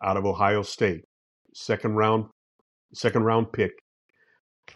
out 0.03 0.17
of 0.17 0.25
Ohio 0.25 0.63
State, 0.63 1.03
second 1.53 1.95
round, 1.95 2.25
second 2.93 3.23
round 3.23 3.53
pick. 3.53 3.71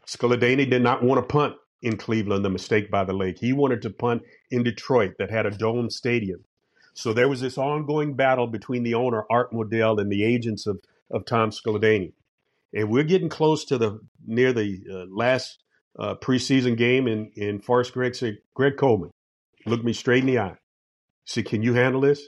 Skladany 0.08 0.70
did 0.70 0.82
not 0.82 1.04
want 1.04 1.20
to 1.20 1.28
punt 1.28 1.56
in 1.82 1.98
Cleveland, 1.98 2.46
the 2.46 2.50
mistake 2.50 2.90
by 2.90 3.04
the 3.04 3.14
lake. 3.14 3.38
He 3.40 3.54
wanted 3.54 3.82
to 3.82 3.90
punt 3.90 4.22
in 4.52 4.64
Detroit 4.64 5.14
that 5.20 5.32
had 5.32 5.46
a 5.46 5.52
dome 5.52 5.90
stadium. 5.90 6.44
So 6.94 7.14
there 7.14 7.30
was 7.30 7.42
this 7.42 7.58
ongoing 7.58 8.16
battle 8.16 8.48
between 8.48 8.84
the 8.84 8.94
owner, 8.94 9.24
Art 9.30 9.52
Modell, 9.52 10.00
and 10.00 10.12
the 10.12 10.24
agents 10.24 10.68
of, 10.68 10.80
of 11.10 11.26
Tom 11.26 11.50
Skladany. 11.50 12.14
And 12.74 12.90
we're 12.90 13.04
getting 13.04 13.30
close 13.30 13.66
to 13.66 13.78
the 13.78 14.00
near 14.26 14.54
the 14.54 14.80
uh, 14.90 15.06
last 15.10 15.60
uh, 15.98 16.16
preseason 16.16 16.78
game, 16.78 17.08
and, 17.08 17.32
and 17.38 17.64
Forrest 17.64 17.94
Gregg 17.94 18.16
said, 18.16 18.38
Greg 18.54 18.78
Coleman, 18.78 19.12
looked 19.66 19.84
me 19.84 19.94
straight 19.94 20.22
in 20.22 20.28
the 20.28 20.40
eye 20.40 20.58
said, 21.26 21.46
Can 21.46 21.64
you 21.64 21.74
handle 21.74 22.02
this? 22.02 22.22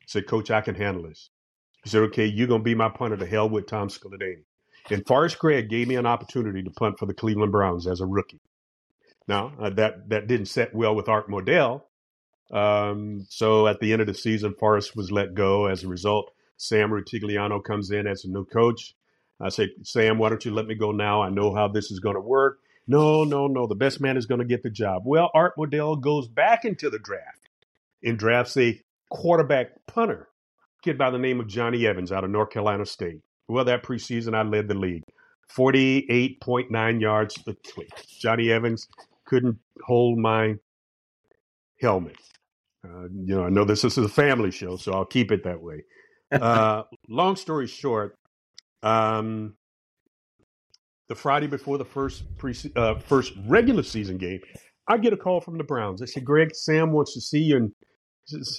I 0.00 0.04
said, 0.06 0.26
Coach, 0.26 0.50
I 0.50 0.60
can 0.60 0.74
handle 0.74 1.04
this. 1.04 1.30
He 1.82 1.90
said, 1.90 2.02
Okay, 2.02 2.26
you're 2.26 2.48
going 2.48 2.60
to 2.60 2.64
be 2.64 2.74
my 2.74 2.88
punter 2.88 3.16
to 3.16 3.26
hell 3.26 3.48
with 3.48 3.66
Tom 3.66 3.88
Skladany. 3.88 4.44
And 4.90 5.06
Forrest 5.06 5.38
Gregg 5.38 5.70
gave 5.70 5.88
me 5.88 5.96
an 5.96 6.06
opportunity 6.06 6.62
to 6.62 6.70
punt 6.70 6.98
for 6.98 7.06
the 7.06 7.14
Cleveland 7.14 7.52
Browns 7.52 7.86
as 7.86 8.00
a 8.00 8.06
rookie. 8.06 8.40
Now, 9.26 9.52
uh, 9.58 9.70
that, 9.70 10.10
that 10.10 10.26
didn't 10.26 10.46
set 10.46 10.74
well 10.74 10.94
with 10.94 11.08
Art 11.08 11.30
Modell. 11.30 11.82
Um, 12.54 13.26
so 13.28 13.66
at 13.66 13.80
the 13.80 13.92
end 13.92 14.00
of 14.00 14.06
the 14.06 14.14
season, 14.14 14.54
Forrest 14.58 14.96
was 14.96 15.10
let 15.10 15.34
go. 15.34 15.66
As 15.66 15.82
a 15.82 15.88
result, 15.88 16.32
Sam 16.56 16.90
Rutigliano 16.90 17.62
comes 17.62 17.90
in 17.90 18.06
as 18.06 18.24
a 18.24 18.28
new 18.28 18.44
coach. 18.44 18.94
I 19.40 19.48
say, 19.48 19.70
Sam, 19.82 20.18
why 20.18 20.28
don't 20.28 20.44
you 20.44 20.54
let 20.54 20.66
me 20.66 20.76
go 20.76 20.92
now? 20.92 21.20
I 21.20 21.28
know 21.28 21.52
how 21.52 21.66
this 21.66 21.90
is 21.90 21.98
going 21.98 22.14
to 22.14 22.20
work. 22.20 22.60
No, 22.86 23.24
no, 23.24 23.48
no. 23.48 23.66
The 23.66 23.74
best 23.74 24.00
man 24.00 24.16
is 24.16 24.26
going 24.26 24.38
to 24.38 24.46
get 24.46 24.62
the 24.62 24.70
job. 24.70 25.02
Well, 25.04 25.30
Art 25.34 25.54
Modell 25.58 26.00
goes 26.00 26.28
back 26.28 26.64
into 26.64 26.88
the 26.90 26.98
draft 26.98 27.48
and 28.04 28.18
drafts 28.18 28.56
a 28.56 28.80
quarterback 29.10 29.72
punter, 29.86 30.28
kid 30.82 30.96
by 30.96 31.10
the 31.10 31.18
name 31.18 31.40
of 31.40 31.48
Johnny 31.48 31.86
Evans 31.86 32.12
out 32.12 32.22
of 32.22 32.30
North 32.30 32.50
Carolina 32.50 32.86
State. 32.86 33.20
Well, 33.48 33.64
that 33.64 33.82
preseason, 33.82 34.34
I 34.34 34.42
led 34.42 34.68
the 34.68 34.74
league. 34.74 35.02
48.9 35.54 37.00
yards. 37.00 37.36
Johnny 38.18 38.50
Evans 38.50 38.88
couldn't 39.24 39.58
hold 39.84 40.18
my 40.18 40.54
helmet. 41.80 42.16
Uh, 42.84 43.04
you 43.04 43.34
know, 43.34 43.44
I 43.44 43.48
know 43.48 43.64
this 43.64 43.82
this, 43.82 43.96
is 43.96 44.04
a 44.04 44.08
family 44.08 44.50
show, 44.50 44.76
so 44.76 44.92
I'll 44.92 45.06
keep 45.06 45.32
it 45.32 45.44
that 45.44 45.60
way. 45.62 45.84
Uh, 46.32 46.82
long 47.08 47.36
story 47.36 47.68
short, 47.68 48.18
um, 48.82 49.54
the 51.08 51.14
Friday 51.14 51.46
before 51.46 51.78
the 51.78 51.84
first 51.84 52.24
pre 52.38 52.56
uh, 52.74 52.98
first 52.98 53.34
regular 53.46 53.84
season 53.84 54.18
game, 54.18 54.40
I 54.88 54.96
get 54.98 55.12
a 55.12 55.16
call 55.16 55.40
from 55.40 55.58
the 55.58 55.64
Browns. 55.64 56.00
They 56.00 56.06
said, 56.06 56.24
"Greg, 56.24 56.54
Sam 56.54 56.90
wants 56.90 57.14
to 57.14 57.20
see 57.20 57.40
you," 57.40 57.56
and 57.56 57.72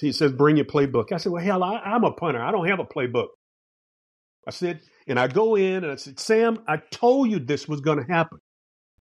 he 0.00 0.12
says, 0.12 0.32
"Bring 0.32 0.56
your 0.56 0.64
playbook." 0.64 1.12
I 1.12 1.18
said, 1.18 1.32
"Well, 1.32 1.42
hell, 1.42 1.62
I, 1.62 1.76
I'm 1.78 2.04
a 2.04 2.12
punter. 2.12 2.40
I 2.40 2.50
don't 2.50 2.68
have 2.68 2.78
a 2.78 2.84
playbook." 2.84 3.28
I 4.46 4.52
said, 4.52 4.80
and 5.06 5.18
I 5.18 5.26
go 5.26 5.56
in 5.56 5.84
and 5.84 5.92
I 5.92 5.96
said, 5.96 6.18
"Sam, 6.18 6.60
I 6.66 6.78
told 6.90 7.30
you 7.30 7.40
this 7.40 7.68
was 7.68 7.80
going 7.82 7.98
to 7.98 8.10
happen. 8.10 8.38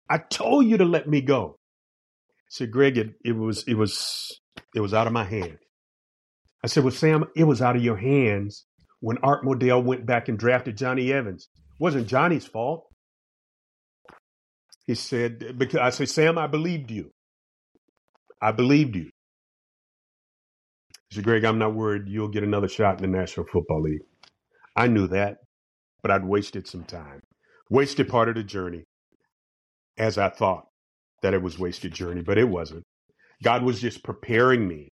I 0.09 0.17
told 0.17 0.65
you 0.65 0.77
to 0.77 0.85
let 0.85 1.07
me 1.07 1.21
go." 1.21 1.57
I 2.29 2.49
said, 2.49 2.71
"Greg, 2.71 2.97
it, 2.97 3.13
it 3.23 3.37
was 3.37 3.63
it 3.67 3.75
was 3.75 4.41
it 4.73 4.81
was 4.81 4.93
out 4.93 5.07
of 5.07 5.13
my 5.13 5.23
hand." 5.23 5.57
I 6.63 6.67
said, 6.67 6.83
"Well, 6.83 6.91
Sam, 6.91 7.25
it 7.35 7.43
was 7.43 7.61
out 7.61 7.75
of 7.75 7.83
your 7.83 7.97
hands 7.97 8.65
when 8.99 9.17
Art 9.19 9.43
Modell 9.43 9.83
went 9.83 10.05
back 10.05 10.27
and 10.29 10.37
drafted 10.37 10.77
Johnny 10.77 11.11
Evans. 11.13 11.47
It 11.55 11.79
wasn't 11.79 12.07
Johnny's 12.07 12.45
fault." 12.45 12.87
He 14.87 14.95
said, 14.95 15.57
because 15.57 15.79
I 15.79 15.89
said, 15.89 16.09
Sam, 16.09 16.37
I 16.37 16.47
believed 16.47 16.91
you. 16.91 17.11
I 18.41 18.51
believed 18.51 18.95
you. 18.95 19.09
He 21.09 21.15
said, 21.15 21.23
Greg, 21.23 21.43
I'm 21.43 21.57
not 21.57 21.73
worried 21.73 22.03
you'll 22.07 22.27
get 22.27 22.43
another 22.43 22.67
shot 22.67 23.01
in 23.01 23.11
the 23.11 23.17
National 23.17 23.47
Football 23.47 23.81
League. 23.81 24.01
I 24.75 24.87
knew 24.87 25.07
that, 25.07 25.37
but 26.01 26.11
I'd 26.11 26.25
wasted 26.25 26.67
some 26.67 26.83
time. 26.83 27.21
Wasted 27.69 28.09
part 28.09 28.29
of 28.29 28.35
the 28.35 28.43
journey 28.43 28.83
as 29.97 30.17
I 30.17 30.29
thought 30.29 30.65
that 31.23 31.33
it 31.33 31.41
was 31.41 31.57
wasted 31.57 31.93
journey, 31.93 32.21
but 32.21 32.37
it 32.37 32.47
wasn't. 32.47 32.83
God 33.43 33.63
was 33.63 33.79
just 33.79 34.03
preparing 34.03 34.67
me. 34.67 34.91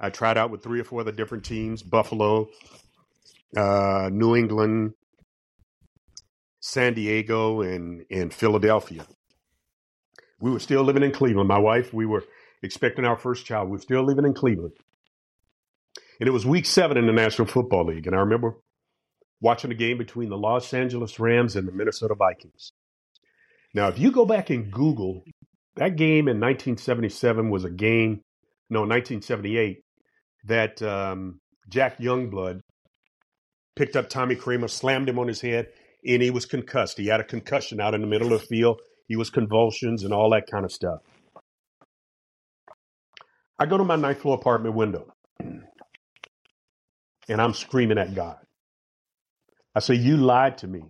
I 0.00 0.10
tried 0.10 0.38
out 0.38 0.50
with 0.50 0.62
three 0.62 0.80
or 0.80 0.84
four 0.84 1.00
other 1.00 1.12
different 1.12 1.44
teams, 1.44 1.82
Buffalo, 1.82 2.48
uh, 3.56 4.10
New 4.12 4.36
England, 4.36 4.92
San 6.60 6.94
Diego, 6.94 7.62
and, 7.62 8.04
and 8.10 8.32
Philadelphia 8.32 9.06
we 10.40 10.50
were 10.50 10.60
still 10.60 10.82
living 10.82 11.02
in 11.02 11.12
Cleveland. 11.12 11.48
My 11.48 11.58
wife, 11.58 11.92
we 11.92 12.06
were 12.06 12.24
expecting 12.62 13.04
our 13.04 13.16
first 13.16 13.44
child. 13.44 13.68
We 13.68 13.72
were 13.72 13.78
still 13.80 14.04
living 14.04 14.24
in 14.24 14.34
Cleveland. 14.34 14.72
And 16.20 16.28
it 16.28 16.32
was 16.32 16.46
week 16.46 16.66
seven 16.66 16.96
in 16.96 17.06
the 17.06 17.12
National 17.12 17.46
Football 17.46 17.86
League. 17.86 18.06
And 18.06 18.14
I 18.14 18.20
remember 18.20 18.56
watching 19.40 19.70
a 19.70 19.74
game 19.74 19.98
between 19.98 20.30
the 20.30 20.36
Los 20.36 20.72
Angeles 20.74 21.18
Rams 21.18 21.56
and 21.56 21.66
the 21.66 21.72
Minnesota 21.72 22.14
Vikings. 22.14 22.72
Now, 23.74 23.88
if 23.88 23.98
you 23.98 24.10
go 24.10 24.24
back 24.24 24.50
and 24.50 24.72
Google, 24.72 25.24
that 25.78 25.96
game 25.96 26.28
in 26.28 26.40
1977 26.40 27.50
was 27.50 27.64
a 27.64 27.70
game, 27.70 28.20
no, 28.68 28.80
1978, 28.80 29.78
that 30.44 30.82
um, 30.82 31.40
Jack 31.68 31.98
Youngblood 31.98 32.60
picked 33.76 33.96
up 33.96 34.08
Tommy 34.08 34.34
Kramer, 34.34 34.68
slammed 34.68 35.08
him 35.08 35.18
on 35.18 35.28
his 35.28 35.40
head, 35.40 35.68
and 36.06 36.22
he 36.22 36.30
was 36.30 36.46
concussed. 36.46 36.98
He 36.98 37.06
had 37.06 37.20
a 37.20 37.24
concussion 37.24 37.80
out 37.80 37.94
in 37.94 38.00
the 38.00 38.06
middle 38.06 38.32
of 38.32 38.40
the 38.40 38.46
field. 38.46 38.80
He 39.06 39.16
was 39.16 39.30
convulsions 39.30 40.04
and 40.04 40.12
all 40.12 40.30
that 40.30 40.50
kind 40.50 40.64
of 40.64 40.72
stuff. 40.72 40.98
I 43.58 43.66
go 43.66 43.78
to 43.78 43.84
my 43.84 43.96
ninth 43.96 44.20
floor 44.20 44.36
apartment 44.36 44.74
window 44.74 45.06
and 47.28 47.40
I'm 47.40 47.54
screaming 47.54 47.98
at 47.98 48.14
God. 48.14 48.36
I 49.74 49.80
say, 49.80 49.94
You 49.94 50.16
lied 50.16 50.58
to 50.58 50.66
me. 50.68 50.82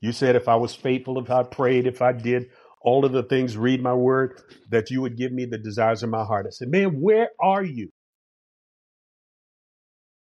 You 0.00 0.12
said 0.12 0.36
if 0.36 0.48
I 0.48 0.56
was 0.56 0.74
faithful, 0.74 1.18
if 1.18 1.30
I 1.30 1.42
prayed, 1.42 1.86
if 1.86 2.02
I 2.02 2.12
did 2.12 2.46
all 2.82 3.04
of 3.04 3.12
the 3.12 3.22
things, 3.24 3.56
read 3.56 3.82
my 3.82 3.94
word, 3.94 4.40
that 4.70 4.90
you 4.90 5.02
would 5.02 5.16
give 5.16 5.32
me 5.32 5.46
the 5.46 5.58
desires 5.58 6.02
of 6.02 6.10
my 6.10 6.24
heart. 6.24 6.46
I 6.46 6.50
said, 6.50 6.68
Man, 6.68 7.00
where 7.00 7.30
are 7.40 7.64
you? 7.64 7.90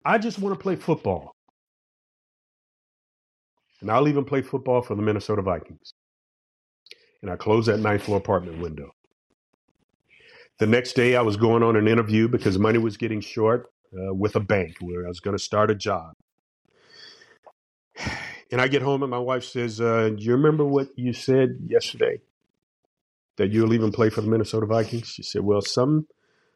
I 0.05 0.19
just 0.19 0.39
want 0.39 0.55
to 0.59 0.63
play 0.63 0.77
football. 0.77 1.33
And 3.81 3.91
I'll 3.91 4.09
even 4.09 4.25
play 4.25 4.43
football 4.43 4.83
for 4.83 4.95
the 4.97 5.03
Minnesota 5.03 5.43
Vikings 5.43 5.93
and 7.23 7.31
I 7.31 7.37
closed 7.37 7.69
that 7.69 7.79
ninth 7.79 8.05
floor 8.05 8.19
apartment 8.19 8.61
window. 8.61 8.93
The 10.59 10.67
next 10.67 10.95
day, 10.95 11.17
I 11.17 11.23
was 11.23 11.37
going 11.37 11.63
on 11.63 11.77
an 11.77 11.89
interview 11.89 12.29
because 12.29 12.59
money 12.59 12.79
was 12.79 12.97
getting 12.97 13.21
short 13.21 13.69
uh, 13.95 14.15
with 14.15 14.37
a 14.37 14.41
bank 14.41 14.77
where 14.81 15.05
I 15.07 15.09
was 15.09 15.21
going 15.21 15.37
to 15.37 15.43
start 15.43 15.71
a 15.71 15.75
job. 15.75 16.13
And 18.53 18.61
I 18.61 18.69
get 18.69 18.83
home, 18.83 19.03
and 19.03 19.11
my 19.11 19.19
wife 19.19 19.45
says, 19.45 19.81
uh, 19.81 20.11
Do 20.11 20.23
you 20.23 20.33
remember 20.33 20.65
what 20.65 20.89
you 20.97 21.13
said 21.13 21.59
yesterday? 21.67 22.21
That 23.39 23.53
you'll 23.53 23.75
even 23.75 23.93
play 23.93 24.11
for 24.11 24.21
the 24.21 24.29
Minnesota 24.29 24.67
Vikings? 24.67 25.09
She 25.09 25.23
said, 25.23 25.43
Well, 25.43 25.63
some, 25.63 26.07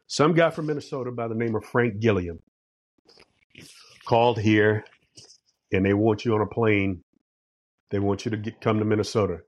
some 0.09 0.35
guy 0.35 0.51
from 0.51 0.66
Minnesota 0.66 1.12
by 1.12 1.28
the 1.28 1.35
name 1.35 1.55
of 1.55 1.64
Frank 1.64 2.01
Gilliam 2.01 2.41
called 4.07 4.41
here, 4.41 4.85
and 5.72 5.87
they 5.87 5.95
want 5.95 6.24
you 6.24 6.35
on 6.35 6.43
a 6.43 6.47
plane. 6.47 7.05
They 7.91 8.01
want 8.01 8.24
you 8.24 8.33
to 8.33 8.37
get, 8.37 8.61
come 8.61 8.78
to 8.80 8.85
Minnesota 8.85 9.39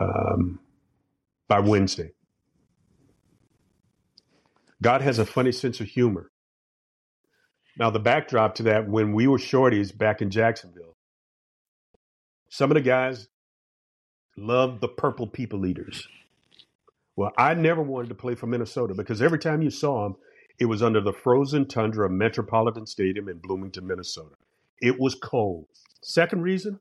um, 0.00 0.60
by 1.48 1.60
Wednesday. 1.60 2.12
God 4.82 5.02
has 5.02 5.18
a 5.18 5.26
funny 5.26 5.52
sense 5.52 5.80
of 5.80 5.86
humor. 5.88 6.30
Now, 7.78 7.90
the 7.90 8.00
backdrop 8.00 8.56
to 8.56 8.64
that, 8.64 8.88
when 8.88 9.14
we 9.14 9.26
were 9.26 9.38
shorties 9.38 9.96
back 9.96 10.22
in 10.22 10.30
Jacksonville, 10.30 10.96
some 12.50 12.70
of 12.70 12.76
the 12.76 12.80
guys 12.82 13.28
loved 14.36 14.80
the 14.80 14.88
purple 14.88 15.26
people 15.26 15.66
eaters. 15.66 16.08
Well, 17.16 17.32
I 17.38 17.54
never 17.54 17.82
wanted 17.82 18.08
to 18.08 18.14
play 18.14 18.34
for 18.34 18.46
Minnesota 18.46 18.94
because 18.94 19.22
every 19.22 19.38
time 19.38 19.62
you 19.62 19.70
saw 19.70 20.04
them, 20.04 20.16
it 20.58 20.66
was 20.66 20.82
under 20.82 21.00
the 21.00 21.12
frozen 21.12 21.66
tundra 21.66 22.06
of 22.06 22.12
Metropolitan 22.12 22.86
Stadium 22.86 23.28
in 23.28 23.38
Bloomington, 23.38 23.86
Minnesota. 23.86 24.34
It 24.80 24.98
was 24.98 25.14
cold. 25.14 25.66
Second 26.02 26.42
reason, 26.42 26.80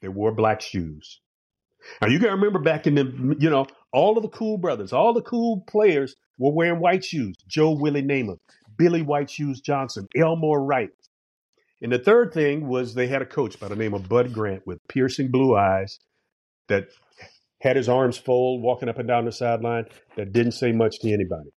they 0.00 0.08
wore 0.08 0.32
black 0.32 0.60
shoes. 0.60 1.20
Now 2.00 2.08
you 2.08 2.18
got 2.18 2.28
to 2.28 2.34
remember 2.34 2.58
back 2.58 2.86
in 2.86 2.94
the, 2.94 3.36
you 3.38 3.50
know, 3.50 3.66
all 3.92 4.16
of 4.16 4.22
the 4.22 4.28
cool 4.28 4.58
brothers, 4.58 4.92
all 4.92 5.12
the 5.12 5.22
cool 5.22 5.62
players 5.66 6.16
were 6.38 6.52
wearing 6.52 6.80
white 6.80 7.04
shoes. 7.04 7.36
Joe 7.46 7.70
Willie 7.70 8.02
Namath, 8.02 8.38
Billy 8.76 9.02
White 9.02 9.30
Shoes 9.30 9.60
Johnson, 9.60 10.08
Elmo 10.16 10.54
Wright. 10.54 10.90
And 11.82 11.92
the 11.92 11.98
third 11.98 12.32
thing 12.32 12.68
was 12.68 12.94
they 12.94 13.06
had 13.06 13.22
a 13.22 13.26
coach 13.26 13.58
by 13.58 13.68
the 13.68 13.76
name 13.76 13.94
of 13.94 14.08
Bud 14.08 14.32
Grant 14.32 14.66
with 14.66 14.86
piercing 14.88 15.30
blue 15.30 15.56
eyes 15.56 15.98
that 16.70 16.88
had 17.60 17.76
his 17.76 17.88
arms 17.88 18.18
folded, 18.18 18.64
walking 18.64 18.88
up 18.88 18.98
and 18.98 19.08
down 19.08 19.26
the 19.26 19.32
sideline, 19.32 19.84
that 20.16 20.32
didn't 20.32 20.52
say 20.52 20.72
much 20.72 20.98
to 21.00 21.12
anybody. 21.12 21.50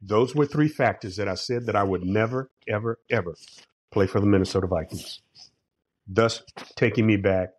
Those 0.00 0.34
were 0.34 0.46
three 0.46 0.68
factors 0.68 1.16
that 1.16 1.28
I 1.28 1.34
said 1.34 1.66
that 1.66 1.76
I 1.76 1.82
would 1.82 2.04
never, 2.04 2.50
ever, 2.68 3.00
ever 3.10 3.34
play 3.92 4.06
for 4.06 4.20
the 4.20 4.26
Minnesota 4.26 4.68
Vikings, 4.68 5.20
thus 6.08 6.42
taking 6.76 7.06
me 7.06 7.16
back 7.16 7.50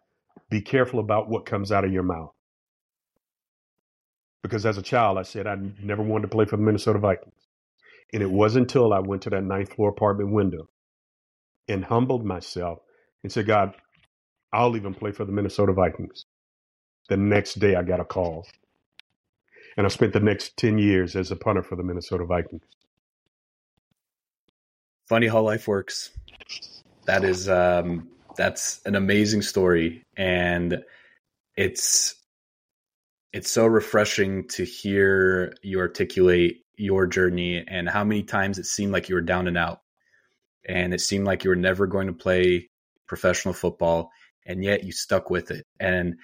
be 0.50 0.62
careful 0.62 1.00
about 1.00 1.30
what 1.30 1.48
comes 1.48 1.72
out 1.72 1.86
of 1.86 1.91
your 1.91 2.04
mouth. 2.04 2.32
Because 4.44 4.66
as 4.66 4.78
a 4.78 4.84
child, 4.84 5.18
I 5.18 5.24
said 5.24 5.48
I 5.48 5.56
never 5.82 6.04
wanted 6.04 6.24
to 6.24 6.36
play 6.36 6.46
for 6.46 6.58
the 6.58 6.64
Minnesota 6.64 7.00
Vikings. 7.00 7.34
And 8.14 8.22
it 8.22 8.30
wasn't 8.30 8.64
until 8.72 8.94
I 8.94 9.00
went 9.00 9.24
to 9.24 9.32
that 9.32 9.44
ninth 9.44 9.74
floor 9.74 9.89
apartment 9.89 10.32
window 10.32 10.70
and 11.68 11.86
humbled 11.86 12.26
myself 12.26 12.80
and 13.24 13.32
said, 13.32 13.48
God, 13.48 13.74
I'll 14.54 14.78
even 14.78 14.94
play 14.94 15.12
for 15.12 15.26
the 15.26 15.32
Minnesota 15.32 15.74
Vikings. 15.74 16.26
The 17.10 17.18
next 17.18 17.60
day, 17.60 17.76
I 17.76 17.84
got 17.84 17.99
a 17.99 18.06
call. 18.06 18.47
And 19.78 19.86
I 19.86 19.89
spent 19.89 20.14
the 20.14 20.20
next 20.20 20.56
10 20.58 20.78
years 20.78 21.16
as 21.16 21.32
a 21.32 21.36
punter 21.36 21.64
for 21.64 21.76
the 21.76 21.84
Minnesota 21.84 22.26
Vikings. 22.26 22.64
Funny 25.08 25.28
how 25.28 25.41
life 25.41 25.68
works. 25.68 26.12
That 27.06 27.24
is 27.24 27.49
um, 27.49 28.08
that's 28.36 28.82
an 28.86 28.95
amazing 28.95 29.41
story 29.41 30.04
and 30.18 30.84
it's 31.56 32.16
it's 33.32 33.49
so 33.49 33.66
refreshing 33.66 34.47
to 34.47 34.64
hear 34.64 35.54
you 35.64 35.80
articulate 35.80 36.62
your 36.76 37.08
journey 37.08 37.64
and 37.68 37.89
how 37.89 38.04
many 38.04 38.24
times 38.24 38.60
it 38.60 38.66
seemed 38.66 38.91
like 38.91 39.10
you 39.10 39.16
were 39.16 39.22
down 39.22 39.47
and 39.47 39.58
out 39.58 39.82
and 40.68 40.93
it 40.93 41.01
seemed 41.01 41.26
like 41.26 41.43
you 41.43 41.49
were 41.49 41.56
never 41.56 41.88
going 41.88 42.08
to 42.08 42.14
play 42.14 42.70
professional 43.08 43.54
football 43.54 44.10
and 44.45 44.64
yet 44.64 44.84
you 44.84 44.91
stuck 44.91 45.30
with 45.30 45.51
it 45.51 45.66
and 45.80 46.16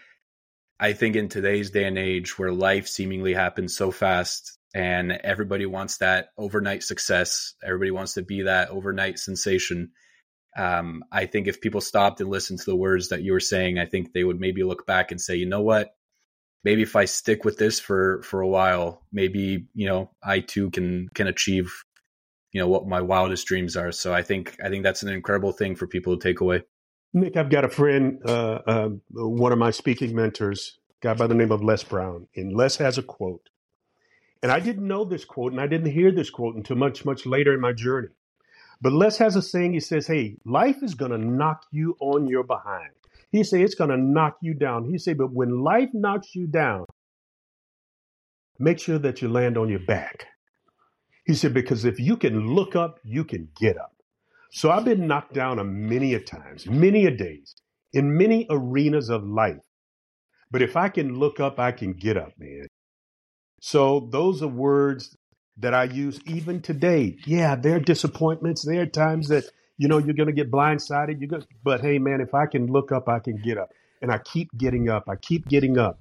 i 0.80 0.94
think 0.94 1.16
in 1.16 1.30
today's 1.30 1.72
day 1.72 1.86
and 1.86 1.98
age 1.98 2.40
where 2.40 2.52
life 2.54 2.88
seemingly 2.88 3.34
happens 3.34 3.76
so 3.76 3.92
fast 3.92 4.58
and 4.76 5.12
everybody 5.12 5.66
wants 5.66 5.98
that 5.98 6.30
overnight 6.38 6.84
success 6.84 7.56
everybody 7.64 7.92
wants 7.92 8.14
to 8.16 8.24
be 8.24 8.44
that 8.44 8.70
overnight 8.70 9.20
sensation 9.20 9.92
Um, 10.58 11.04
I 11.12 11.28
think 11.28 11.48
if 11.48 11.62
people 11.62 11.82
stopped 11.82 12.22
and 12.22 12.30
listened 12.30 12.60
to 12.60 12.66
the 12.72 12.76
words 12.76 13.10
that 13.10 13.24
you 13.24 13.34
were 13.34 13.40
saying, 13.40 13.80
I 13.80 13.86
think 13.86 14.14
they 14.14 14.24
would 14.24 14.40
maybe 14.40 14.64
look 14.64 14.86
back 14.86 15.12
and 15.12 15.22
say, 15.22 15.36
you 15.38 15.46
know 15.48 15.62
what, 15.62 15.96
maybe 16.64 16.84
if 16.84 16.96
I 16.96 17.06
stick 17.06 17.46
with 17.46 17.58
this 17.58 17.80
for 17.80 18.22
for 18.24 18.42
a 18.42 18.48
while, 18.48 19.04
maybe 19.12 19.68
you 19.74 19.88
know 19.88 20.12
I 20.24 20.42
too 20.42 20.72
can 20.72 21.10
can 21.16 21.28
achieve 21.28 21.72
you 22.54 22.62
know 22.62 22.68
what 22.70 22.88
my 22.88 23.02
wildest 23.02 23.48
dreams 23.48 23.78
are. 23.78 23.92
So 23.94 24.14
I 24.14 24.24
think 24.24 24.58
I 24.64 24.70
think 24.70 24.84
that's 24.84 25.04
an 25.04 25.10
incredible 25.10 25.54
thing 25.54 25.76
for 25.76 25.88
people 25.88 26.18
to 26.18 26.24
take 26.24 26.42
away. 26.42 26.64
Nik, 27.14 27.38
I've 27.38 27.50
got 27.50 27.66
a 27.66 27.70
friend, 27.70 28.22
uh, 28.26 28.60
uh, 28.68 28.90
one 29.12 29.52
of 29.52 29.58
my 29.58 29.72
speaking 29.72 30.16
mentors, 30.16 30.80
guy 31.02 31.14
by 31.14 31.28
the 31.28 31.36
name 31.36 31.52
of 31.52 31.64
Les 31.64 31.84
Brown, 31.84 32.28
and 32.36 32.54
Les 32.54 32.78
has 32.78 32.98
a 32.98 33.04
quote. 33.04 33.50
And 34.44 34.52
I 34.52 34.60
didn't 34.60 34.88
know 34.88 35.06
this 35.06 35.26
quote, 35.26 35.52
and 35.52 35.62
I 35.62 35.68
didn't 35.68 35.92
hear 35.92 36.12
this 36.12 36.30
quote 36.30 36.56
until 36.56 36.76
much, 36.76 37.06
much 37.06 37.26
later 37.26 37.54
in 37.54 37.62
my 37.62 37.74
journey. 37.74 38.10
But 38.82 38.94
Les 38.94 39.18
has 39.18 39.36
a 39.36 39.42
saying. 39.42 39.74
He 39.74 39.80
says, 39.80 40.08
"Hey, 40.08 40.38
life 40.46 40.82
is 40.82 40.96
to 41.12 41.18
knock 41.18 41.66
you 41.72 41.98
on 42.00 42.28
your 42.28 42.44
behind." 42.44 42.92
He 43.32 43.44
say 43.44 43.62
it's 43.62 43.76
to 43.90 43.98
knock 43.98 44.38
you 44.42 44.54
down. 44.54 44.86
He 44.86 44.98
say, 44.98 45.14
but 45.14 45.32
when 45.32 45.62
life 45.62 45.90
knocks 45.94 46.36
you 46.36 46.48
down, 46.48 46.86
make 48.58 48.80
sure 48.80 48.98
that 49.00 49.22
you 49.22 49.30
land 49.30 49.58
on 49.58 49.70
your 49.70 49.80
back. 49.80 50.26
He 51.26 51.36
said, 51.36 51.54
because 51.54 51.86
if 51.86 52.00
you 52.00 52.18
can 52.18 52.48
look 52.48 52.76
up, 52.76 53.00
you 53.04 53.24
can 53.24 53.50
get 53.60 53.78
up. 53.78 53.94
So 54.52 54.72
I've 54.72 54.86
been 54.86 55.08
knocked 55.08 55.34
down 55.34 55.60
a 55.60 55.64
many 55.64 56.14
a 56.14 56.20
times, 56.20 56.66
many 56.68 57.06
a 57.06 57.12
days, 57.12 57.56
in 57.94 58.18
many 58.18 58.48
arenas 58.50 59.10
of 59.10 59.24
life. 59.24 59.62
But 60.52 60.62
if 60.62 60.76
I 60.76 60.90
can 60.90 61.20
look 61.20 61.40
up, 61.40 61.60
I 61.60 61.72
can 61.72 61.94
get 61.94 62.18
up, 62.18 62.34
man. 62.38 62.68
So 63.62 64.10
those 64.12 64.42
are 64.42 64.48
words 64.48 65.16
that 65.58 65.74
I 65.74 65.84
use 65.84 66.20
even 66.26 66.62
today. 66.62 67.18
Yeah, 67.26 67.56
there 67.56 67.76
are 67.76 67.80
disappointments. 67.80 68.66
There 68.66 68.82
are 68.82 68.88
times 68.88 69.28
that 69.28 69.44
you 69.78 69.88
know 69.88 69.98
you're 69.98 70.16
going 70.16 70.28
to 70.28 70.34
get 70.34 70.52
blindsided. 70.52 71.22
You 71.22 71.28
go, 71.28 71.42
but 71.64 71.82
hey, 71.82 72.00
man, 72.00 72.22
if 72.22 72.34
I 72.34 72.46
can 72.46 72.68
look 72.68 72.92
up, 72.92 73.08
I 73.08 73.20
can 73.20 73.38
get 73.38 73.58
up, 73.58 73.70
and 74.02 74.12
I 74.12 74.18
keep 74.18 74.50
getting 74.58 74.90
up. 74.90 75.04
I 75.08 75.16
keep 75.16 75.48
getting 75.48 75.78
up, 75.78 76.00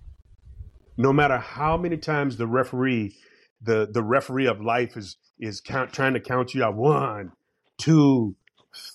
no 0.97 1.13
matter 1.13 1.39
how 1.39 1.77
many 1.77 1.97
times 1.97 2.37
the 2.37 2.47
referee, 2.47 3.17
the 3.61 3.89
the 3.91 4.03
referee 4.03 4.47
of 4.47 4.61
life 4.61 4.97
is 4.97 5.17
is 5.39 5.61
count, 5.61 5.93
trying 5.93 6.15
to 6.15 6.21
count 6.21 6.55
you 6.55 6.65
out. 6.65 6.77
One, 6.77 7.33
two, 7.79 8.37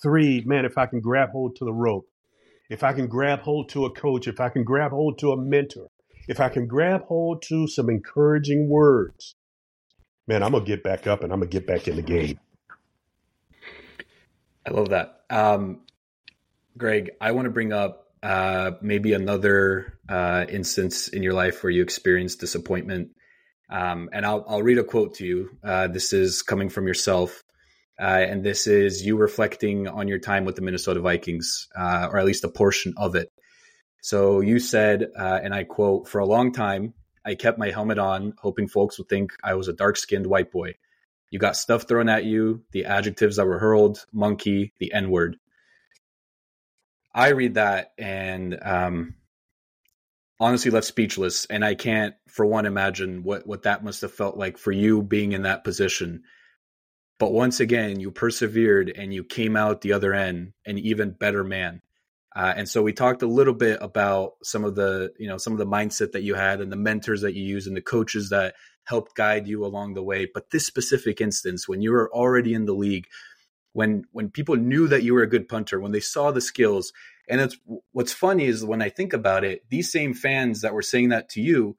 three. 0.02 0.42
Man, 0.46 0.64
if 0.64 0.78
I 0.78 0.86
can 0.86 1.00
grab 1.00 1.30
hold 1.30 1.56
to 1.56 1.64
the 1.64 1.72
rope, 1.72 2.08
if 2.70 2.82
I 2.82 2.92
can 2.92 3.06
grab 3.06 3.40
hold 3.40 3.68
to 3.70 3.84
a 3.84 3.90
coach, 3.90 4.28
if 4.28 4.40
I 4.40 4.48
can 4.48 4.64
grab 4.64 4.92
hold 4.92 5.18
to 5.18 5.32
a 5.32 5.36
mentor, 5.36 5.88
if 6.28 6.40
I 6.40 6.48
can 6.48 6.66
grab 6.66 7.04
hold 7.06 7.42
to 7.48 7.66
some 7.66 7.90
encouraging 7.90 8.68
words, 8.68 9.34
man, 10.26 10.42
I'm 10.42 10.52
gonna 10.52 10.64
get 10.64 10.82
back 10.82 11.06
up 11.06 11.22
and 11.22 11.32
I'm 11.32 11.40
gonna 11.40 11.50
get 11.50 11.66
back 11.66 11.88
in 11.88 11.96
the 11.96 12.02
game. 12.02 12.38
I 14.66 14.70
love 14.70 14.90
that. 14.90 15.20
Um, 15.28 15.80
Greg, 16.76 17.10
I 17.20 17.32
want 17.32 17.46
to 17.46 17.50
bring 17.50 17.72
up 17.72 18.08
uh, 18.22 18.72
maybe 18.80 19.12
another 19.12 19.98
uh, 20.08 20.46
instance 20.48 21.08
in 21.08 21.22
your 21.22 21.34
life 21.34 21.62
where 21.62 21.70
you 21.70 21.82
experienced 21.82 22.40
disappointment. 22.40 23.10
Um, 23.70 24.08
and 24.12 24.24
I'll, 24.24 24.44
I'll 24.48 24.62
read 24.62 24.78
a 24.78 24.84
quote 24.84 25.14
to 25.16 25.26
you. 25.26 25.50
Uh, 25.62 25.88
this 25.88 26.12
is 26.12 26.42
coming 26.42 26.70
from 26.70 26.86
yourself. 26.86 27.42
Uh, 28.00 28.24
and 28.28 28.44
this 28.44 28.66
is 28.66 29.04
you 29.04 29.16
reflecting 29.16 29.86
on 29.86 30.08
your 30.08 30.18
time 30.18 30.44
with 30.44 30.56
the 30.56 30.62
Minnesota 30.62 31.00
Vikings, 31.00 31.68
uh, 31.76 32.08
or 32.10 32.18
at 32.18 32.26
least 32.26 32.44
a 32.44 32.48
portion 32.48 32.94
of 32.96 33.14
it. 33.14 33.30
So 34.02 34.40
you 34.40 34.58
said, 34.58 35.06
uh, 35.18 35.40
and 35.42 35.54
I 35.54 35.64
quote, 35.64 36.08
for 36.08 36.18
a 36.18 36.26
long 36.26 36.52
time, 36.52 36.94
I 37.24 37.36
kept 37.36 37.58
my 37.58 37.70
helmet 37.70 37.98
on, 37.98 38.34
hoping 38.38 38.68
folks 38.68 38.98
would 38.98 39.08
think 39.08 39.32
I 39.42 39.54
was 39.54 39.68
a 39.68 39.72
dark 39.72 39.96
skinned 39.96 40.26
white 40.26 40.52
boy. 40.52 40.74
You 41.30 41.38
got 41.38 41.56
stuff 41.56 41.88
thrown 41.88 42.08
at 42.08 42.24
you, 42.24 42.64
the 42.72 42.84
adjectives 42.84 43.36
that 43.36 43.46
were 43.46 43.58
hurled, 43.58 44.04
monkey, 44.12 44.72
the 44.78 44.92
N 44.92 45.10
word. 45.10 45.36
I 47.14 47.28
read 47.28 47.54
that 47.54 47.92
and 47.96 48.58
um, 48.60 49.14
honestly 50.38 50.70
left 50.70 50.86
speechless. 50.86 51.46
And 51.46 51.64
I 51.64 51.74
can't, 51.74 52.14
for 52.28 52.44
one, 52.44 52.66
imagine 52.66 53.22
what, 53.22 53.46
what 53.46 53.62
that 53.62 53.82
must 53.82 54.02
have 54.02 54.12
felt 54.12 54.36
like 54.36 54.58
for 54.58 54.72
you 54.72 55.02
being 55.02 55.32
in 55.32 55.42
that 55.42 55.64
position. 55.64 56.24
But 57.18 57.32
once 57.32 57.60
again, 57.60 58.00
you 58.00 58.10
persevered 58.10 58.90
and 58.90 59.14
you 59.14 59.24
came 59.24 59.56
out 59.56 59.80
the 59.80 59.92
other 59.92 60.12
end 60.14 60.52
an 60.66 60.78
even 60.78 61.12
better 61.12 61.44
man. 61.44 61.80
Uh, 62.34 62.52
and 62.56 62.68
so 62.68 62.82
we 62.82 62.92
talked 62.92 63.22
a 63.22 63.28
little 63.28 63.54
bit 63.54 63.78
about 63.80 64.32
some 64.42 64.64
of 64.64 64.74
the, 64.74 65.12
you 65.18 65.28
know, 65.28 65.38
some 65.38 65.52
of 65.52 65.58
the 65.58 65.66
mindset 65.66 66.12
that 66.12 66.24
you 66.24 66.34
had 66.34 66.60
and 66.60 66.72
the 66.72 66.76
mentors 66.76 67.20
that 67.20 67.34
you 67.34 67.44
use 67.44 67.68
and 67.68 67.76
the 67.76 67.80
coaches 67.80 68.30
that 68.30 68.54
helped 68.82 69.14
guide 69.14 69.46
you 69.46 69.64
along 69.64 69.94
the 69.94 70.02
way. 70.02 70.26
But 70.32 70.50
this 70.50 70.66
specific 70.66 71.20
instance, 71.20 71.68
when 71.68 71.80
you 71.80 71.92
were 71.92 72.12
already 72.12 72.52
in 72.52 72.66
the 72.66 72.74
league, 72.74 73.06
when 73.72 74.04
when 74.12 74.30
people 74.30 74.56
knew 74.56 74.88
that 74.88 75.04
you 75.04 75.14
were 75.14 75.22
a 75.22 75.28
good 75.28 75.48
punter, 75.48 75.78
when 75.78 75.92
they 75.92 76.00
saw 76.00 76.32
the 76.32 76.40
skills, 76.40 76.92
and 77.28 77.40
it's 77.40 77.56
what's 77.92 78.12
funny 78.12 78.46
is 78.46 78.64
when 78.64 78.82
I 78.82 78.88
think 78.88 79.12
about 79.12 79.44
it, 79.44 79.62
these 79.70 79.90
same 79.90 80.14
fans 80.14 80.62
that 80.62 80.74
were 80.74 80.82
saying 80.82 81.10
that 81.10 81.28
to 81.30 81.40
you, 81.40 81.76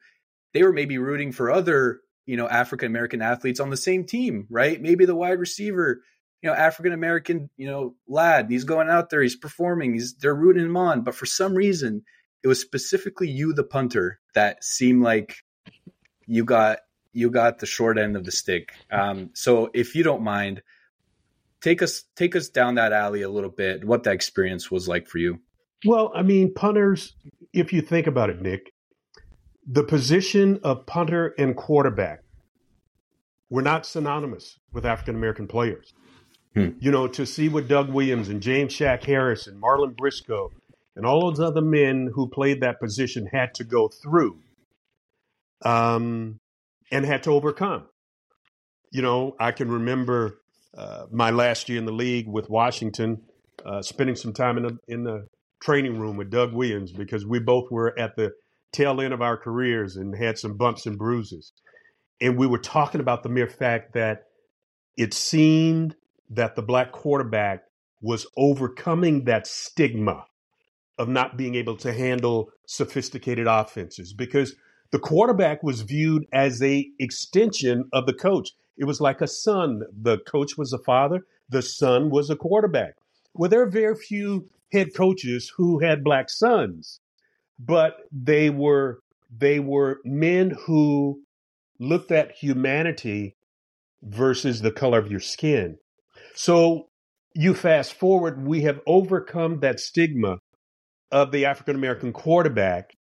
they 0.54 0.64
were 0.64 0.74
maybe 0.74 0.98
rooting 0.98 1.32
for 1.32 1.52
other, 1.52 2.00
you 2.26 2.38
know, 2.38 2.47
African 2.47 2.88
American 2.88 3.21
athletes 3.21 3.59
on 3.59 3.69
the 3.69 3.78
same 3.78 4.05
team, 4.05 4.47
right? 4.49 4.82
Maybe 4.82 5.05
the 5.05 5.15
wide 5.15 5.39
receiver 5.39 6.01
you 6.45 6.51
know, 6.51 6.55
African 6.55 6.93
American, 6.93 7.49
you 7.57 7.67
know, 7.67 7.95
lad. 8.07 8.51
He's 8.51 8.65
going 8.65 8.88
out 8.88 9.09
there, 9.09 9.23
he's 9.23 9.36
performing, 9.36 9.93
he's 9.93 10.13
they're 10.13 10.36
rooting 10.36 10.65
him 10.65 10.78
on. 10.78 11.01
But 11.01 11.15
for 11.15 11.26
some 11.26 11.55
reason, 11.55 12.03
it 12.43 12.47
was 12.47 12.61
specifically 12.61 13.28
you, 13.28 13.51
the 13.51 13.63
punter, 13.63 14.19
that 14.36 14.63
seemed 14.63 15.01
like 15.01 15.38
you 16.28 16.45
got 16.45 16.82
you 17.13 17.32
got 17.32 17.57
the 17.57 17.65
short 17.65 17.97
end 17.97 18.15
of 18.15 18.26
the 18.26 18.32
stick. 18.32 18.73
Um, 18.91 19.32
so 19.34 19.71
if 19.73 19.95
you 19.95 20.03
don't 20.03 20.21
mind, 20.21 20.61
take 21.61 21.82
us 21.82 22.03
take 22.15 22.36
us 22.36 22.49
down 22.49 22.76
that 22.76 22.93
alley 22.93 23.23
a 23.23 23.30
little 23.30 23.49
bit. 23.49 23.84
What 23.84 24.03
that 24.03 24.13
experience 24.13 24.69
was 24.69 24.88
like 24.88 25.07
for 25.07 25.17
you? 25.17 25.39
Well, 25.84 26.11
I 26.13 26.21
mean, 26.21 26.53
punters. 26.53 27.15
If 27.53 27.73
you 27.73 27.82
think 27.82 28.05
about 28.05 28.30
it, 28.30 28.39
Nik, 28.39 28.71
the 29.66 29.84
position 29.84 30.59
of 30.63 30.86
punter 30.86 31.34
and 31.38 31.55
quarterback 31.55 32.22
were 33.49 33.61
not 33.61 33.86
synonymous 33.86 34.59
with 34.72 34.86
African 34.86 35.16
American 35.16 35.47
players. 35.47 35.93
Hmm. 36.53 36.70
You 36.80 36.91
know, 36.91 37.07
to 37.07 37.26
see 37.26 37.49
what 37.49 37.68
Doug 37.68 37.89
Williams 37.89 38.30
and 38.30 38.41
James 38.41 38.72
Shack 38.74 39.03
Harris 39.03 39.47
and 39.47 39.59
Marlin 39.59 39.93
Briscoe 39.97 40.51
and 40.95 41.05
all 41.05 41.30
those 41.30 41.39
other 41.39 41.61
men 41.61 42.11
who 42.13 42.30
played 42.30 42.61
that 42.61 42.80
position 42.80 43.28
had 43.32 43.53
to 43.55 43.63
go 43.63 43.89
through 43.89 44.39
um, 45.63 46.39
and 46.91 47.05
had 47.05 47.24
to 47.24 47.32
overcome. 47.32 47.88
You 48.91 49.01
know, 49.01 49.36
I 49.39 49.51
can 49.51 49.70
remember 49.70 50.39
uh, 50.78 51.07
my 51.11 51.32
last 51.32 51.68
year 51.68 51.80
in 51.80 51.86
the 51.86 51.91
league 51.91 52.28
with 52.28 52.49
Washington, 52.49 53.24
uh, 53.66 53.82
spending 53.82 54.16
some 54.16 54.32
time 54.32 54.57
in 54.57 54.63
the, 54.63 54.78
in 54.88 55.03
the 55.03 55.28
training 55.61 55.99
room 55.99 56.16
with 56.16 56.30
Doug 56.30 56.53
Williams 56.53 56.91
because 56.91 57.26
we 57.26 57.39
both 57.39 57.70
were 57.72 57.97
at 57.99 58.16
the 58.16 58.32
tail 58.72 59.01
end 59.01 59.13
of 59.13 59.22
our 59.22 59.38
careers 59.38 59.95
and 59.95 60.16
had 60.16 60.38
some 60.38 60.57
bumps 60.57 60.86
and 60.86 60.97
bruises. 60.97 61.53
And 62.22 62.38
we 62.38 62.47
were 62.47 62.57
talking 62.59 63.01
about 63.01 63.24
the 63.24 63.30
mere 63.30 63.47
fact 63.47 63.93
that 63.93 64.24
it 64.97 65.13
seemed 65.13 65.95
that 66.30 66.55
the 66.55 66.61
black 66.61 66.91
quarterback 66.91 67.63
was 68.01 68.26
overcoming 68.38 69.26
that 69.26 69.47
stigma 69.47 70.26
of 70.97 71.09
not 71.09 71.38
being 71.38 71.55
able 71.55 71.76
to 71.78 71.93
handle 71.93 72.49
sophisticated 72.68 73.47
offenses 73.47 74.13
because 74.13 74.55
the 74.91 74.99
quarterback 74.99 75.61
was 75.61 75.82
viewed 75.82 76.26
as 76.32 76.61
a 76.61 76.88
extension 76.99 77.86
of 77.91 78.05
the 78.05 78.13
coach. 78.13 78.51
It 78.78 78.86
was 78.86 79.01
like 79.01 79.22
a 79.22 79.28
son. 79.28 79.82
The 79.91 80.20
coach 80.20 80.57
was 80.57 80.72
a 80.72 80.78
father, 80.78 81.22
the 81.49 81.61
son 81.61 82.09
was 82.09 82.30
a 82.30 82.36
quarterback. 82.36 82.95
Well, 83.34 83.49
there 83.49 83.61
are 83.61 83.70
very 83.70 83.95
few 83.95 84.49
head 84.72 84.93
coaches 84.95 85.51
who 85.57 85.80
had 85.80 86.03
black 86.03 86.30
sons, 86.30 86.99
but 87.60 87.97
they 88.12 88.49
were 88.49 88.99
they 89.36 89.60
were 89.60 89.99
men 90.03 90.56
who 90.66 91.22
looked 91.80 92.12
at 92.12 92.32
humanity 92.32 93.36
versus 94.01 94.62
the 94.62 94.72
color 94.72 94.99
of 94.99 95.12
your 95.12 95.20
skin. 95.20 95.78
So 96.36 96.89
you 97.34 97.53
fast 97.53 97.93
forward, 97.93 98.45
we 98.45 98.62
have 98.62 98.80
overcome 98.88 99.60
that 99.60 99.80
stigma 99.80 100.39
of 101.12 101.32
the 101.32 101.45
African 101.45 101.76
American 101.76 102.14
quarterback 102.14 102.95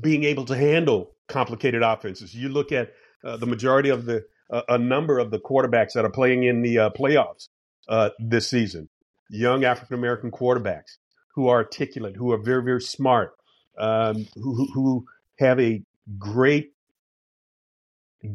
being 0.00 0.24
able 0.24 0.44
to 0.46 0.56
handle 0.56 1.16
complicated 1.28 1.82
offenses. 1.82 2.34
You 2.34 2.48
look 2.48 2.72
at 2.72 2.92
uh, 3.24 3.36
the 3.36 3.46
majority 3.46 3.88
of 3.88 4.06
the 4.06 4.24
uh, 4.50 4.62
a 4.68 4.78
number 4.78 5.18
of 5.18 5.30
the 5.30 5.38
quarterbacks 5.38 5.92
that 5.94 6.04
are 6.04 6.10
playing 6.10 6.44
in 6.44 6.62
the 6.62 6.78
uh, 6.78 6.90
playoffs 6.90 7.48
uh, 7.88 8.10
this 8.18 8.48
season, 8.48 8.88
young 9.28 9.64
African 9.64 9.98
American 9.98 10.30
quarterbacks 10.30 10.96
who 11.38 11.46
are 11.46 11.58
articulate, 11.58 12.16
who 12.16 12.32
are 12.32 12.36
very 12.36 12.64
very 12.64 12.80
smart, 12.80 13.30
um, 13.78 14.26
who 14.34 14.66
who 14.74 15.06
have 15.38 15.60
a 15.60 15.80
great 16.18 16.72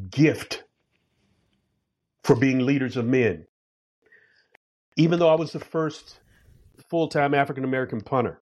gift 0.09 0.63
for 2.23 2.33
being 2.37 2.65
leaders 2.65 2.95
of 2.95 3.05
men. 3.05 3.45
Even 4.95 5.19
though 5.19 5.27
I 5.27 5.35
was 5.35 5.51
the 5.51 5.59
first 5.59 6.17
full 6.89 7.09
time 7.09 7.33
African 7.33 7.65
American 7.65 7.99
punter, 7.99 8.41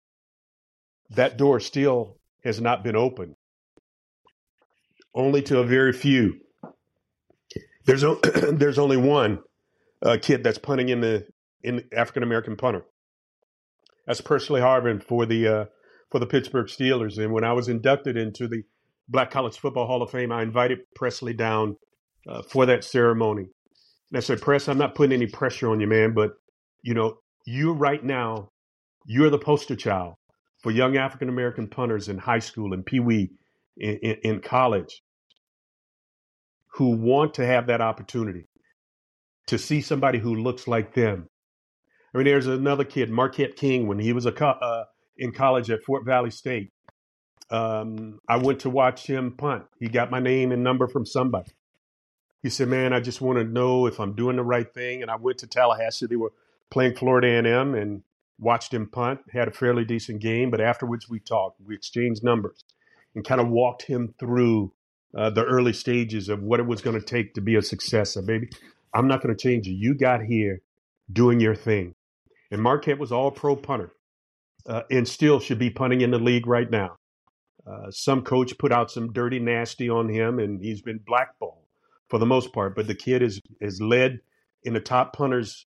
that 1.09 1.39
door 1.39 1.59
still 1.59 2.19
has 2.45 2.61
not 2.61 2.85
been 2.85 2.95
opened, 2.95 3.37
only 5.15 5.41
to 5.41 5.61
a 5.61 5.65
very 5.65 5.95
few. 5.95 6.35
There's, 7.87 8.05
there's 8.53 8.79
only 8.79 8.99
one 8.99 9.39
uh, 10.03 10.19
kid 10.21 10.45
that's 10.45 10.59
punting 10.59 10.91
in 10.91 11.01
the 11.01 11.27
in 11.63 11.85
African 11.97 12.23
American 12.23 12.57
punter. 12.57 12.85
That's 14.07 14.21
Pressley 14.21 14.61
Harvin 14.61 15.03
for 15.03 15.27
the 15.27 15.47
uh, 15.47 15.65
for 16.11 16.19
the 16.19 16.27
Pittsburgh 16.27 16.67
Steelers. 16.67 17.19
And 17.23 17.33
when 17.33 17.45
I 17.45 17.53
was 17.53 17.69
inducted 17.69 18.17
into 18.17 18.49
the 18.49 18.63
Black 19.09 19.31
College 19.31 19.59
Football 19.59 19.87
Hall 19.87 20.03
of 20.03 20.11
Fame, 20.11 20.33
I 20.33 20.43
invited 20.43 20.81
Pressley 20.95 21.33
down 21.33 21.77
uh, 22.29 22.43
for 22.43 22.67
that 22.67 22.85
ceremony. 22.85 23.49
And 24.11 24.19
I 24.19 24.21
said, 24.21 24.41
Press, 24.41 24.69
I'm 24.69 24.79
not 24.79 24.95
putting 24.95 25.13
any 25.13 25.27
pressure 25.27 25.71
on 25.71 25.81
you, 25.81 25.87
man, 25.87 26.13
but 26.15 26.33
you 26.83 26.95
know, 26.95 27.19
you 27.47 27.73
right 27.73 28.03
now, 28.03 28.51
you're 29.07 29.31
the 29.31 29.39
poster 29.39 29.77
child 29.77 30.15
for 30.63 30.71
young 30.71 30.97
African 30.97 31.29
American 31.29 31.69
punters 31.69 32.09
in 32.09 32.19
high 32.19 32.39
school 32.39 32.73
and 32.73 32.85
Pee 32.85 33.01
Wee 33.01 33.31
in, 33.77 33.97
in, 34.03 34.17
in 34.23 34.41
college 34.41 35.03
who 36.75 36.97
want 36.97 37.35
to 37.35 37.47
have 37.47 37.67
that 37.67 37.81
opportunity 37.81 38.47
to 39.47 39.59
see 39.59 39.81
somebody 39.81 40.19
who 40.19 40.35
looks 40.35 40.67
like 40.67 40.95
them. 40.95 41.29
I 42.15 42.19
mean, 42.19 42.27
there's 42.27 42.47
another 42.47 42.85
kid, 42.85 43.11
Marquette 43.11 43.57
King, 43.57 43.87
when 43.87 43.99
he 43.99 44.13
was 44.13 44.27
a 44.27 44.33
co- 44.33 44.47
uh, 44.47 44.85
in 45.17 45.33
college 45.33 45.71
at 45.71 45.83
Fort 45.83 46.05
Valley 46.05 46.31
State. 46.31 46.71
Um, 47.51 48.21
I 48.29 48.37
went 48.37 48.61
to 48.61 48.71
watch 48.71 49.07
him 49.07 49.33
punt. 49.37 49.65
He 49.79 49.89
got 49.89 50.11
my 50.11 50.21
name 50.21 50.53
and 50.53 50.63
number 50.63 50.89
from 50.89 51.05
somebody. 51.05 51.53
He 52.43 52.51
said, 52.51 52.69
"Man, 52.69 52.93
I 52.93 53.01
just 53.01 53.21
want 53.21 53.39
to 53.39 53.45
know 53.45 53.87
if 53.87 54.01
I'm 54.01 54.15
doing 54.15 54.37
the 54.37 54.43
right 54.43 54.73
thing." 54.73 55.03
And 55.03 55.11
I 55.11 55.17
went 55.17 55.39
to 55.39 55.47
Tallahassee. 55.47 56.07
They 56.07 56.17
were 56.17 56.33
playing 56.71 56.97
Florida 56.97 57.29
A&M 57.29 57.75
and 57.75 58.03
watched 58.39 58.73
him 58.75 58.89
punt. 58.89 59.21
Had 59.33 59.49
a 59.49 59.53
fairly 59.53 59.85
decent 59.85 60.21
game, 60.21 60.51
but 60.51 60.61
afterwards 60.61 61.09
we 61.09 61.21
talked. 61.21 61.61
We 61.61 61.75
exchanged 61.75 62.25
numbers 62.25 62.65
and 63.15 63.25
kind 63.25 63.41
of 63.41 63.49
walked 63.49 63.83
him 63.83 64.15
through 64.19 64.73
uh, 65.17 65.31
the 65.31 65.45
early 65.45 65.73
stages 65.73 66.29
of 66.29 66.43
what 66.43 66.59
it 66.59 66.67
was 66.67 66.81
going 66.81 66.99
to 66.99 67.05
take 67.05 67.35
to 67.35 67.41
be 67.41 67.55
a 67.57 67.63
success. 67.63 68.17
Baby, 68.17 68.49
I'm 68.95 69.09
not 69.09 69.23
going 69.23 69.35
to 69.35 69.41
change 69.41 69.67
you. 69.67 69.75
You 69.75 69.95
got 69.95 70.23
here 70.23 70.63
doing 71.13 71.41
your 71.41 71.55
thing. 71.55 71.95
And 72.53 72.63
Marquette 72.63 72.99
was 72.99 73.11
all 73.11 73.31
pro 73.31 73.57
punter 73.57 73.93
uh, 74.67 74.83
and 74.91 75.09
still 75.09 75.41
should 75.41 75.59
be 75.59 75.71
punting 75.71 76.03
in 76.03 76.11
the 76.11 76.19
league 76.19 76.47
right 76.47 76.71
now. 76.71 76.97
Uh, 77.67 77.91
some 77.91 78.23
coach 78.23 78.57
put 78.59 78.73
out 78.73 78.91
some 78.91 79.13
dirty 79.13 79.39
nasty 79.39 79.89
on 79.89 80.09
him, 80.09 80.39
and 80.39 80.61
he's 80.63 80.83
been 80.83 81.01
blackballed 81.05 81.65
for 82.09 82.19
the 82.19 82.27
most 82.27 82.53
part. 82.53 82.77
But 82.77 82.87
the 82.87 82.95
kid 82.95 83.23
is 83.23 83.41
is 83.61 83.81
led 83.81 84.21
in 84.65 84.75
the 84.75 84.81
top 84.81 85.15
punters 85.17 85.67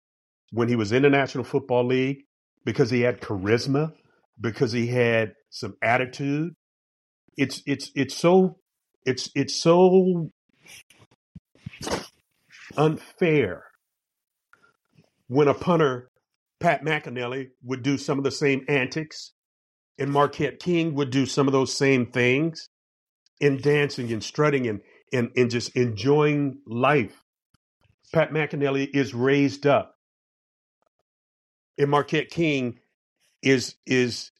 when 0.51 0.67
he 0.67 0.75
was 0.75 0.91
in 0.91 1.03
the 1.03 1.09
National 1.09 1.43
Football 1.43 1.85
League 1.85 2.23
because 2.65 2.89
he 2.89 3.01
had 3.01 3.21
charisma, 3.21 3.93
because 4.39 4.71
he 4.71 4.87
had 4.87 5.35
some 5.49 5.75
attitude. 5.81 6.55
It's 7.37 7.61
it's 7.65 7.91
it's 7.95 8.15
so 8.15 8.57
it's 9.05 9.29
it's 9.35 9.55
so 9.55 10.31
unfair 12.75 13.65
when 15.27 15.47
a 15.47 15.53
punter, 15.53 16.10
Pat 16.61 16.83
McInerney, 16.83 17.49
would 17.63 17.83
do 17.83 17.97
some 17.97 18.17
of 18.17 18.23
the 18.23 18.31
same 18.31 18.63
antics, 18.69 19.33
and 19.97 20.11
Marquette 20.11 20.59
King 20.59 20.93
would 20.95 21.09
do 21.09 21.25
some 21.25 21.47
of 21.47 21.51
those 21.51 21.75
same 21.75 22.05
things 22.05 22.69
in 23.39 23.59
dancing 23.59 24.13
and 24.13 24.23
strutting 24.23 24.67
and, 24.67 24.81
and, 25.11 25.31
and 25.35 25.49
just 25.49 25.75
enjoying 25.75 26.59
life. 26.65 27.23
Pat 28.13 28.31
McInerney 28.31 28.87
is 28.93 29.13
raised 29.13 29.65
up. 29.65 29.95
And 31.77 31.89
Marquette 31.89 32.29
King 32.29 32.79
is 33.41 33.75
is 33.87 34.31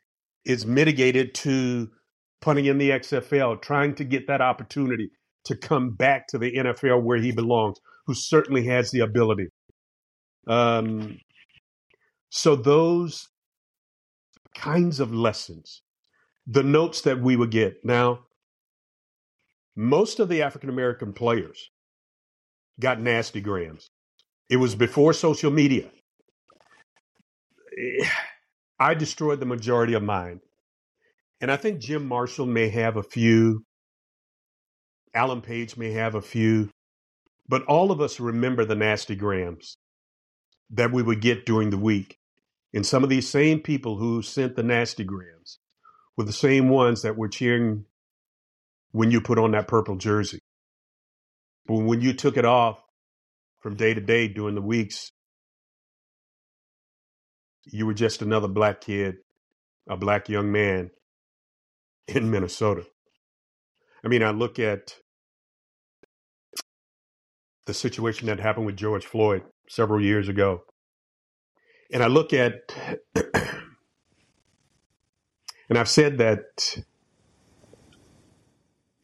is 0.45 0.65
mitigated 0.65 1.33
to 1.33 1.89
punting 2.41 2.65
in 2.65 2.77
the 2.77 2.91
XFL, 2.91 3.61
trying 3.61 3.95
to 3.95 4.03
get 4.03 4.27
that 4.27 4.41
opportunity 4.41 5.11
to 5.45 5.55
come 5.55 5.91
back 5.91 6.27
to 6.27 6.37
the 6.37 6.51
NFL 6.51 7.01
where 7.03 7.17
he 7.17 7.31
belongs, 7.31 7.77
who 8.05 8.13
certainly 8.13 8.65
has 8.65 8.91
the 8.91 8.99
ability. 8.99 9.47
Um, 10.47 11.19
so 12.31 12.55
those 12.55 13.27
kinds 14.55 15.01
of 15.01 15.13
lessons, 15.13 15.81
the 16.47 16.63
notes 16.63 17.01
that 17.01 17.21
we 17.21 17.35
would 17.35 17.51
get. 17.51 17.83
Now, 17.83 18.21
most 19.75 20.19
of 20.19 20.29
the 20.29 20.41
African 20.41 20.69
American 20.69 21.11
players 21.11 21.69
got 22.79 23.01
nasty 23.01 23.41
grams. 23.41 23.89
It 24.49 24.55
was 24.57 24.75
before 24.75 25.11
social 25.11 25.51
media. 25.51 25.89
I 28.79 28.93
destroyed 28.93 29.41
the 29.41 29.45
majority 29.45 29.93
of 29.93 30.03
mine. 30.03 30.39
And 31.41 31.51
I 31.51 31.57
think 31.57 31.79
Jim 31.79 32.07
Marshall 32.07 32.45
may 32.45 32.69
have 32.69 32.95
a 32.95 33.03
few. 33.03 33.65
Alan 35.13 35.41
Page 35.41 35.75
may 35.75 35.91
have 35.91 36.15
a 36.15 36.21
few. 36.21 36.69
But 37.47 37.63
all 37.63 37.91
of 37.91 37.99
us 37.99 38.21
remember 38.21 38.63
the 38.63 38.75
nasty 38.75 39.15
grams 39.15 39.75
that 40.69 40.93
we 40.93 41.03
would 41.03 41.19
get 41.19 41.45
during 41.45 41.69
the 41.71 41.77
week. 41.77 42.17
And 42.73 42.85
some 42.85 43.03
of 43.03 43.09
these 43.09 43.29
same 43.29 43.59
people 43.59 43.97
who 43.97 44.21
sent 44.21 44.55
the 44.55 44.63
nasty 44.63 45.03
grams 45.03 45.59
were 46.17 46.23
the 46.23 46.31
same 46.33 46.69
ones 46.69 47.01
that 47.01 47.17
were 47.17 47.27
cheering 47.27 47.85
when 48.91 49.11
you 49.11 49.21
put 49.21 49.39
on 49.39 49.51
that 49.51 49.67
purple 49.67 49.97
jersey. 49.97 50.39
But 51.65 51.75
when 51.79 52.01
you 52.01 52.13
took 52.13 52.37
it 52.37 52.45
off 52.45 52.79
from 53.59 53.75
day 53.75 53.93
to 53.93 54.01
day 54.01 54.27
during 54.27 54.55
the 54.55 54.61
weeks, 54.61 55.11
you 57.65 57.85
were 57.85 57.93
just 57.93 58.21
another 58.21 58.47
black 58.47 58.81
kid, 58.81 59.15
a 59.89 59.97
black 59.97 60.29
young 60.29 60.51
man 60.51 60.91
in 62.07 62.31
Minnesota. 62.31 62.85
I 64.03 64.07
mean, 64.07 64.23
I 64.23 64.31
look 64.31 64.59
at 64.59 64.95
the 67.65 67.73
situation 67.73 68.27
that 68.27 68.39
happened 68.39 68.65
with 68.65 68.75
George 68.75 69.05
Floyd 69.05 69.43
several 69.69 70.01
years 70.01 70.27
ago. 70.27 70.63
And 71.93 72.03
I 72.03 72.07
look 72.07 72.33
at, 72.33 72.73
and 75.69 75.77
I've 75.77 75.89
said 75.89 76.19
that 76.19 76.77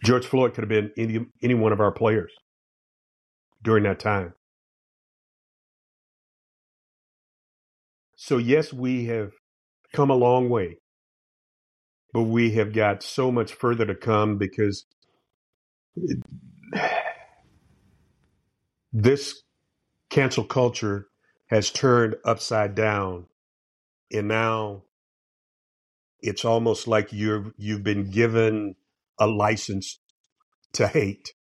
George 0.04 0.26
Floyd 0.26 0.54
could 0.54 0.64
have 0.64 0.70
been 0.70 0.92
any, 0.98 1.26
any 1.44 1.54
one 1.54 1.74
of 1.74 1.82
our 1.82 1.92
players 1.92 2.32
during 3.64 3.84
that 3.84 4.00
time. 4.00 4.34
So, 8.16 8.38
yes, 8.38 8.74
we 8.74 9.06
have 9.06 9.32
come 9.94 10.10
a 10.10 10.16
long 10.16 10.50
way, 10.50 10.80
but 12.14 12.24
we 12.24 12.52
have 12.52 12.74
got 12.74 13.04
so 13.04 13.32
much 13.32 13.54
further 13.54 13.86
to 13.86 13.96
come 13.96 14.38
because 14.38 14.86
this 18.94 19.44
cancel 20.10 20.44
culture 20.44 21.08
has 21.48 21.72
turned 21.72 22.16
upside 22.26 22.76
down. 22.76 23.28
And 24.12 24.28
now 24.28 24.84
it's 26.20 26.46
almost 26.46 26.88
like 26.88 27.10
you're 27.12 27.54
you've 27.58 27.84
been 27.84 28.10
given 28.10 28.76
a 29.20 29.28
license 29.28 30.00
to 30.74 30.88
hate 30.88 31.34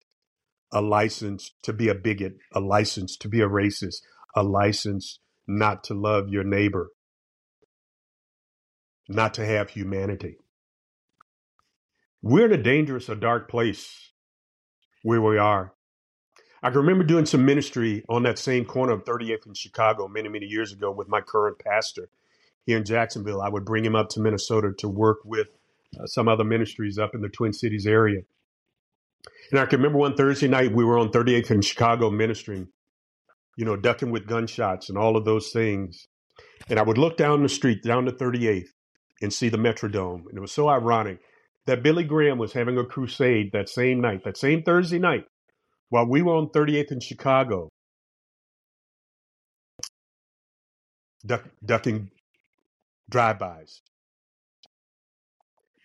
a 0.72 0.80
license 0.80 1.52
to 1.62 1.72
be 1.72 1.88
a 1.88 1.94
bigot 1.94 2.36
a 2.52 2.60
license 2.60 3.16
to 3.16 3.28
be 3.28 3.40
a 3.40 3.48
racist 3.48 3.96
a 4.34 4.42
license 4.42 5.20
not 5.46 5.84
to 5.84 5.94
love 5.94 6.28
your 6.28 6.44
neighbor. 6.44 6.90
Not 9.08 9.34
to 9.34 9.46
have 9.46 9.70
humanity. 9.70 10.38
We're 12.22 12.46
in 12.46 12.60
a 12.60 12.62
dangerous 12.62 13.08
a 13.08 13.14
dark 13.14 13.48
place 13.48 14.10
where 15.02 15.22
we 15.22 15.38
are 15.38 15.75
I 16.66 16.70
can 16.70 16.80
remember 16.80 17.04
doing 17.04 17.26
some 17.26 17.44
ministry 17.44 18.02
on 18.08 18.24
that 18.24 18.40
same 18.40 18.64
corner 18.64 18.92
of 18.92 19.04
38th 19.04 19.46
in 19.46 19.54
Chicago 19.54 20.08
many, 20.08 20.28
many 20.28 20.46
years 20.46 20.72
ago 20.72 20.90
with 20.90 21.06
my 21.06 21.20
current 21.20 21.60
pastor 21.60 22.08
here 22.64 22.76
in 22.76 22.84
Jacksonville. 22.84 23.40
I 23.40 23.48
would 23.48 23.64
bring 23.64 23.84
him 23.84 23.94
up 23.94 24.08
to 24.10 24.20
Minnesota 24.20 24.72
to 24.78 24.88
work 24.88 25.18
with 25.24 25.46
uh, 25.96 26.06
some 26.06 26.26
other 26.26 26.42
ministries 26.42 26.98
up 26.98 27.14
in 27.14 27.20
the 27.20 27.28
Twin 27.28 27.52
Cities 27.52 27.86
area. 27.86 28.22
And 29.52 29.60
I 29.60 29.66
can 29.66 29.78
remember 29.78 29.98
one 29.98 30.16
Thursday 30.16 30.48
night 30.48 30.72
we 30.72 30.84
were 30.84 30.98
on 30.98 31.12
38th 31.12 31.52
in 31.52 31.62
Chicago 31.62 32.10
ministering, 32.10 32.66
you 33.56 33.64
know, 33.64 33.76
ducking 33.76 34.10
with 34.10 34.26
gunshots 34.26 34.88
and 34.88 34.98
all 34.98 35.16
of 35.16 35.24
those 35.24 35.52
things. 35.52 36.08
And 36.68 36.80
I 36.80 36.82
would 36.82 36.98
look 36.98 37.16
down 37.16 37.44
the 37.44 37.48
street, 37.48 37.84
down 37.84 38.06
to 38.06 38.10
38th, 38.10 38.70
and 39.22 39.32
see 39.32 39.50
the 39.50 39.56
Metrodome. 39.56 40.26
And 40.28 40.36
it 40.36 40.40
was 40.40 40.50
so 40.50 40.68
ironic 40.68 41.20
that 41.66 41.84
Billy 41.84 42.02
Graham 42.02 42.38
was 42.38 42.54
having 42.54 42.76
a 42.76 42.84
crusade 42.84 43.52
that 43.52 43.68
same 43.68 44.00
night, 44.00 44.24
that 44.24 44.36
same 44.36 44.64
Thursday 44.64 44.98
night 44.98 45.26
while 45.90 46.06
we 46.06 46.22
were 46.22 46.34
on 46.34 46.48
38th 46.48 46.92
in 46.92 47.00
Chicago, 47.00 47.68
duck, 51.24 51.44
ducking 51.64 52.10
drive-bys. 53.10 53.80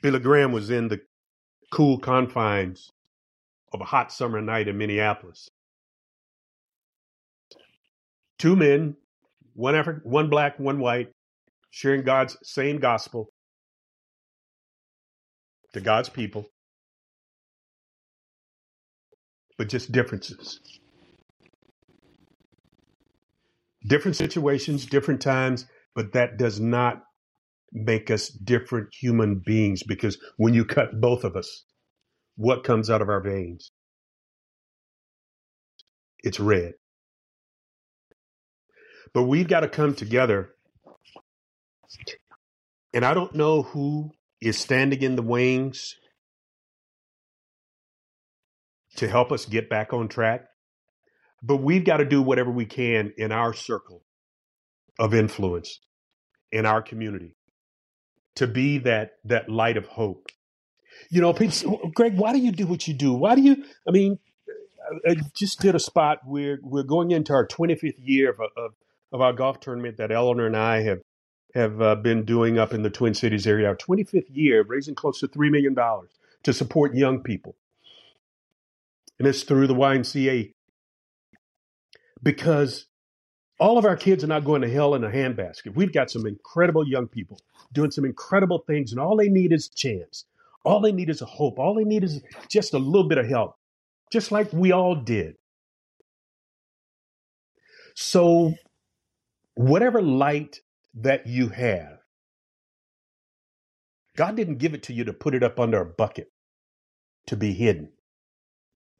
Billy 0.02 0.20
Graham 0.20 0.52
was 0.52 0.70
in 0.70 0.88
the 0.88 1.02
cool 1.72 2.00
confines 2.00 2.90
of 3.74 3.82
a 3.82 3.86
hot 3.86 4.12
summer 4.12 4.42
night 4.42 4.68
in 4.68 4.78
Minneapolis. 4.78 5.50
Two 8.40 8.56
men, 8.56 8.96
one 9.54 9.76
African, 9.76 10.02
one 10.10 10.30
black, 10.30 10.60
one 10.60 10.80
white, 10.80 11.10
sharing 11.70 12.04
God's 12.04 12.38
same 12.44 12.80
gospel 12.80 13.30
to 15.74 15.82
God's 15.82 16.10
people. 16.10 16.48
But 19.62 19.70
just 19.70 19.92
differences. 19.92 20.60
Different 23.88 24.18
situations, 24.18 24.88
different 24.88 25.22
times, 25.22 25.68
but 25.94 26.14
that 26.14 26.40
does 26.40 26.60
not 26.60 27.04
make 27.72 28.10
us 28.10 28.30
different 28.30 28.88
human 28.92 29.40
beings 29.46 29.84
because 29.84 30.18
when 30.38 30.56
you 30.56 30.66
cut 30.66 31.00
both 31.00 31.24
of 31.24 31.36
us, 31.36 31.66
what 32.38 32.64
comes 32.64 32.90
out 32.90 33.04
of 33.04 33.10
our 33.10 33.22
veins? 33.22 33.70
It's 36.24 36.40
red. 36.40 36.74
But 39.14 39.26
we've 39.26 39.48
got 39.48 39.60
to 39.60 39.68
come 39.68 39.94
together. 39.94 40.56
And 42.96 43.06
I 43.06 43.14
don't 43.14 43.36
know 43.36 43.62
who 43.62 44.10
is 44.42 44.58
standing 44.58 45.04
in 45.04 45.16
the 45.16 45.22
wings 45.22 45.98
to 48.98 49.08
help 49.08 49.32
us 49.32 49.46
get 49.46 49.70
back 49.70 49.94
on 49.94 50.08
track. 50.08 50.48
But 51.44 51.58
we've 51.58 51.86
got 51.86 51.98
to 51.98 52.06
do 52.06 52.22
whatever 52.22 52.52
we 52.52 52.66
can 52.66 53.14
in 53.18 53.32
our 53.32 53.54
circle 53.54 54.04
of 55.00 55.14
influence, 55.14 55.80
in 56.52 56.66
our 56.66 56.82
community, 56.82 57.36
to 58.36 58.48
be 58.48 58.78
that 58.80 59.14
that 59.26 59.50
light 59.50 59.78
of 59.78 59.88
hope. 59.88 60.28
You 61.10 61.22
know, 61.22 61.34
people, 61.34 61.92
Greg, 61.96 62.18
why 62.18 62.34
do 62.34 62.40
you 62.40 62.52
do 62.52 62.68
what 62.68 62.88
you 62.88 62.94
do? 62.94 63.14
Why 63.14 63.36
do 63.36 63.42
you? 63.42 63.64
I 63.88 63.92
mean, 63.92 64.20
I 65.08 65.16
just 65.36 65.60
did 65.62 65.76
a 65.76 65.80
spot. 65.80 66.20
We're 66.26 66.60
we're 66.62 66.84
going 66.84 67.12
into 67.12 67.34
our 67.34 67.48
25th 67.48 67.96
year 67.98 68.32
of, 68.32 68.40
of 68.58 68.72
of 69.12 69.22
our 69.22 69.34
golf 69.34 69.60
tournament 69.60 69.98
that 69.98 70.12
Eleanor 70.12 70.48
and 70.48 70.58
I 70.58 70.84
have 70.84 71.02
have 71.54 71.82
uh, 71.82 71.96
been 71.96 72.24
doing 72.26 72.58
up 72.58 72.74
in 72.74 72.84
the 72.84 72.90
Twin 72.90 73.14
Cities 73.14 73.46
area. 73.48 73.68
Our 73.68 73.76
25th 73.76 74.28
year, 74.30 74.64
raising 74.64 74.96
close 74.96 75.20
to 75.20 75.28
three 75.28 75.50
million 75.50 75.74
dollars 75.74 76.12
to 76.44 76.54
support 76.54 76.96
young 76.96 77.22
people, 77.24 77.56
and 79.20 79.28
it's 79.28 79.44
through 79.44 79.68
the 79.68 79.76
YMCA 79.76 80.54
because 82.24 82.88
all 83.60 83.78
of 83.78 83.86
our 83.86 83.96
kids 83.96 84.24
are 84.24 84.28
not 84.28 84.44
going 84.44 84.62
to 84.62 84.70
hell 84.70 84.96
in 84.96 85.04
a 85.04 85.10
handbasket. 85.10 85.76
We've 85.76 85.94
got 85.94 86.10
some 86.10 86.26
incredible 86.26 86.88
young 86.88 87.08
people 87.08 87.40
doing 87.74 87.92
some 87.92 88.06
incredible 88.06 88.64
things, 88.68 88.92
and 88.92 89.00
all 89.00 89.16
they 89.16 89.30
need 89.30 89.54
is 89.54 89.70
chance. 89.70 90.26
All 90.66 90.80
they 90.80 90.92
need 90.92 91.10
is 91.10 91.22
a 91.22 91.26
hope. 91.26 91.60
All 91.60 91.76
they 91.76 91.84
need 91.84 92.04
is 92.04 92.22
just 92.50 92.74
a 92.74 92.80
little 92.80 93.08
bit 93.08 93.18
of 93.18 93.28
help, 93.28 93.56
just 94.12 94.32
like 94.32 94.52
we 94.52 94.72
all 94.72 94.96
did. 94.96 95.36
So, 97.96 98.54
whatever 99.56 100.02
light 100.02 100.62
that 100.96 101.28
you 101.28 101.50
have, 101.50 102.00
God 104.16 104.36
didn't 104.36 104.58
give 104.58 104.74
it 104.74 104.84
to 104.84 104.94
you 104.94 105.04
to 105.06 105.14
put 105.14 105.36
it 105.36 105.44
up 105.44 105.60
under 105.60 105.82
a 105.82 105.86
bucket 105.86 106.32
to 107.28 107.38
be 107.38 107.54
hidden. 107.54 107.90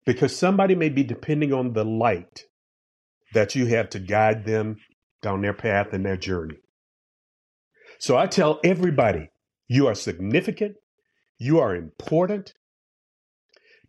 Because 0.06 0.36
somebody 0.36 0.76
may 0.76 0.90
be 0.90 1.04
depending 1.04 1.54
on 1.54 1.74
the 1.74 1.86
light 1.86 2.44
that 3.34 3.56
you 3.56 3.68
have 3.68 3.90
to 3.90 4.00
guide 4.00 4.46
them 4.46 4.78
down 5.22 5.42
their 5.42 5.54
path 5.54 5.94
and 5.94 6.06
their 6.06 6.18
journey. 6.18 6.58
So 8.00 8.18
I 8.18 8.26
tell 8.26 8.60
everybody, 8.64 9.30
you 9.68 9.88
are 9.88 9.96
significant, 9.96 10.76
you 11.38 11.60
are 11.60 11.76
important, 11.76 12.54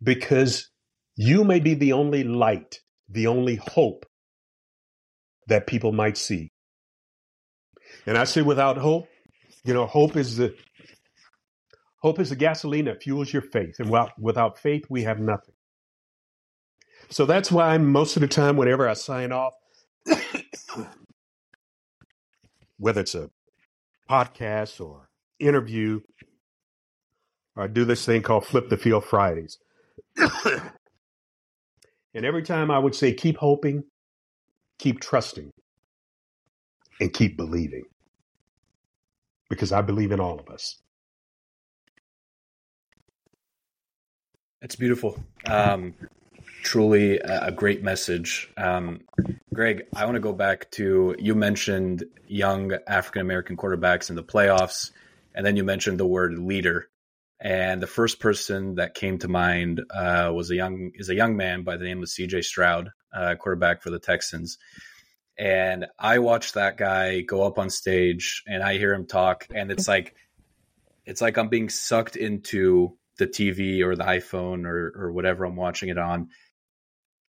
because 0.01 0.69
you 1.15 1.43
may 1.43 1.59
be 1.59 1.73
the 1.73 1.93
only 1.93 2.23
light, 2.23 2.79
the 3.09 3.27
only 3.27 3.55
hope 3.55 4.05
that 5.47 5.67
people 5.67 5.91
might 5.91 6.17
see. 6.17 6.51
And 8.05 8.17
I 8.17 8.25
say 8.25 8.41
without 8.41 8.77
hope, 8.77 9.07
you 9.63 9.73
know, 9.73 9.85
hope 9.85 10.15
is 10.15 10.37
the 10.37 10.55
hope 12.01 12.19
is 12.19 12.29
the 12.29 12.35
gasoline 12.35 12.85
that 12.85 13.01
fuels 13.01 13.31
your 13.31 13.41
faith. 13.41 13.75
And 13.79 13.89
without, 13.89 14.11
without 14.19 14.59
faith, 14.59 14.83
we 14.89 15.03
have 15.03 15.19
nothing. 15.19 15.52
So 17.09 17.25
that's 17.25 17.51
why 17.51 17.77
most 17.77 18.15
of 18.15 18.21
the 18.21 18.27
time, 18.27 18.57
whenever 18.57 18.87
I 18.87 18.93
sign 18.93 19.31
off, 19.31 19.53
whether 22.77 23.01
it's 23.01 23.15
a 23.15 23.29
podcast 24.09 24.83
or 24.83 25.09
interview, 25.39 26.01
or 27.55 27.63
I 27.63 27.67
do 27.67 27.85
this 27.85 28.05
thing 28.05 28.21
called 28.21 28.45
Flip 28.45 28.69
the 28.69 28.77
Field 28.77 29.05
Fridays. 29.05 29.57
and 32.15 32.25
every 32.25 32.43
time 32.43 32.71
I 32.71 32.79
would 32.79 32.95
say, 32.95 33.13
keep 33.13 33.37
hoping, 33.37 33.83
keep 34.79 34.99
trusting, 34.99 35.51
and 36.99 37.13
keep 37.13 37.37
believing. 37.37 37.83
Because 39.49 39.71
I 39.71 39.81
believe 39.81 40.11
in 40.11 40.19
all 40.19 40.39
of 40.39 40.49
us. 40.49 40.81
It's 44.61 44.77
beautiful. 44.77 45.21
Um, 45.45 45.93
truly 46.63 47.19
a 47.19 47.51
great 47.51 47.83
message. 47.83 48.51
Um, 48.57 49.01
Greg, 49.53 49.83
I 49.95 50.05
want 50.05 50.15
to 50.15 50.21
go 50.21 50.33
back 50.33 50.71
to 50.71 51.15
you 51.19 51.35
mentioned 51.35 52.05
young 52.27 52.73
African 52.87 53.21
American 53.21 53.57
quarterbacks 53.57 54.09
in 54.09 54.15
the 54.15 54.23
playoffs, 54.23 54.91
and 55.35 55.45
then 55.45 55.55
you 55.55 55.63
mentioned 55.63 55.99
the 55.99 56.07
word 56.07 56.37
leader. 56.39 56.89
And 57.39 57.81
the 57.81 57.87
first 57.87 58.21
person 58.21 58.75
that 58.75 58.95
came 58.95 59.19
to 59.19 59.27
mind 59.27 59.81
uh, 59.93 60.31
was 60.33 60.49
a 60.49 60.55
young 60.55 60.91
is 60.95 61.09
a 61.09 61.15
young 61.15 61.35
man 61.35 61.63
by 61.63 61.77
the 61.77 61.83
name 61.83 62.01
of 62.01 62.09
C.J. 62.09 62.41
Stroud, 62.41 62.89
uh, 63.13 63.35
quarterback 63.35 63.83
for 63.83 63.89
the 63.89 63.99
Texans. 63.99 64.57
And 65.37 65.87
I 65.99 66.19
watched 66.19 66.53
that 66.53 66.77
guy 66.77 67.21
go 67.21 67.43
up 67.43 67.59
on 67.59 67.69
stage, 67.69 68.43
and 68.47 68.63
I 68.63 68.77
hear 68.77 68.93
him 68.93 69.05
talk, 69.05 69.47
and 69.53 69.71
it's 69.71 69.87
like 69.87 70.15
it's 71.05 71.21
like 71.21 71.37
I'm 71.37 71.49
being 71.49 71.69
sucked 71.69 72.15
into 72.15 72.97
the 73.17 73.27
TV 73.27 73.81
or 73.81 73.95
the 73.95 74.05
iPhone 74.05 74.65
or 74.65 74.93
or 74.95 75.11
whatever 75.11 75.43
I'm 75.43 75.55
watching 75.55 75.89
it 75.89 75.97
on, 75.97 76.29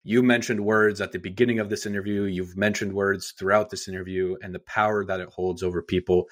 you 0.03 0.21
mentioned 0.21 0.65
words 0.65 0.99
at 0.99 1.11
the 1.13 1.19
beginning 1.19 1.59
of 1.59 1.69
this 1.69 1.85
interview. 1.85 2.23
You've 2.23 2.57
mentioned 2.57 2.93
words 2.93 3.33
throughout 3.37 3.69
this 3.69 3.87
interview 3.87 4.35
and 4.41 4.53
the 4.53 4.59
power 4.59 5.05
that 5.05 5.21
it 5.21 5.29
holds 5.29 5.63
over 5.63 5.81
people. 5.81 6.27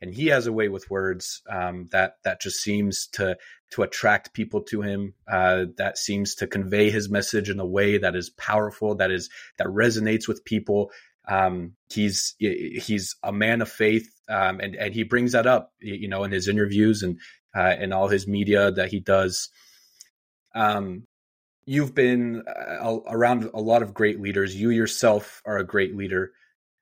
And 0.00 0.14
he 0.14 0.28
has 0.28 0.46
a 0.46 0.52
way 0.52 0.68
with 0.68 0.90
words 0.90 1.42
um, 1.48 1.86
that 1.92 2.14
that 2.24 2.40
just 2.40 2.62
seems 2.62 3.06
to 3.12 3.36
to 3.72 3.82
attract 3.82 4.32
people 4.32 4.62
to 4.62 4.80
him 4.80 5.12
uh, 5.30 5.66
that 5.76 5.98
seems 5.98 6.34
to 6.36 6.46
convey 6.46 6.90
his 6.90 7.10
message 7.10 7.50
in 7.50 7.60
a 7.60 7.66
way 7.66 7.98
that 7.98 8.16
is 8.16 8.30
powerful 8.30 8.94
that 8.96 9.10
is 9.10 9.28
that 9.58 9.66
resonates 9.66 10.26
with 10.26 10.44
people. 10.46 10.90
Um, 11.28 11.74
he's 11.90 12.34
he's 12.38 13.16
a 13.22 13.30
man 13.30 13.60
of 13.60 13.70
faith 13.70 14.08
um, 14.30 14.60
and 14.60 14.74
and 14.74 14.94
he 14.94 15.02
brings 15.02 15.32
that 15.32 15.46
up 15.46 15.72
you 15.80 16.08
know 16.08 16.24
in 16.24 16.32
his 16.32 16.48
interviews 16.48 17.02
and 17.02 17.18
uh, 17.54 17.74
in 17.78 17.92
all 17.92 18.08
his 18.08 18.26
media 18.26 18.70
that 18.72 18.90
he 18.90 19.00
does. 19.00 19.50
Um, 20.54 21.06
you've 21.70 21.94
been 21.94 22.42
uh, 22.48 22.98
around 23.06 23.48
a 23.54 23.60
lot 23.60 23.80
of 23.80 23.94
great 23.94 24.20
leaders. 24.20 24.56
You 24.56 24.70
yourself 24.70 25.40
are 25.46 25.58
a 25.58 25.64
great 25.64 25.94
leader. 25.94 26.32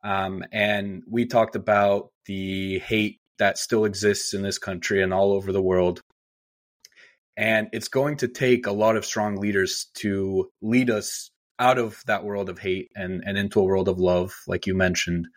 Um, 0.03 0.43
and 0.51 1.03
we 1.07 1.26
talked 1.26 1.57
about 1.57 2.09
the 2.24 2.78
hate 2.78 3.20
that 3.39 3.59
still 3.59 3.84
exists 3.84 4.32
in 4.32 4.41
this 4.41 4.57
country 4.57 5.03
and 5.03 5.12
all 5.12 5.32
over 5.32 5.53
the 5.53 5.61
world. 5.61 6.01
And 7.36 7.68
it's 7.72 7.89
going 7.89 8.16
to 8.18 8.28
take 8.28 8.66
a 8.66 8.72
lot 8.72 8.97
of 8.97 9.05
strong 9.05 9.36
leaders 9.36 9.91
to 9.97 10.49
lead 10.62 10.89
us 10.89 11.30
out 11.59 11.76
of 11.76 12.03
that 12.07 12.24
world 12.24 12.49
of 12.49 12.59
hate 12.59 12.89
and, 12.97 13.22
and 13.26 13.36
into 13.36 13.61
a 13.61 13.64
world 13.64 13.89
of 13.89 13.99
love, 13.99 14.34
like 14.47 14.66
you 14.66 14.74
mentioned. 14.74 15.28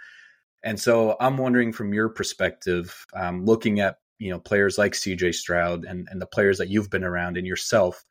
And 0.63 0.79
so 0.79 1.17
I'm 1.19 1.37
wondering 1.37 1.73
from 1.73 1.93
your 1.93 2.07
perspective, 2.07 3.05
um, 3.13 3.43
looking 3.43 3.81
at 3.81 3.97
you 4.17 4.29
know 4.29 4.39
players 4.39 4.77
like 4.77 4.93
CJ 4.93 5.35
Stroud 5.35 5.83
and, 5.83 6.07
and 6.09 6.21
the 6.21 6.25
players 6.25 6.59
that 6.59 6.69
you've 6.69 6.89
been 6.89 7.03
around 7.03 7.35
and 7.35 7.45
yourself, 7.45 8.05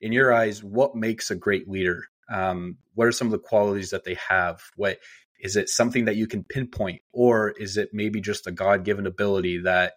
in 0.00 0.12
your 0.12 0.32
eyes, 0.32 0.62
what 0.62 0.94
makes 0.94 1.30
a 1.30 1.36
great 1.36 1.68
leader? 1.68 2.04
Um, 2.32 2.78
what 2.94 3.06
are 3.06 3.12
some 3.12 3.28
of 3.28 3.32
the 3.32 3.38
qualities 3.38 3.90
that 3.90 4.04
they 4.04 4.16
have? 4.28 4.62
What 4.76 4.98
is 5.40 5.56
it 5.56 5.68
something 5.68 6.04
that 6.04 6.16
you 6.16 6.26
can 6.26 6.44
pinpoint, 6.44 7.02
or 7.12 7.50
is 7.50 7.76
it 7.76 7.90
maybe 7.92 8.20
just 8.20 8.46
a 8.46 8.52
God 8.52 8.84
given 8.84 9.06
ability 9.06 9.58
that 9.62 9.94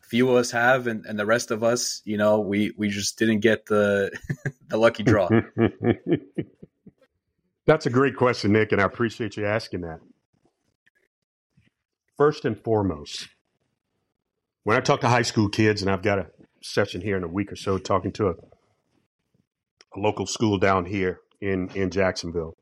few 0.00 0.30
of 0.30 0.36
us 0.36 0.50
have, 0.52 0.86
and, 0.86 1.04
and 1.04 1.18
the 1.18 1.26
rest 1.26 1.50
of 1.50 1.62
us, 1.62 2.00
you 2.04 2.16
know, 2.16 2.40
we 2.40 2.72
we 2.76 2.88
just 2.88 3.18
didn't 3.18 3.40
get 3.40 3.66
the 3.66 4.10
the 4.68 4.76
lucky 4.76 5.02
draw? 5.02 5.28
That's 7.66 7.86
a 7.86 7.90
great 7.90 8.16
question, 8.16 8.52
Nik, 8.52 8.72
and 8.72 8.80
I 8.80 8.84
appreciate 8.84 9.36
you 9.36 9.44
asking 9.44 9.82
that. 9.82 10.00
First 12.16 12.46
and 12.46 12.58
foremost, 12.58 13.28
when 14.64 14.76
I 14.76 14.80
talk 14.80 15.02
to 15.02 15.08
high 15.08 15.22
school 15.22 15.50
kids, 15.50 15.82
and 15.82 15.90
I've 15.90 16.02
got 16.02 16.18
a 16.18 16.30
session 16.62 17.02
here 17.02 17.16
in 17.16 17.24
a 17.24 17.28
week 17.28 17.52
or 17.52 17.56
so 17.56 17.78
talking 17.78 18.10
to 18.12 18.28
a 18.28 18.34
a 19.96 20.00
local 20.00 20.26
school 20.26 20.58
down 20.58 20.84
here 20.84 21.20
in, 21.40 21.70
in 21.74 21.90
Jacksonville. 21.90 22.54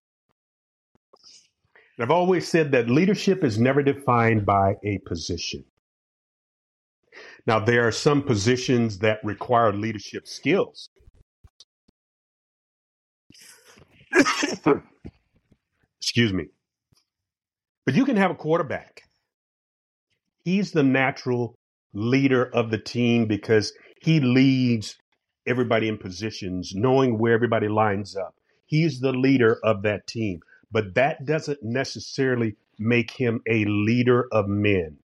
I've 1.98 2.10
always 2.10 2.46
said 2.46 2.72
that 2.72 2.90
leadership 2.90 3.42
is 3.42 3.58
never 3.58 3.82
defined 3.82 4.44
by 4.44 4.74
a 4.84 4.98
position. 5.06 5.64
Now, 7.46 7.58
there 7.60 7.86
are 7.86 7.92
some 7.92 8.22
positions 8.22 8.98
that 8.98 9.20
require 9.24 9.72
leadership 9.72 10.26
skills. 10.26 10.90
Excuse 16.00 16.32
me. 16.32 16.46
But 17.86 17.94
you 17.94 18.04
can 18.04 18.16
have 18.16 18.30
a 18.30 18.34
quarterback. 18.34 19.02
He's 20.44 20.72
the 20.72 20.82
natural 20.82 21.54
leader 21.94 22.44
of 22.44 22.70
the 22.70 22.78
team 22.78 23.26
because 23.26 23.72
he 24.02 24.20
leads 24.20 24.96
everybody 25.46 25.88
in 25.88 25.98
positions, 25.98 26.72
knowing 26.74 27.18
where 27.18 27.34
everybody 27.34 27.68
lines 27.68 28.16
up. 28.16 28.34
He's 28.66 29.00
the 29.00 29.12
leader 29.12 29.58
of 29.62 29.82
that 29.82 30.06
team. 30.06 30.40
But 30.72 30.94
that 30.94 31.24
doesn't 31.24 31.62
necessarily 31.62 32.56
make 32.78 33.10
him 33.10 33.40
a 33.48 33.64
leader 33.64 34.26
of 34.32 34.48
men? 34.48 34.98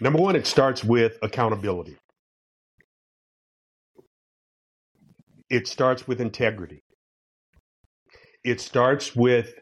Number 0.00 0.18
one, 0.18 0.36
it 0.36 0.46
starts 0.46 0.82
with 0.82 1.18
accountability. 1.22 1.96
It 5.50 5.68
starts 5.68 6.08
with 6.08 6.20
integrity. 6.20 6.82
It 8.44 8.60
starts 8.60 9.14
with 9.14 9.54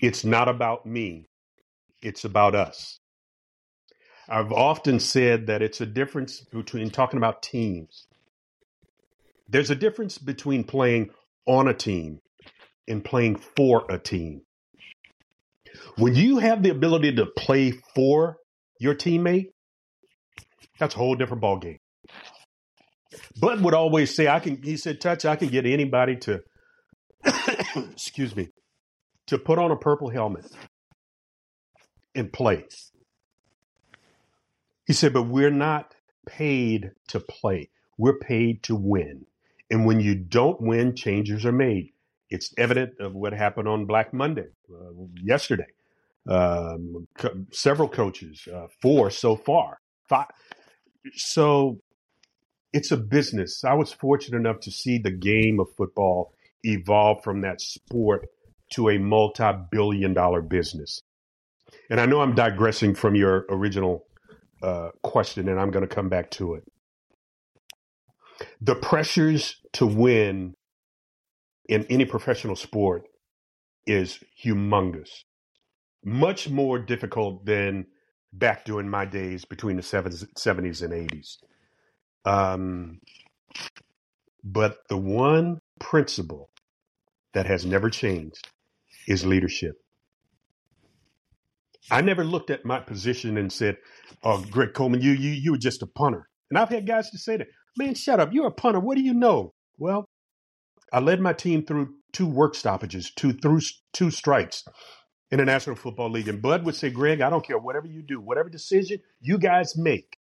it's 0.00 0.24
not 0.24 0.48
about 0.48 0.86
me, 0.86 1.28
it's 2.00 2.24
about 2.24 2.54
us. 2.54 3.00
I've 4.28 4.52
often 4.52 5.00
said 5.00 5.48
that 5.48 5.60
it's 5.60 5.80
a 5.80 5.86
difference 5.86 6.40
between 6.40 6.88
talking 6.90 7.18
about 7.18 7.42
teams. 7.42 8.06
There's 9.50 9.70
a 9.70 9.74
difference 9.74 10.16
between 10.18 10.64
playing 10.64 11.10
on 11.46 11.68
a 11.68 11.74
team 11.74 12.20
and 12.88 13.04
playing 13.04 13.36
for 13.36 13.84
a 13.90 13.98
team. 13.98 14.42
When 15.96 16.14
you 16.14 16.38
have 16.38 16.62
the 16.62 16.70
ability 16.70 17.16
to 17.16 17.26
play 17.26 17.72
for 17.94 18.36
your 18.78 18.94
teammate, 18.94 19.48
that's 20.78 20.94
a 20.94 20.98
whole 20.98 21.16
different 21.16 21.42
ballgame. 21.42 21.78
Bud 23.40 23.62
would 23.62 23.74
always 23.74 24.14
say, 24.14 24.28
I 24.28 24.38
can, 24.38 24.62
he 24.62 24.76
said, 24.76 25.00
touch, 25.00 25.24
I 25.24 25.36
can 25.36 25.48
get 25.48 25.66
anybody 25.66 26.16
to, 26.16 26.42
excuse 27.92 28.36
me, 28.36 28.50
to 29.26 29.38
put 29.38 29.58
on 29.58 29.72
a 29.72 29.76
purple 29.76 30.10
helmet 30.10 30.46
and 32.14 32.32
play. 32.32 32.64
He 34.86 34.92
said, 34.92 35.12
but 35.12 35.24
we're 35.24 35.50
not 35.50 35.94
paid 36.26 36.92
to 37.08 37.20
play. 37.20 37.70
We're 37.98 38.18
paid 38.18 38.62
to 38.64 38.76
win. 38.76 39.26
And 39.70 39.86
when 39.86 40.00
you 40.00 40.14
don't 40.14 40.60
win, 40.60 40.96
changes 40.96 41.46
are 41.46 41.52
made. 41.52 41.90
It's 42.28 42.52
evident 42.58 42.92
of 43.00 43.14
what 43.14 43.32
happened 43.32 43.68
on 43.68 43.86
Black 43.86 44.12
Monday 44.12 44.46
uh, 44.72 44.92
yesterday. 45.22 45.66
Um, 46.28 47.08
co- 47.18 47.44
several 47.52 47.88
coaches, 47.88 48.46
uh, 48.52 48.66
four 48.82 49.10
so 49.10 49.36
far, 49.36 49.78
five. 50.08 50.26
So 51.14 51.80
it's 52.72 52.90
a 52.90 52.96
business. 52.96 53.64
I 53.64 53.74
was 53.74 53.92
fortunate 53.92 54.38
enough 54.38 54.60
to 54.60 54.70
see 54.70 54.98
the 54.98 55.10
game 55.10 55.58
of 55.60 55.68
football 55.76 56.32
evolve 56.62 57.22
from 57.24 57.40
that 57.40 57.60
sport 57.60 58.28
to 58.74 58.90
a 58.90 58.98
multi-billion 58.98 60.14
dollar 60.14 60.42
business. 60.42 61.00
And 61.88 62.00
I 62.00 62.06
know 62.06 62.20
I'm 62.20 62.34
digressing 62.34 62.94
from 62.94 63.14
your 63.14 63.46
original 63.48 64.06
uh, 64.62 64.90
question, 65.02 65.48
and 65.48 65.58
I'm 65.58 65.70
going 65.70 65.86
to 65.86 65.92
come 65.92 66.08
back 66.08 66.30
to 66.32 66.54
it. 66.54 66.64
The 68.60 68.74
pressures 68.76 69.56
to 69.74 69.86
win 69.86 70.54
in 71.68 71.84
any 71.90 72.04
professional 72.04 72.56
sport 72.56 73.04
is 73.86 74.18
humongous, 74.44 75.10
much 76.04 76.48
more 76.48 76.78
difficult 76.78 77.46
than 77.46 77.86
back 78.32 78.64
during 78.64 78.88
my 78.88 79.04
days 79.04 79.44
between 79.44 79.76
the 79.76 79.82
70s 79.82 80.82
and 80.82 80.92
80s. 80.92 81.36
Um, 82.24 83.00
but 84.44 84.78
the 84.88 84.96
one 84.96 85.60
principle 85.80 86.50
that 87.34 87.46
has 87.46 87.66
never 87.66 87.90
changed 87.90 88.48
is 89.08 89.26
leadership. 89.26 89.74
I 91.90 92.02
never 92.02 92.24
looked 92.24 92.50
at 92.50 92.66
my 92.66 92.80
position 92.80 93.38
and 93.38 93.52
said, 93.52 93.78
"Oh, 94.24 94.44
Greg 94.50 94.74
Coleman, 94.74 95.02
you 95.02 95.12
you 95.12 95.30
you 95.32 95.52
were 95.52 95.58
just 95.58 95.82
a 95.82 95.88
punter." 95.88 96.28
And 96.50 96.58
I've 96.58 96.70
had 96.70 96.86
guys 96.86 97.10
to 97.10 97.18
say 97.18 97.38
that, 97.38 97.48
"Man, 97.76 97.94
shut 97.94 98.20
up! 98.20 98.32
You're 98.32 98.48
a 98.48 98.52
punter. 98.52 98.80
What 98.80 98.96
do 98.96 99.02
you 99.02 99.14
know?" 99.14 99.52
Well, 99.78 100.04
I 100.92 101.00
led 101.00 101.20
my 101.20 101.32
team 101.32 101.64
through 101.64 101.94
two 102.12 102.26
work 102.26 102.54
stoppages, 102.54 103.12
two 103.14 103.32
through 103.32 103.60
two 103.92 104.10
strikes 104.10 104.64
in 105.30 105.38
the 105.38 105.44
National 105.44 105.76
Football 105.76 106.10
League. 106.10 106.28
And 106.28 106.42
Bud 106.42 106.64
would 106.64 106.74
say, 106.74 106.90
"Greg, 106.90 107.20
I 107.20 107.30
don't 107.30 107.46
care 107.46 107.58
whatever 107.58 107.86
you 107.86 108.02
do, 108.02 108.20
whatever 108.20 108.48
decision 108.48 108.98
you 109.20 109.38
guys 109.38 109.76
make. 109.76 110.18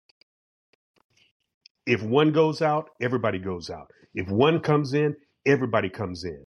If 1.85 2.01
one 2.01 2.31
goes 2.31 2.61
out, 2.61 2.89
everybody 3.01 3.39
goes 3.39 3.69
out. 3.69 3.91
If 4.13 4.29
one 4.29 4.61
comes 4.61 4.93
in, 4.93 5.15
everybody 5.45 5.89
comes 5.89 6.23
in." 6.23 6.45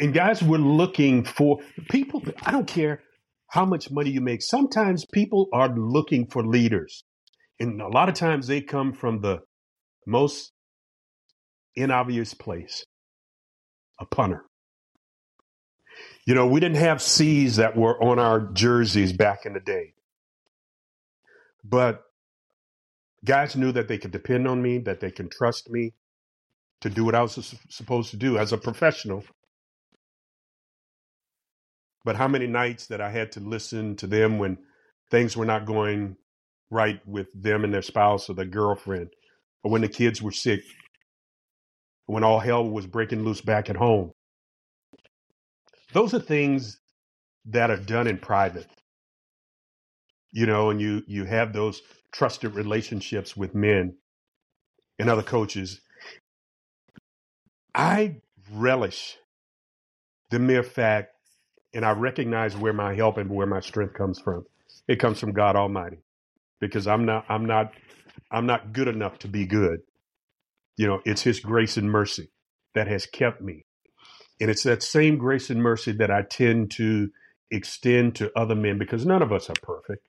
And 0.00 0.14
guys 0.14 0.42
we're 0.42 0.58
looking 0.58 1.24
for 1.24 1.58
people. 1.90 2.22
I 2.42 2.50
don't 2.50 2.66
care 2.66 3.02
how 3.48 3.64
much 3.64 3.90
money 3.90 4.10
you 4.10 4.20
make. 4.20 4.42
Sometimes 4.42 5.06
people 5.12 5.48
are 5.52 5.68
looking 5.76 6.26
for 6.26 6.44
leaders. 6.44 7.04
And 7.60 7.80
a 7.82 7.88
lot 7.88 8.08
of 8.08 8.14
times 8.14 8.46
they 8.46 8.60
come 8.60 8.92
from 8.92 9.20
the 9.20 9.40
most 10.06 10.52
inobvious 11.76 12.34
place 12.34 12.84
a 14.00 14.06
punter. 14.06 14.44
You 16.26 16.34
know, 16.34 16.46
we 16.46 16.60
didn't 16.60 16.76
have 16.76 17.02
C's 17.02 17.56
that 17.56 17.76
were 17.76 18.02
on 18.02 18.18
our 18.18 18.40
jerseys 18.52 19.12
back 19.12 19.46
in 19.46 19.54
the 19.54 19.60
day. 19.60 19.94
But 21.64 22.02
guys 23.24 23.56
knew 23.56 23.72
that 23.72 23.88
they 23.88 23.98
could 23.98 24.12
depend 24.12 24.46
on 24.46 24.62
me, 24.62 24.78
that 24.78 25.00
they 25.00 25.10
can 25.10 25.28
trust 25.28 25.70
me 25.70 25.94
to 26.82 26.90
do 26.90 27.04
what 27.04 27.14
I 27.14 27.22
was 27.22 27.56
supposed 27.70 28.10
to 28.10 28.16
do 28.16 28.38
as 28.38 28.52
a 28.52 28.58
professional. 28.58 29.24
But 32.04 32.16
how 32.16 32.28
many 32.28 32.46
nights 32.46 32.86
that 32.86 33.00
I 33.00 33.10
had 33.10 33.32
to 33.32 33.40
listen 33.40 33.96
to 33.96 34.06
them 34.06 34.38
when 34.38 34.58
things 35.10 35.36
were 35.36 35.44
not 35.44 35.66
going 35.66 36.16
right 36.70 37.00
with 37.06 37.28
them 37.34 37.64
and 37.64 37.72
their 37.72 37.82
spouse 37.82 38.28
or 38.28 38.34
their 38.34 38.44
girlfriend, 38.46 39.10
or 39.62 39.70
when 39.70 39.82
the 39.82 39.88
kids 39.88 40.22
were 40.22 40.32
sick, 40.32 40.60
when 42.06 42.24
all 42.24 42.40
hell 42.40 42.68
was 42.68 42.86
breaking 42.86 43.24
loose 43.24 43.40
back 43.40 43.70
at 43.70 43.76
home. 43.76 44.12
Those 45.92 46.14
are 46.14 46.20
things 46.20 46.80
that 47.46 47.70
are 47.70 47.76
done 47.76 48.06
in 48.06 48.18
private. 48.18 48.66
You 50.32 50.46
know, 50.46 50.70
and 50.70 50.80
you 50.80 51.02
you 51.06 51.24
have 51.24 51.52
those 51.52 51.80
trusted 52.12 52.54
relationships 52.54 53.36
with 53.36 53.54
men 53.54 53.96
and 54.98 55.08
other 55.08 55.22
coaches. 55.22 55.80
I 57.74 58.20
relish 58.52 59.16
the 60.30 60.38
mere 60.38 60.62
fact 60.62 61.14
and 61.74 61.84
I 61.84 61.92
recognize 61.92 62.56
where 62.56 62.72
my 62.72 62.94
help 62.94 63.18
and 63.18 63.30
where 63.30 63.46
my 63.46 63.60
strength 63.60 63.94
comes 63.94 64.20
from. 64.20 64.44
It 64.88 64.98
comes 65.00 65.20
from 65.20 65.32
God 65.32 65.56
Almighty, 65.56 65.98
because 66.60 66.86
I'm 66.86 67.04
not 67.04 67.24
I'm 67.28 67.46
not 67.46 67.72
I'm 68.30 68.46
not 68.46 68.72
good 68.72 68.88
enough 68.88 69.18
to 69.20 69.28
be 69.28 69.46
good. 69.46 69.80
You 70.76 70.86
know, 70.86 71.00
it's 71.04 71.22
His 71.22 71.40
grace 71.40 71.76
and 71.76 71.90
mercy 71.90 72.30
that 72.74 72.88
has 72.88 73.06
kept 73.06 73.40
me, 73.40 73.64
and 74.40 74.50
it's 74.50 74.62
that 74.64 74.82
same 74.82 75.18
grace 75.18 75.50
and 75.50 75.62
mercy 75.62 75.92
that 75.92 76.10
I 76.10 76.22
tend 76.22 76.70
to 76.72 77.10
extend 77.50 78.14
to 78.16 78.30
other 78.38 78.54
men 78.54 78.78
because 78.78 79.06
none 79.06 79.22
of 79.22 79.32
us 79.32 79.48
are 79.50 79.56
perfect. 79.62 80.08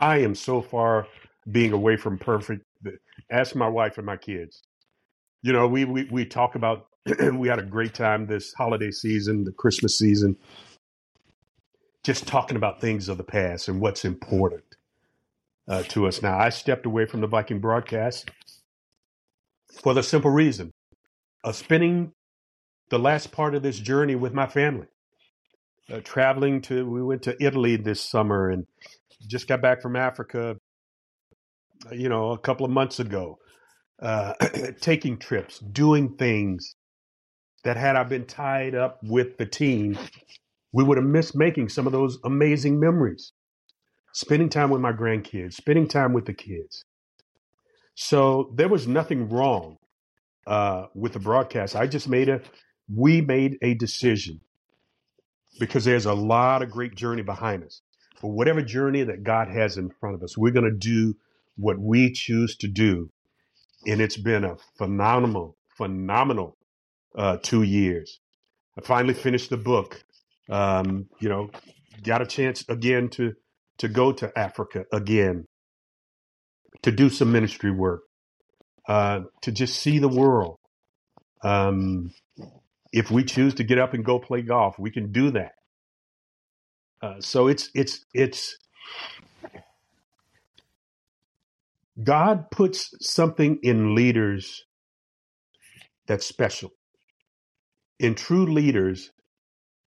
I 0.00 0.18
am 0.18 0.34
so 0.34 0.60
far 0.60 1.06
being 1.50 1.72
away 1.72 1.96
from 1.96 2.18
perfect. 2.18 2.64
Ask 3.30 3.54
my 3.54 3.68
wife 3.68 3.96
and 3.96 4.06
my 4.06 4.16
kids. 4.16 4.62
You 5.42 5.52
know, 5.52 5.66
we 5.68 5.84
we, 5.84 6.04
we 6.10 6.26
talk 6.26 6.54
about 6.54 6.88
we 7.32 7.48
had 7.48 7.58
a 7.58 7.64
great 7.64 7.94
time 7.94 8.26
this 8.26 8.52
holiday 8.52 8.90
season, 8.90 9.44
the 9.44 9.52
Christmas 9.52 9.96
season, 9.96 10.36
just 12.04 12.26
talking 12.26 12.56
about 12.56 12.80
things 12.80 13.08
of 13.08 13.16
the 13.16 13.24
past 13.24 13.68
and 13.68 13.80
what's 13.80 14.04
important 14.04 14.75
uh, 15.68 15.82
to 15.84 16.06
us 16.06 16.22
now. 16.22 16.38
I 16.38 16.50
stepped 16.50 16.86
away 16.86 17.06
from 17.06 17.20
the 17.20 17.26
Viking 17.26 17.60
broadcast 17.60 18.30
for 19.82 19.94
the 19.94 20.02
simple 20.02 20.30
reason 20.30 20.72
of 21.44 21.56
spending 21.56 22.12
the 22.90 22.98
last 22.98 23.32
part 23.32 23.54
of 23.54 23.62
this 23.62 23.78
journey 23.78 24.14
with 24.14 24.32
my 24.32 24.46
family. 24.46 24.86
Uh, 25.92 26.00
traveling 26.02 26.60
to, 26.62 26.88
we 26.88 27.02
went 27.02 27.22
to 27.22 27.36
Italy 27.42 27.76
this 27.76 28.00
summer 28.00 28.50
and 28.50 28.66
just 29.28 29.46
got 29.46 29.62
back 29.62 29.80
from 29.80 29.96
Africa, 29.96 30.56
you 31.92 32.08
know, 32.08 32.32
a 32.32 32.38
couple 32.38 32.66
of 32.66 32.72
months 32.72 32.98
ago. 32.98 33.38
Uh, 34.00 34.34
taking 34.80 35.16
trips, 35.18 35.58
doing 35.58 36.16
things 36.16 36.74
that 37.64 37.76
had 37.76 37.96
I 37.96 38.02
been 38.04 38.26
tied 38.26 38.74
up 38.74 38.98
with 39.02 39.38
the 39.38 39.46
team, 39.46 39.98
we 40.72 40.84
would 40.84 40.98
have 40.98 41.06
missed 41.06 41.34
making 41.34 41.68
some 41.68 41.86
of 41.86 41.92
those 41.92 42.18
amazing 42.24 42.78
memories. 42.78 43.32
Spending 44.16 44.48
time 44.48 44.70
with 44.70 44.80
my 44.80 44.92
grandkids, 44.92 45.52
spending 45.52 45.86
time 45.86 46.14
with 46.14 46.24
the 46.24 46.32
kids. 46.32 46.86
So 47.94 48.50
there 48.54 48.66
was 48.66 48.88
nothing 48.88 49.28
wrong 49.28 49.76
uh, 50.46 50.86
with 50.94 51.12
the 51.12 51.18
broadcast. 51.18 51.76
I 51.76 51.86
just 51.86 52.08
made 52.08 52.30
a, 52.30 52.40
we 52.88 53.20
made 53.20 53.58
a 53.60 53.74
decision 53.74 54.40
because 55.60 55.84
there's 55.84 56.06
a 56.06 56.14
lot 56.14 56.62
of 56.62 56.70
great 56.70 56.94
journey 56.94 57.20
behind 57.20 57.62
us. 57.62 57.82
But 58.22 58.28
whatever 58.28 58.62
journey 58.62 59.02
that 59.02 59.22
God 59.22 59.48
has 59.48 59.76
in 59.76 59.90
front 59.90 60.14
of 60.14 60.22
us, 60.22 60.38
we're 60.38 60.50
going 60.50 60.64
to 60.64 60.70
do 60.70 61.14
what 61.58 61.78
we 61.78 62.10
choose 62.10 62.56
to 62.56 62.68
do. 62.68 63.10
And 63.86 64.00
it's 64.00 64.16
been 64.16 64.44
a 64.44 64.56
phenomenal, 64.78 65.58
phenomenal 65.76 66.56
uh, 67.14 67.36
two 67.42 67.64
years. 67.64 68.18
I 68.78 68.80
finally 68.80 69.12
finished 69.12 69.50
the 69.50 69.58
book. 69.58 70.02
Um, 70.48 71.10
you 71.20 71.28
know, 71.28 71.50
got 72.02 72.22
a 72.22 72.26
chance 72.26 72.64
again 72.66 73.10
to 73.10 73.34
to 73.78 73.88
go 73.88 74.12
to 74.12 74.36
Africa 74.38 74.86
again, 74.92 75.46
to 76.82 76.92
do 76.92 77.10
some 77.10 77.32
ministry 77.32 77.70
work, 77.70 78.02
uh, 78.88 79.20
to 79.42 79.52
just 79.52 79.80
see 79.80 79.98
the 79.98 80.08
world. 80.08 80.58
Um, 81.42 82.12
if 82.92 83.10
we 83.10 83.24
choose 83.24 83.54
to 83.54 83.64
get 83.64 83.78
up 83.78 83.94
and 83.94 84.04
go 84.04 84.18
play 84.18 84.42
golf, 84.42 84.78
we 84.78 84.90
can 84.90 85.12
do 85.12 85.30
that. 85.32 85.52
Uh, 87.02 87.20
so 87.20 87.48
it's 87.48 87.70
it's 87.74 88.04
it's 88.14 88.56
God 92.02 92.50
puts 92.50 92.94
something 93.00 93.58
in 93.62 93.94
leaders 93.94 94.64
that's 96.06 96.26
special. 96.26 96.70
And 98.00 98.16
true 98.16 98.46
leaders 98.46 99.10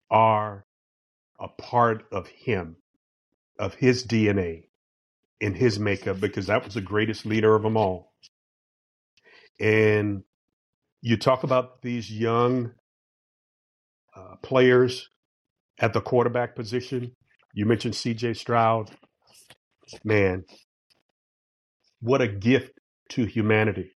are 0.10 0.66
a 1.40 1.48
part 1.48 2.06
of 2.12 2.28
Him, 2.28 2.78
of 3.62 3.76
His 3.76 4.06
DNA, 4.06 4.64
in 5.40 5.54
His 5.54 5.80
makeup, 5.80 6.20
because 6.20 6.48
that 6.48 6.66
was 6.66 6.74
the 6.74 6.82
greatest 6.82 7.26
leader 7.26 7.56
of 7.56 7.62
them 7.62 7.78
all. 7.78 8.12
And 9.60 10.24
you 11.02 11.16
talk 11.16 11.44
about 11.44 11.84
these 11.84 12.12
young 12.12 12.72
uh, 14.16 14.36
players 14.42 15.10
at 15.80 15.94
the 15.94 16.02
quarterback 16.02 16.56
position. 16.56 17.16
You 17.54 17.68
mentioned 17.68 17.94
CJ 17.94 18.36
Stroud. 18.36 18.90
Man, 20.04 20.44
what 22.02 22.22
a 22.22 22.28
gift 22.28 22.72
to 23.10 23.26
humanity. 23.26 23.92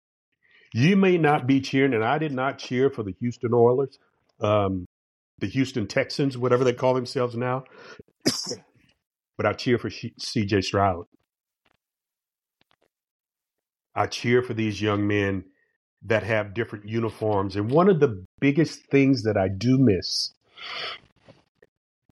You 0.74 0.96
may 0.96 1.16
not 1.18 1.46
be 1.46 1.60
cheering, 1.60 1.94
and 1.94 2.04
I 2.04 2.18
did 2.18 2.32
not 2.32 2.58
cheer 2.58 2.90
for 2.90 3.02
the 3.02 3.14
Houston 3.20 3.54
Oilers, 3.54 3.96
um, 4.40 4.86
the 5.38 5.46
Houston 5.46 5.86
Texans, 5.86 6.36
whatever 6.36 6.64
they 6.64 6.72
call 6.72 6.94
themselves 6.94 7.36
now, 7.36 7.64
but 9.37 9.47
I 9.47 9.53
cheer 9.53 9.78
for 9.78 9.91
CJ 9.91 10.64
Stroud. 10.64 11.07
I 13.95 14.07
cheer 14.07 14.43
for 14.43 14.55
these 14.55 14.80
young 14.80 15.07
men 15.07 15.45
that 16.03 16.22
have 16.22 16.55
different 16.55 16.89
uniforms. 16.89 17.57
And 17.57 17.70
one 17.70 17.89
of 17.89 18.01
the 18.01 18.24
biggest 18.41 18.87
things 18.91 19.22
that 19.22 19.37
I 19.37 19.49
do 19.49 19.78
miss 19.78 20.32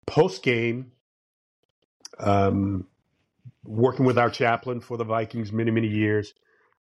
post 0.06 0.44
game, 0.44 0.92
um, 2.20 2.88
working 3.64 4.06
with 4.06 4.18
our 4.18 4.30
chaplain 4.30 4.82
for 4.82 4.98
the 4.98 5.04
Vikings 5.04 5.52
many, 5.52 5.72
many 5.72 5.88
years, 5.88 6.34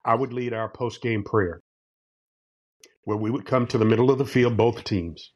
I 0.05 0.15
would 0.15 0.33
lead 0.33 0.53
our 0.53 0.69
post 0.69 1.03
game 1.03 1.23
prayer 1.25 1.61
where 3.05 3.17
we 3.17 3.31
would 3.31 3.47
come 3.47 3.67
to 3.67 3.79
the 3.79 3.85
middle 3.85 4.11
of 4.11 4.19
the 4.19 4.27
field, 4.27 4.57
both 4.57 4.85
teams, 4.85 5.33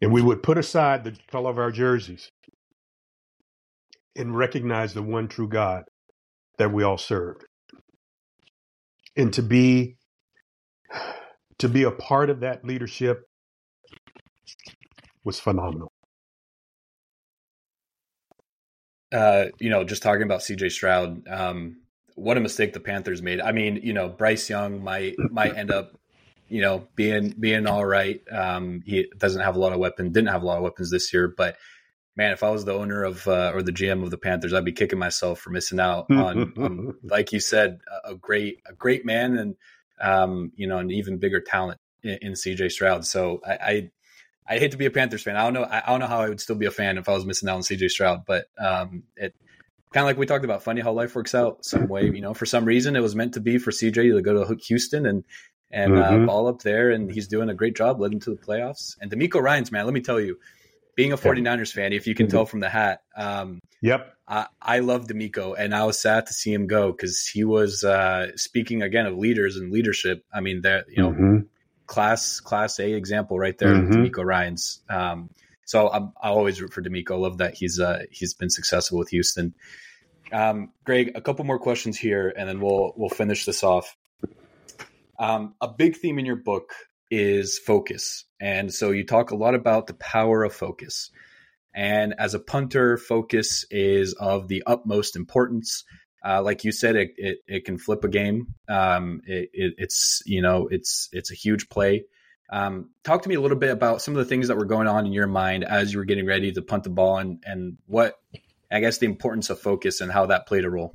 and 0.00 0.12
we 0.12 0.22
would 0.22 0.42
put 0.42 0.56
aside 0.56 1.04
the 1.04 1.14
color 1.30 1.50
of 1.50 1.58
our 1.58 1.70
jerseys 1.70 2.30
and 4.16 4.36
recognize 4.36 4.94
the 4.94 5.02
one 5.02 5.28
true 5.28 5.48
God 5.48 5.84
that 6.58 6.72
we 6.72 6.82
all 6.82 6.98
served. 6.98 7.44
And 9.16 9.32
to 9.34 9.42
be 9.42 9.96
to 11.58 11.68
be 11.68 11.84
a 11.84 11.90
part 11.90 12.30
of 12.30 12.40
that 12.40 12.64
leadership 12.64 13.24
was 15.24 15.38
phenomenal. 15.38 15.92
Uh, 19.12 19.46
you 19.60 19.68
know, 19.68 19.84
just 19.84 20.02
talking 20.02 20.22
about 20.22 20.40
CJ 20.40 20.72
Stroud, 20.72 21.28
um, 21.28 21.82
what 22.14 22.36
a 22.36 22.40
mistake 22.40 22.72
the 22.72 22.80
Panthers 22.80 23.20
made. 23.20 23.40
I 23.40 23.52
mean, 23.52 23.80
you 23.82 23.92
know, 23.92 24.08
Bryce 24.08 24.48
Young 24.48 24.82
might 24.82 25.14
might 25.30 25.56
end 25.56 25.70
up, 25.70 25.98
you 26.48 26.62
know, 26.62 26.88
being 26.96 27.34
being 27.38 27.66
all 27.66 27.84
right. 27.84 28.20
Um, 28.30 28.82
he 28.86 29.06
doesn't 29.18 29.42
have 29.42 29.56
a 29.56 29.58
lot 29.58 29.72
of 29.72 29.78
weapons, 29.78 30.12
didn't 30.12 30.30
have 30.30 30.42
a 30.42 30.46
lot 30.46 30.56
of 30.56 30.62
weapons 30.62 30.90
this 30.90 31.12
year, 31.12 31.32
but 31.36 31.56
man, 32.16 32.32
if 32.32 32.42
I 32.42 32.50
was 32.50 32.64
the 32.64 32.74
owner 32.74 33.02
of 33.04 33.26
uh, 33.26 33.52
or 33.54 33.62
the 33.62 33.72
GM 33.72 34.02
of 34.02 34.10
the 34.10 34.18
Panthers, 34.18 34.52
I'd 34.52 34.64
be 34.64 34.72
kicking 34.72 34.98
myself 34.98 35.40
for 35.40 35.50
missing 35.50 35.80
out 35.80 36.06
on, 36.10 36.52
on 36.56 36.94
like 37.02 37.32
you 37.32 37.40
said, 37.40 37.80
a 38.04 38.14
great 38.14 38.60
a 38.66 38.72
great 38.72 39.04
man 39.04 39.36
and 39.38 39.56
um, 40.00 40.52
you 40.56 40.66
know, 40.66 40.78
an 40.78 40.90
even 40.90 41.18
bigger 41.18 41.40
talent 41.40 41.80
in, 42.02 42.18
in 42.22 42.32
CJ 42.32 42.72
Stroud. 42.72 43.06
So 43.06 43.40
I, 43.46 43.52
I 43.52 43.90
I 44.48 44.58
hate 44.58 44.72
to 44.72 44.76
be 44.76 44.86
a 44.86 44.90
Panthers 44.90 45.22
fan. 45.22 45.36
I 45.36 45.44
don't 45.44 45.54
know. 45.54 45.64
I, 45.64 45.82
don't 45.86 46.00
know 46.00 46.06
how 46.06 46.20
I 46.20 46.28
would 46.28 46.40
still 46.40 46.56
be 46.56 46.66
a 46.66 46.70
fan 46.70 46.98
if 46.98 47.08
I 47.08 47.12
was 47.12 47.24
missing 47.24 47.48
out 47.48 47.56
on 47.56 47.62
CJ 47.62 47.90
Stroud. 47.90 48.24
But 48.26 48.46
um, 48.58 49.04
it 49.16 49.34
kind 49.92 50.02
of 50.02 50.08
like 50.08 50.18
we 50.18 50.26
talked 50.26 50.44
about. 50.44 50.62
Funny 50.62 50.80
how 50.80 50.92
life 50.92 51.14
works 51.14 51.34
out 51.34 51.64
some 51.64 51.88
way. 51.88 52.04
You 52.06 52.20
know, 52.20 52.34
for 52.34 52.46
some 52.46 52.64
reason, 52.64 52.96
it 52.96 53.00
was 53.00 53.14
meant 53.14 53.34
to 53.34 53.40
be 53.40 53.58
for 53.58 53.70
CJ 53.70 54.14
to 54.14 54.20
go 54.20 54.44
to 54.44 54.54
Houston 54.64 55.06
and 55.06 55.24
and 55.70 55.96
uh, 55.96 56.10
mm-hmm. 56.10 56.24
uh, 56.24 56.26
ball 56.26 56.48
up 56.48 56.60
there, 56.62 56.90
and 56.90 57.10
he's 57.10 57.28
doing 57.28 57.48
a 57.48 57.54
great 57.54 57.76
job, 57.76 58.00
led 58.00 58.20
to 58.20 58.30
the 58.30 58.36
playoffs. 58.36 58.96
And 59.00 59.10
DeMeco 59.10 59.40
Ryans, 59.40 59.72
man, 59.72 59.86
let 59.86 59.94
me 59.94 60.02
tell 60.02 60.20
you, 60.20 60.38
being 60.94 61.12
a 61.12 61.16
49ers 61.16 61.72
fan, 61.72 61.92
if 61.92 62.06
you 62.06 62.14
can 62.14 62.26
mm-hmm. 62.26 62.36
tell 62.36 62.46
from 62.46 62.60
the 62.60 62.68
hat, 62.68 63.02
um, 63.16 63.60
yep, 63.80 64.14
I, 64.28 64.46
I 64.60 64.78
love 64.80 65.06
DeMeco, 65.06 65.54
and 65.58 65.74
I 65.74 65.84
was 65.84 65.98
sad 65.98 66.26
to 66.26 66.32
see 66.32 66.52
him 66.52 66.66
go 66.66 66.92
because 66.92 67.26
he 67.26 67.44
was 67.44 67.84
uh, 67.84 68.36
speaking 68.36 68.82
again 68.82 69.06
of 69.06 69.16
leaders 69.16 69.56
and 69.56 69.72
leadership. 69.72 70.24
I 70.32 70.40
mean, 70.40 70.62
that 70.62 70.86
you 70.88 71.02
know. 71.02 71.10
Mm-hmm 71.10 71.38
class 71.92 72.40
class 72.40 72.78
A 72.80 72.92
example 72.92 73.38
right 73.38 73.56
there, 73.58 73.74
mm-hmm. 73.74 73.92
DeMeco 73.92 74.24
Ryans. 74.24 74.80
Um, 74.88 75.28
so 75.66 75.90
I'm, 75.90 76.12
I 76.20 76.30
always 76.30 76.60
root 76.60 76.72
for 76.72 76.82
DeMeco. 76.82 77.20
Love 77.20 77.38
that 77.38 77.54
he's 77.54 77.78
uh, 77.78 78.04
he's 78.10 78.34
been 78.34 78.50
successful 78.50 78.98
with 78.98 79.10
Houston. 79.10 79.54
Um, 80.32 80.72
Greg, 80.84 81.12
a 81.14 81.20
couple 81.20 81.44
more 81.44 81.58
questions 81.58 81.98
here, 81.98 82.32
and 82.34 82.48
then 82.48 82.60
we'll 82.60 82.94
we'll 82.96 83.10
finish 83.10 83.44
this 83.44 83.62
off. 83.62 83.94
Um, 85.18 85.54
a 85.60 85.68
big 85.68 85.96
theme 85.96 86.18
in 86.18 86.24
your 86.24 86.36
book 86.36 86.72
is 87.12 87.58
focus, 87.58 88.24
and 88.40 88.72
so 88.72 88.90
you 88.90 89.04
talk 89.04 89.30
a 89.30 89.36
lot 89.36 89.54
about 89.54 89.86
the 89.86 89.94
power 89.94 90.42
of 90.42 90.54
focus. 90.54 91.10
And 91.74 92.14
as 92.18 92.34
a 92.34 92.40
punter, 92.40 92.96
focus 92.96 93.64
is 93.70 94.14
of 94.14 94.48
the 94.48 94.62
utmost 94.66 95.14
importance. 95.14 95.84
Uh, 96.24 96.42
like 96.42 96.64
you 96.64 96.72
said, 96.72 96.96
it, 96.96 97.10
it, 97.16 97.38
it, 97.46 97.64
can 97.64 97.78
flip 97.78 98.04
a 98.04 98.08
game. 98.08 98.54
Um, 98.68 99.20
it, 99.26 99.50
it, 99.52 99.74
it's 99.76 100.22
you 100.24 100.40
know 100.40 100.68
it's 100.70 101.08
it's 101.12 101.30
a 101.30 101.34
huge 101.34 101.68
play. 101.68 102.04
Um, 102.50 102.90
talk 103.04 103.22
to 103.22 103.28
me 103.28 103.34
a 103.34 103.40
little 103.40 103.58
bit 103.58 103.70
about 103.70 104.02
some 104.02 104.14
of 104.14 104.18
the 104.18 104.24
things 104.24 104.48
that 104.48 104.56
were 104.56 104.64
going 104.64 104.86
on 104.86 105.06
in 105.06 105.12
your 105.12 105.26
mind 105.26 105.64
as 105.64 105.92
you 105.92 105.98
were 105.98 106.04
getting 106.04 106.26
ready 106.26 106.52
to 106.52 106.62
punt 106.62 106.84
the 106.84 106.90
ball, 106.90 107.18
and 107.18 107.42
and 107.44 107.76
what 107.86 108.18
I 108.70 108.80
guess 108.80 108.98
the 108.98 109.06
importance 109.06 109.50
of 109.50 109.60
focus 109.60 110.00
and 110.00 110.10
how 110.10 110.26
that 110.26 110.46
played 110.46 110.64
a 110.64 110.70
role. 110.70 110.94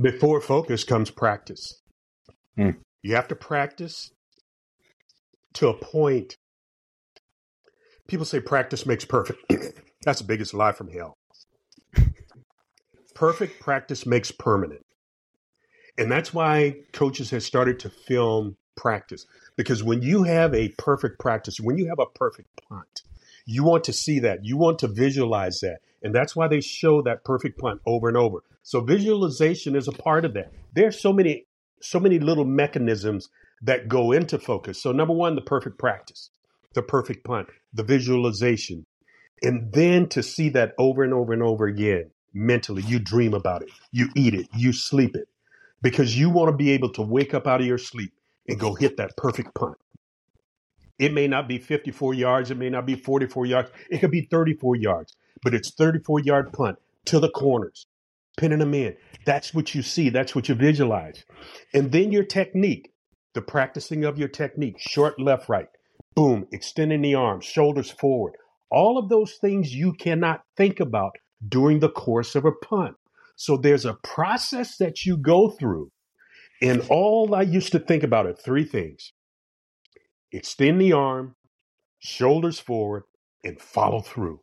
Before 0.00 0.40
focus 0.40 0.84
comes 0.84 1.10
practice. 1.10 1.80
Hmm. 2.56 2.70
You 3.02 3.14
have 3.14 3.28
to 3.28 3.36
practice 3.36 4.10
to 5.56 5.68
a 5.68 5.74
point. 5.74 6.36
People 8.08 8.24
say 8.24 8.40
practice 8.40 8.86
makes 8.86 9.04
perfect. 9.04 9.52
That's 10.04 10.20
the 10.20 10.26
biggest 10.26 10.54
lie 10.54 10.72
from 10.72 10.88
hell 10.88 11.16
perfect 13.16 13.58
practice 13.60 14.06
makes 14.06 14.30
permanent. 14.30 14.84
And 15.98 16.12
that's 16.12 16.34
why 16.34 16.76
coaches 16.92 17.30
have 17.30 17.42
started 17.42 17.80
to 17.80 17.90
film 17.90 18.56
practice. 18.76 19.26
Because 19.56 19.82
when 19.82 20.02
you 20.02 20.24
have 20.24 20.54
a 20.54 20.68
perfect 20.76 21.18
practice, 21.18 21.58
when 21.58 21.78
you 21.78 21.88
have 21.88 21.98
a 21.98 22.06
perfect 22.06 22.48
punt, 22.68 23.02
you 23.46 23.64
want 23.64 23.84
to 23.84 23.92
see 23.94 24.18
that. 24.20 24.44
You 24.44 24.58
want 24.58 24.78
to 24.80 24.88
visualize 24.88 25.60
that. 25.60 25.78
And 26.02 26.14
that's 26.14 26.36
why 26.36 26.46
they 26.46 26.60
show 26.60 27.00
that 27.02 27.24
perfect 27.24 27.58
punt 27.58 27.80
over 27.86 28.06
and 28.06 28.18
over. 28.18 28.40
So 28.62 28.80
visualization 28.80 29.74
is 29.74 29.88
a 29.88 29.92
part 29.92 30.26
of 30.26 30.34
that. 30.34 30.52
There's 30.74 31.00
so 31.00 31.12
many, 31.12 31.46
so 31.80 31.98
many 31.98 32.18
little 32.18 32.44
mechanisms 32.44 33.30
that 33.62 33.88
go 33.88 34.12
into 34.12 34.38
focus. 34.38 34.80
So 34.80 34.92
number 34.92 35.14
one, 35.14 35.34
the 35.34 35.40
perfect 35.40 35.78
practice, 35.78 36.30
the 36.74 36.82
perfect 36.82 37.24
punt, 37.24 37.48
the 37.72 37.82
visualization. 37.82 38.86
And 39.42 39.72
then 39.72 40.08
to 40.10 40.22
see 40.22 40.48
that 40.50 40.74
over 40.78 41.04
and 41.04 41.12
over 41.12 41.32
and 41.32 41.42
over 41.42 41.66
again 41.66 42.10
mentally. 42.36 42.82
You 42.82 42.98
dream 42.98 43.34
about 43.34 43.62
it, 43.62 43.70
you 43.90 44.08
eat 44.14 44.34
it, 44.34 44.48
you 44.54 44.72
sleep 44.72 45.16
it 45.16 45.28
because 45.82 46.16
you 46.18 46.30
want 46.30 46.50
to 46.50 46.56
be 46.56 46.70
able 46.70 46.90
to 46.92 47.02
wake 47.02 47.34
up 47.34 47.46
out 47.46 47.60
of 47.60 47.66
your 47.66 47.78
sleep 47.78 48.12
and 48.46 48.60
go 48.60 48.74
hit 48.74 48.98
that 48.98 49.16
perfect 49.16 49.54
punt. 49.54 49.76
It 50.98 51.12
may 51.12 51.26
not 51.26 51.48
be 51.48 51.58
54 51.58 52.14
yards, 52.14 52.50
it 52.50 52.56
may 52.56 52.70
not 52.70 52.86
be 52.86 52.94
44 52.94 53.46
yards, 53.46 53.70
it 53.90 53.98
could 53.98 54.10
be 54.10 54.22
34 54.30 54.76
yards, 54.76 55.16
but 55.42 55.54
it's 55.54 55.74
34 55.74 56.20
yard 56.20 56.52
punt 56.52 56.78
to 57.06 57.20
the 57.20 57.30
corners, 57.30 57.86
pinning 58.36 58.58
them 58.58 58.74
in. 58.74 58.96
That's 59.24 59.52
what 59.52 59.74
you 59.74 59.82
see, 59.82 60.10
that's 60.10 60.34
what 60.34 60.48
you 60.48 60.54
visualize. 60.54 61.24
And 61.74 61.92
then 61.92 62.12
your 62.12 62.24
technique, 62.24 62.92
the 63.36 63.42
practicing 63.42 64.04
of 64.04 64.18
your 64.18 64.28
technique, 64.28 64.76
short 64.78 65.20
left, 65.20 65.48
right, 65.48 65.68
boom, 66.16 66.48
extending 66.50 67.02
the 67.02 67.14
arms, 67.14 67.44
shoulders 67.44 67.90
forward. 67.90 68.34
All 68.70 68.98
of 68.98 69.10
those 69.10 69.34
things 69.34 69.74
you 69.74 69.92
cannot 69.92 70.42
think 70.56 70.80
about 70.80 71.12
during 71.46 71.78
the 71.78 71.90
course 71.90 72.34
of 72.34 72.46
a 72.46 72.50
punt. 72.50 72.96
So 73.36 73.58
there's 73.58 73.84
a 73.84 73.98
process 74.02 74.78
that 74.78 75.04
you 75.04 75.18
go 75.18 75.50
through. 75.50 75.92
And 76.62 76.82
all 76.88 77.34
I 77.34 77.42
used 77.42 77.72
to 77.72 77.78
think 77.78 78.02
about 78.02 78.26
it 78.26 78.40
three 78.42 78.64
things 78.64 79.12
extend 80.32 80.80
the 80.80 80.92
arm, 80.92 81.36
shoulders 81.98 82.58
forward, 82.58 83.04
and 83.44 83.60
follow 83.60 84.00
through. 84.00 84.40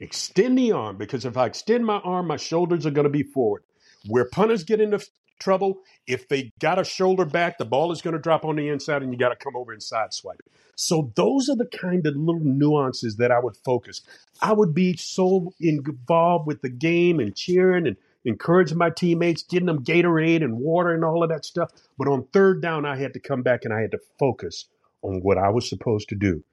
Extend 0.00 0.56
the 0.56 0.72
arm 0.72 0.96
because 0.96 1.26
if 1.26 1.36
I 1.36 1.44
extend 1.44 1.84
my 1.84 1.98
arm, 1.98 2.26
my 2.26 2.38
shoulders 2.38 2.86
are 2.86 2.90
going 2.90 3.04
to 3.04 3.10
be 3.10 3.22
forward. 3.22 3.62
Where 4.06 4.24
punters 4.30 4.64
get 4.64 4.80
into 4.80 4.98
trouble, 5.40 5.80
if 6.06 6.28
they 6.28 6.52
got 6.60 6.78
a 6.78 6.84
shoulder 6.84 7.24
back, 7.24 7.58
the 7.58 7.64
ball 7.64 7.90
is 7.92 8.02
going 8.02 8.14
to 8.14 8.20
drop 8.20 8.44
on 8.44 8.56
the 8.56 8.68
inside 8.68 9.02
and 9.02 9.12
you 9.12 9.18
got 9.18 9.30
to 9.30 9.36
come 9.36 9.56
over 9.56 9.72
and 9.72 9.82
side 9.82 10.12
swipe. 10.12 10.40
So 10.76 11.12
those 11.16 11.48
are 11.48 11.56
the 11.56 11.66
kind 11.66 12.06
of 12.06 12.16
little 12.16 12.40
nuances 12.44 13.16
that 13.16 13.30
I 13.30 13.40
would 13.40 13.56
focus. 13.56 14.02
I 14.40 14.52
would 14.52 14.74
be 14.74 14.96
so 14.96 15.52
involved 15.60 16.46
with 16.46 16.62
the 16.62 16.70
game 16.70 17.20
and 17.20 17.34
cheering 17.34 17.86
and 17.86 17.96
encouraging 18.24 18.78
my 18.78 18.90
teammates, 18.90 19.42
getting 19.42 19.66
them 19.66 19.84
Gatorade 19.84 20.44
and 20.44 20.58
water 20.58 20.94
and 20.94 21.04
all 21.04 21.22
of 21.22 21.30
that 21.30 21.44
stuff. 21.44 21.70
But 21.98 22.08
on 22.08 22.26
third 22.32 22.62
down, 22.62 22.86
I 22.86 22.96
had 22.96 23.14
to 23.14 23.20
come 23.20 23.42
back 23.42 23.64
and 23.64 23.74
I 23.74 23.80
had 23.80 23.90
to 23.92 24.00
focus 24.18 24.66
on 25.02 25.20
what 25.22 25.38
I 25.38 25.48
was 25.50 25.68
supposed 25.68 26.08
to 26.10 26.14
do. 26.14 26.44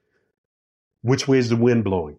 Which 1.01 1.27
way 1.27 1.37
is 1.37 1.49
the 1.49 1.55
wind 1.55 1.83
blowing? 1.83 2.17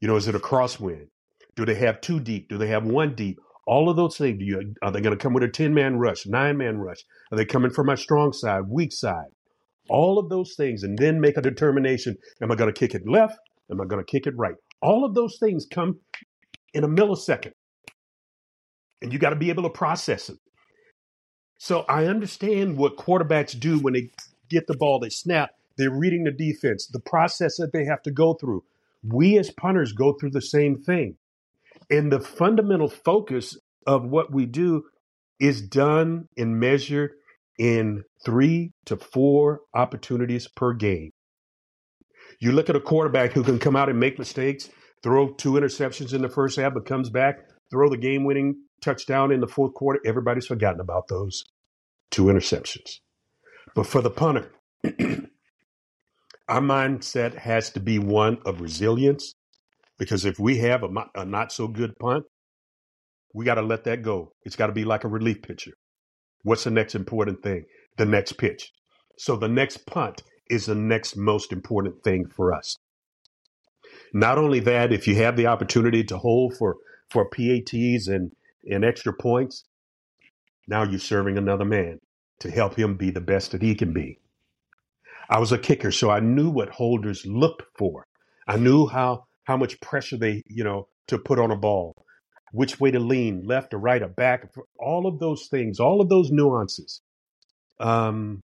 You 0.00 0.08
know, 0.08 0.16
is 0.16 0.28
it 0.28 0.34
a 0.34 0.40
crosswind? 0.40 1.08
Do 1.56 1.64
they 1.64 1.74
have 1.76 2.00
two 2.00 2.20
deep? 2.20 2.48
Do 2.48 2.58
they 2.58 2.68
have 2.68 2.84
one 2.84 3.14
deep? 3.14 3.38
All 3.66 3.88
of 3.88 3.96
those 3.96 4.16
things. 4.16 4.38
Do 4.38 4.44
you, 4.44 4.74
are 4.82 4.90
they 4.90 5.00
going 5.00 5.16
to 5.16 5.22
come 5.22 5.34
with 5.34 5.44
a 5.44 5.48
10 5.48 5.72
man 5.72 5.98
rush, 5.98 6.26
nine 6.26 6.56
man 6.56 6.78
rush? 6.78 7.04
Are 7.30 7.36
they 7.36 7.44
coming 7.44 7.70
from 7.70 7.86
my 7.86 7.94
strong 7.94 8.32
side, 8.32 8.62
weak 8.68 8.92
side? 8.92 9.28
All 9.88 10.18
of 10.18 10.28
those 10.28 10.54
things, 10.56 10.82
and 10.82 10.98
then 10.98 11.20
make 11.20 11.36
a 11.36 11.42
determination. 11.42 12.16
Am 12.40 12.50
I 12.50 12.54
going 12.54 12.72
to 12.72 12.78
kick 12.78 12.94
it 12.94 13.06
left? 13.06 13.38
Am 13.70 13.80
I 13.80 13.84
going 13.84 14.04
to 14.04 14.10
kick 14.10 14.26
it 14.26 14.36
right? 14.36 14.54
All 14.80 15.04
of 15.04 15.14
those 15.14 15.38
things 15.38 15.66
come 15.70 15.98
in 16.74 16.84
a 16.84 16.88
millisecond. 16.88 17.52
And 19.00 19.12
you 19.12 19.18
got 19.18 19.30
to 19.30 19.36
be 19.36 19.50
able 19.50 19.64
to 19.64 19.70
process 19.70 20.28
it. 20.28 20.38
So 21.58 21.84
I 21.88 22.06
understand 22.06 22.76
what 22.76 22.96
quarterbacks 22.96 23.58
do 23.58 23.78
when 23.78 23.94
they 23.94 24.10
get 24.48 24.66
the 24.66 24.76
ball, 24.76 24.98
they 24.98 25.08
snap, 25.08 25.50
they're 25.76 25.90
reading 25.90 26.24
the 26.24 26.32
defense, 26.32 26.86
the 26.86 27.00
process 27.00 27.56
that 27.56 27.72
they 27.72 27.84
have 27.84 28.02
to 28.02 28.10
go 28.10 28.34
through. 28.34 28.64
We 29.04 29.38
as 29.38 29.50
punters 29.50 29.92
go 29.92 30.12
through 30.12 30.30
the 30.30 30.42
same 30.42 30.76
thing. 30.76 31.16
And 31.92 32.10
the 32.10 32.20
fundamental 32.20 32.88
focus 32.88 33.58
of 33.86 34.02
what 34.02 34.32
we 34.32 34.46
do 34.46 34.84
is 35.38 35.60
done 35.60 36.26
and 36.38 36.58
measured 36.58 37.10
in 37.58 38.04
three 38.24 38.72
to 38.86 38.96
four 38.96 39.60
opportunities 39.74 40.48
per 40.48 40.72
game. 40.72 41.10
You 42.40 42.52
look 42.52 42.70
at 42.70 42.76
a 42.76 42.80
quarterback 42.80 43.32
who 43.32 43.44
can 43.44 43.58
come 43.58 43.76
out 43.76 43.90
and 43.90 44.00
make 44.00 44.18
mistakes, 44.18 44.70
throw 45.02 45.34
two 45.34 45.52
interceptions 45.52 46.14
in 46.14 46.22
the 46.22 46.30
first 46.30 46.58
half, 46.58 46.72
but 46.72 46.86
comes 46.86 47.10
back, 47.10 47.40
throw 47.70 47.90
the 47.90 47.98
game 47.98 48.24
winning 48.24 48.54
touchdown 48.80 49.30
in 49.30 49.40
the 49.40 49.46
fourth 49.46 49.74
quarter. 49.74 50.00
Everybody's 50.06 50.46
forgotten 50.46 50.80
about 50.80 51.08
those 51.08 51.44
two 52.10 52.24
interceptions. 52.24 53.00
But 53.74 53.86
for 53.86 54.00
the 54.00 54.10
punter, 54.10 54.50
our 56.48 56.62
mindset 56.62 57.36
has 57.36 57.68
to 57.72 57.80
be 57.80 57.98
one 57.98 58.38
of 58.46 58.62
resilience 58.62 59.34
because 60.02 60.24
if 60.24 60.40
we 60.40 60.58
have 60.58 60.82
a, 60.82 60.88
a 61.14 61.24
not 61.24 61.52
so 61.52 61.68
good 61.68 61.96
punt, 62.00 62.24
we 63.32 63.44
got 63.44 63.54
to 63.54 63.62
let 63.62 63.84
that 63.84 64.02
go. 64.02 64.32
It's 64.42 64.56
got 64.56 64.66
to 64.66 64.72
be 64.72 64.84
like 64.84 65.04
a 65.04 65.08
relief 65.08 65.42
pitcher. 65.42 65.74
What's 66.42 66.64
the 66.64 66.72
next 66.72 66.96
important 66.96 67.40
thing? 67.44 67.66
The 67.98 68.04
next 68.04 68.32
pitch. 68.32 68.72
So 69.16 69.36
the 69.36 69.46
next 69.46 69.86
punt 69.86 70.24
is 70.50 70.66
the 70.66 70.74
next 70.74 71.16
most 71.16 71.52
important 71.52 72.02
thing 72.02 72.26
for 72.26 72.52
us. 72.52 72.78
Not 74.12 74.38
only 74.38 74.58
that, 74.58 74.92
if 74.92 75.06
you 75.06 75.14
have 75.14 75.36
the 75.36 75.46
opportunity 75.46 76.02
to 76.02 76.18
hold 76.18 76.56
for, 76.56 76.78
for 77.08 77.28
PATs 77.28 78.08
and, 78.08 78.32
and 78.68 78.84
extra 78.84 79.12
points, 79.12 79.62
now 80.66 80.82
you're 80.82 80.98
serving 80.98 81.38
another 81.38 81.64
man 81.64 82.00
to 82.40 82.50
help 82.50 82.76
him 82.76 82.96
be 82.96 83.12
the 83.12 83.20
best 83.20 83.52
that 83.52 83.62
he 83.62 83.76
can 83.76 83.92
be. 83.92 84.18
I 85.30 85.38
was 85.38 85.52
a 85.52 85.58
kicker, 85.58 85.92
so 85.92 86.10
I 86.10 86.18
knew 86.18 86.50
what 86.50 86.70
holders 86.70 87.24
looked 87.24 87.62
for. 87.78 88.04
I 88.48 88.56
knew 88.56 88.88
how 88.88 89.26
how 89.44 89.56
much 89.56 89.80
pressure 89.80 90.16
they, 90.16 90.42
you 90.46 90.64
know, 90.64 90.88
to 91.08 91.18
put 91.18 91.38
on 91.38 91.50
a 91.50 91.56
ball, 91.56 91.94
which 92.52 92.80
way 92.80 92.90
to 92.90 93.00
lean, 93.00 93.44
left 93.44 93.74
or 93.74 93.78
right 93.78 94.02
or 94.02 94.08
back, 94.08 94.52
all 94.78 95.06
of 95.06 95.18
those 95.18 95.48
things, 95.48 95.80
all 95.80 96.00
of 96.00 96.08
those 96.08 96.30
nuances. 96.30 97.00
Um, 97.80 98.40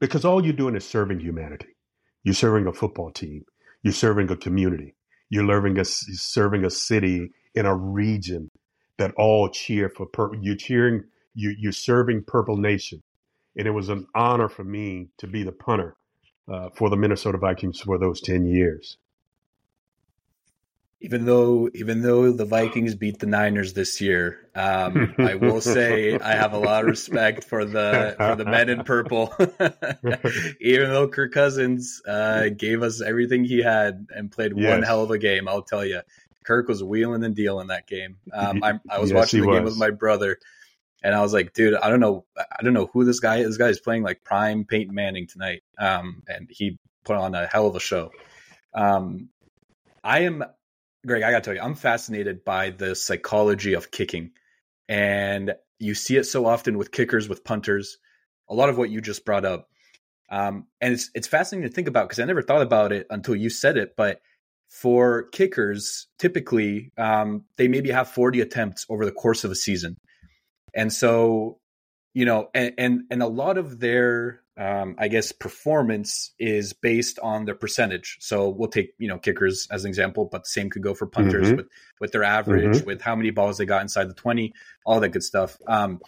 because 0.00 0.24
all 0.24 0.44
you're 0.44 0.52
doing 0.52 0.76
is 0.76 0.84
serving 0.84 1.20
humanity. 1.20 1.76
You're 2.24 2.34
serving 2.34 2.66
a 2.66 2.72
football 2.72 3.10
team. 3.10 3.44
You're 3.82 3.92
serving 3.92 4.30
a 4.30 4.36
community. 4.36 4.94
You're 5.30 5.46
serving 5.46 5.78
a, 5.78 5.84
serving 5.84 6.64
a 6.64 6.70
city 6.70 7.30
in 7.54 7.66
a 7.66 7.74
region 7.74 8.50
that 8.98 9.12
all 9.16 9.48
cheer 9.48 9.88
for 9.88 10.06
purple. 10.06 10.38
You're 10.42 10.56
cheering. 10.56 11.04
You, 11.34 11.54
you're 11.58 11.72
serving 11.72 12.24
Purple 12.26 12.56
Nation, 12.56 13.02
and 13.56 13.66
it 13.66 13.72
was 13.72 13.88
an 13.88 14.06
honor 14.14 14.48
for 14.48 14.62
me 14.62 15.08
to 15.18 15.26
be 15.26 15.42
the 15.42 15.52
punter 15.52 15.96
uh, 16.52 16.68
for 16.76 16.88
the 16.90 16.96
Minnesota 16.96 17.38
Vikings 17.38 17.80
for 17.80 17.98
those 17.98 18.20
ten 18.20 18.46
years 18.46 18.98
even 21.04 21.26
though 21.26 21.68
even 21.74 22.00
though 22.00 22.32
the 22.32 22.46
Vikings 22.46 22.94
beat 22.94 23.18
the 23.18 23.26
Niners 23.26 23.74
this 23.74 24.00
year, 24.00 24.48
um, 24.54 25.14
I 25.18 25.34
will 25.34 25.60
say 25.60 26.18
I 26.18 26.34
have 26.34 26.54
a 26.54 26.58
lot 26.58 26.84
of 26.84 26.88
respect 26.88 27.44
for 27.44 27.66
the 27.66 28.14
for 28.16 28.36
the 28.36 28.46
men 28.46 28.70
in 28.70 28.84
purple. 28.84 29.34
even 30.60 30.88
though 30.88 31.06
Kirk 31.06 31.32
Cousins 31.32 32.00
uh, 32.08 32.48
gave 32.48 32.82
us 32.82 33.02
everything 33.02 33.44
he 33.44 33.62
had 33.62 34.06
and 34.16 34.32
played 34.32 34.56
yes. 34.56 34.70
one 34.70 34.82
hell 34.82 35.02
of 35.02 35.10
a 35.10 35.18
game, 35.18 35.46
I'll 35.46 35.60
tell 35.60 35.84
you, 35.84 36.00
Kirk 36.42 36.68
was 36.68 36.82
wheeling 36.82 37.22
and 37.22 37.36
dealing 37.36 37.66
that 37.66 37.86
game. 37.86 38.16
Um, 38.32 38.64
I, 38.64 38.80
I, 38.88 38.98
was 38.98 39.10
yes, 39.10 39.16
watching 39.18 39.42
the 39.42 39.48
was. 39.48 39.58
game 39.58 39.64
with 39.64 39.76
my 39.76 39.90
brother, 39.90 40.38
and 41.02 41.14
I 41.14 41.20
was 41.20 41.34
like, 41.34 41.52
dude, 41.52 41.74
I 41.74 41.90
don't 41.90 42.00
know, 42.00 42.24
I 42.38 42.62
don't 42.62 42.72
know 42.72 42.88
who 42.94 43.04
this 43.04 43.20
guy 43.20 43.40
is. 43.40 43.48
This 43.48 43.56
guy 43.58 43.68
is 43.68 43.78
playing 43.78 44.04
like 44.04 44.24
prime 44.24 44.64
Peyton 44.64 44.94
Manning 44.94 45.26
tonight, 45.26 45.64
um, 45.76 46.22
and 46.26 46.48
he 46.50 46.78
put 47.04 47.16
on 47.16 47.34
a 47.34 47.46
hell 47.46 47.66
of 47.66 47.76
a 47.76 47.80
show. 47.80 48.10
Um, 48.72 49.28
I 50.02 50.20
am 50.20 50.44
Greg, 51.06 51.22
I 51.22 51.30
got 51.30 51.38
to 51.38 51.44
tell 51.44 51.54
you, 51.54 51.60
I'm 51.60 51.74
fascinated 51.74 52.44
by 52.44 52.70
the 52.70 52.94
psychology 52.94 53.74
of 53.74 53.90
kicking. 53.90 54.30
And 54.88 55.54
you 55.78 55.94
see 55.94 56.16
it 56.16 56.24
so 56.24 56.46
often 56.46 56.78
with 56.78 56.92
kickers, 56.92 57.28
with 57.28 57.44
punters, 57.44 57.98
a 58.48 58.54
lot 58.54 58.68
of 58.68 58.78
what 58.78 58.90
you 58.90 59.00
just 59.00 59.24
brought 59.24 59.44
up. 59.44 59.68
Um, 60.30 60.66
and 60.80 60.94
it's 60.94 61.10
it's 61.14 61.28
fascinating 61.28 61.68
to 61.68 61.74
think 61.74 61.88
about 61.88 62.08
because 62.08 62.18
I 62.18 62.24
never 62.24 62.42
thought 62.42 62.62
about 62.62 62.92
it 62.92 63.06
until 63.10 63.36
you 63.36 63.50
said 63.50 63.76
it. 63.76 63.94
But 63.96 64.20
for 64.68 65.24
kickers, 65.24 66.06
typically 66.18 66.92
um, 66.96 67.44
they 67.56 67.68
maybe 67.68 67.90
have 67.90 68.08
40 68.08 68.40
attempts 68.40 68.86
over 68.88 69.04
the 69.04 69.12
course 69.12 69.44
of 69.44 69.50
a 69.50 69.54
season, 69.54 69.96
and 70.74 70.92
so 70.92 71.60
you 72.14 72.24
know, 72.24 72.48
and 72.54 72.72
and, 72.78 73.02
and 73.10 73.22
a 73.22 73.26
lot 73.26 73.58
of 73.58 73.80
their 73.80 74.40
um, 74.56 74.94
I 74.98 75.08
guess 75.08 75.32
performance 75.32 76.32
is 76.38 76.72
based 76.72 77.18
on 77.18 77.44
their 77.44 77.56
percentage. 77.56 78.18
So 78.20 78.48
we'll 78.48 78.68
take 78.68 78.94
you 78.98 79.08
know 79.08 79.18
kickers 79.18 79.66
as 79.70 79.84
an 79.84 79.88
example, 79.88 80.28
but 80.30 80.44
the 80.44 80.48
same 80.48 80.70
could 80.70 80.82
go 80.82 80.94
for 80.94 81.06
punters 81.06 81.48
mm-hmm. 81.48 81.56
with 81.56 81.68
with 82.00 82.12
their 82.12 82.24
average, 82.24 82.76
mm-hmm. 82.76 82.86
with 82.86 83.02
how 83.02 83.16
many 83.16 83.30
balls 83.30 83.58
they 83.58 83.66
got 83.66 83.82
inside 83.82 84.08
the 84.08 84.14
twenty, 84.14 84.52
all 84.86 85.00
that 85.00 85.10
good 85.10 85.24
stuff. 85.24 85.58
Um, 85.66 86.00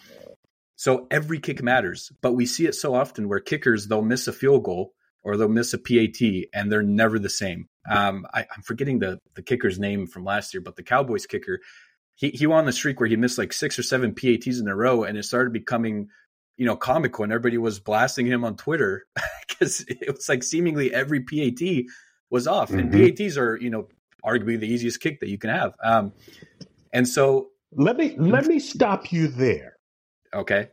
so 0.75 1.07
every 1.09 1.39
kick 1.39 1.61
matters, 1.61 2.11
but 2.21 2.33
we 2.33 2.45
see 2.45 2.67
it 2.67 2.75
so 2.75 2.93
often 2.93 3.27
where 3.27 3.39
kickers 3.39 3.87
they'll 3.87 4.01
miss 4.01 4.27
a 4.27 4.33
field 4.33 4.63
goal 4.63 4.93
or 5.23 5.35
they'll 5.35 5.49
miss 5.49 5.73
a 5.73 5.77
PAT 5.77 6.47
and 6.53 6.71
they're 6.71 6.83
never 6.83 7.19
the 7.19 7.29
same. 7.29 7.67
Um, 7.89 8.25
I, 8.33 8.41
am 8.41 8.61
forgetting 8.63 8.99
the 8.99 9.19
the 9.35 9.41
kicker's 9.41 9.79
name 9.79 10.07
from 10.07 10.23
last 10.23 10.53
year, 10.53 10.61
but 10.61 10.77
the 10.77 10.83
Cowboys 10.83 11.25
kicker, 11.25 11.59
he 12.15 12.29
he 12.29 12.47
went 12.47 12.59
on 12.59 12.65
the 12.65 12.71
streak 12.71 12.99
where 12.99 13.09
he 13.09 13.17
missed 13.17 13.37
like 13.37 13.51
six 13.51 13.77
or 13.77 13.83
seven 13.83 14.15
PATs 14.15 14.59
in 14.59 14.67
a 14.67 14.75
row, 14.75 15.03
and 15.03 15.17
it 15.17 15.23
started 15.23 15.51
becoming 15.51 16.07
you 16.57 16.65
know, 16.65 16.75
Comic 16.75 17.17
and 17.19 17.31
everybody 17.31 17.57
was 17.57 17.79
blasting 17.79 18.25
him 18.25 18.43
on 18.43 18.57
Twitter 18.57 19.05
because 19.47 19.85
it 19.87 20.13
was 20.13 20.27
like 20.27 20.43
seemingly 20.43 20.93
every 20.93 21.21
PAT 21.21 21.85
was 22.29 22.47
off. 22.47 22.69
Mm-hmm. 22.69 22.93
And 22.93 23.17
PATs 23.17 23.37
are, 23.37 23.57
you 23.57 23.69
know, 23.69 23.87
arguably 24.25 24.59
the 24.59 24.67
easiest 24.67 24.99
kick 24.99 25.19
that 25.19 25.29
you 25.29 25.37
can 25.37 25.51
have. 25.51 25.75
Um, 25.83 26.13
and 26.91 27.07
so 27.07 27.49
let 27.71 27.95
me 27.97 28.15
let 28.17 28.47
me 28.47 28.59
stop 28.59 29.11
you 29.11 29.27
there. 29.27 29.77
Okay. 30.33 30.69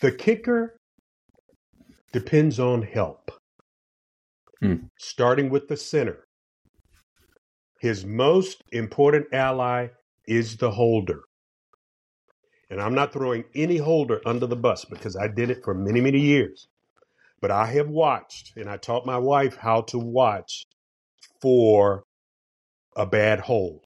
The 0.00 0.12
kicker 0.12 0.76
depends 2.12 2.60
on 2.60 2.82
help. 2.82 3.30
Hmm. 4.60 4.74
Starting 4.98 5.48
with 5.48 5.68
the 5.68 5.76
center. 5.76 6.24
His 7.80 8.04
most 8.04 8.62
important 8.72 9.26
ally 9.32 9.88
is 10.26 10.58
the 10.58 10.70
holder 10.70 11.22
and 12.70 12.80
I'm 12.80 12.94
not 12.94 13.12
throwing 13.12 13.44
any 13.54 13.76
holder 13.78 14.20
under 14.24 14.46
the 14.46 14.56
bus 14.56 14.84
because 14.84 15.16
I 15.16 15.28
did 15.28 15.50
it 15.50 15.64
for 15.64 15.74
many, 15.74 16.00
many 16.00 16.20
years. 16.20 16.68
But 17.40 17.50
I 17.50 17.66
have 17.66 17.88
watched, 17.88 18.56
and 18.56 18.68
I 18.70 18.76
taught 18.76 19.06
my 19.06 19.18
wife 19.18 19.56
how 19.56 19.82
to 19.82 19.98
watch 19.98 20.66
for 21.42 22.04
a 22.96 23.06
bad 23.06 23.40
hold. 23.40 23.84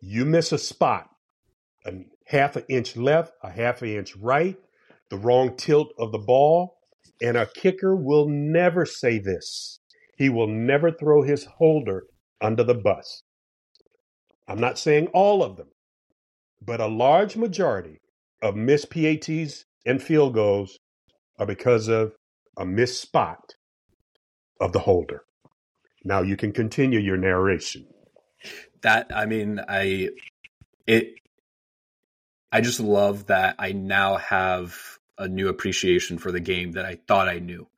You 0.00 0.24
miss 0.24 0.52
a 0.52 0.58
spot, 0.58 1.08
a 1.86 1.92
half 2.26 2.56
an 2.56 2.64
inch 2.68 2.96
left, 2.96 3.32
a 3.42 3.50
half 3.50 3.82
an 3.82 3.90
inch 3.90 4.16
right, 4.16 4.56
the 5.10 5.18
wrong 5.18 5.56
tilt 5.56 5.92
of 5.98 6.12
the 6.12 6.18
ball, 6.18 6.78
and 7.20 7.36
a 7.36 7.46
kicker 7.46 7.94
will 7.94 8.28
never 8.28 8.86
say 8.86 9.18
this. 9.18 9.80
He 10.16 10.28
will 10.28 10.48
never 10.48 10.90
throw 10.90 11.22
his 11.22 11.44
holder 11.44 12.04
under 12.40 12.64
the 12.64 12.74
bus. 12.74 13.22
I'm 14.48 14.60
not 14.60 14.78
saying 14.78 15.08
all 15.08 15.42
of 15.42 15.56
them, 15.56 15.68
but 16.64 16.80
a 16.80 16.86
large 16.86 17.36
majority 17.36 18.00
of 18.40 18.56
missed 18.56 18.90
PATs 18.90 19.64
and 19.84 20.02
field 20.02 20.34
goals 20.34 20.78
are 21.38 21.46
because 21.46 21.88
of 21.88 22.14
a 22.56 22.64
missed 22.64 23.00
spot 23.00 23.54
of 24.60 24.72
the 24.72 24.80
holder. 24.80 25.24
Now 26.04 26.22
you 26.22 26.36
can 26.36 26.52
continue 26.52 26.98
your 26.98 27.16
narration. 27.16 27.86
That 28.82 29.10
I 29.14 29.26
mean, 29.26 29.60
I 29.68 30.10
it 30.86 31.14
I 32.50 32.60
just 32.60 32.80
love 32.80 33.26
that 33.26 33.56
I 33.58 33.72
now 33.72 34.16
have 34.16 34.76
a 35.18 35.28
new 35.28 35.48
appreciation 35.48 36.18
for 36.18 36.32
the 36.32 36.40
game 36.40 36.72
that 36.72 36.84
I 36.84 36.98
thought 37.06 37.28
I 37.28 37.38
knew. 37.38 37.68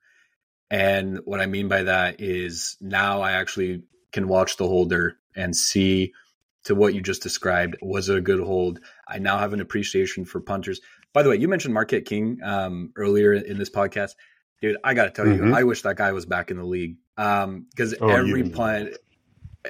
And 0.70 1.20
what 1.24 1.40
I 1.40 1.46
mean 1.46 1.68
by 1.68 1.84
that 1.84 2.20
is 2.20 2.76
now 2.80 3.20
I 3.20 3.32
actually 3.32 3.82
can 4.12 4.28
watch 4.28 4.56
the 4.56 4.66
holder 4.66 5.18
and 5.36 5.54
see 5.54 6.12
to 6.64 6.74
what 6.74 6.94
you 6.94 7.00
just 7.00 7.22
described. 7.22 7.76
Was 7.82 8.08
it 8.08 8.16
a 8.16 8.20
good 8.20 8.40
hold? 8.40 8.80
I 9.06 9.18
now 9.18 9.38
have 9.38 9.52
an 9.52 9.60
appreciation 9.60 10.24
for 10.24 10.40
punters. 10.40 10.80
By 11.12 11.22
the 11.22 11.30
way, 11.30 11.36
you 11.36 11.48
mentioned 11.48 11.74
Marquette 11.74 12.06
King 12.06 12.40
um, 12.42 12.92
earlier 12.96 13.32
in 13.32 13.58
this 13.58 13.70
podcast. 13.70 14.12
dude, 14.60 14.76
I 14.82 14.94
got 14.94 15.04
to 15.04 15.10
tell 15.10 15.26
mm-hmm. 15.26 15.48
you, 15.48 15.54
I 15.54 15.62
wish 15.62 15.82
that 15.82 15.96
guy 15.96 16.12
was 16.12 16.26
back 16.26 16.50
in 16.50 16.56
the 16.56 16.64
league 16.64 16.96
because 17.16 17.92
um, 17.92 17.98
oh, 18.00 18.08
every 18.08 18.48
punt, 18.48 18.96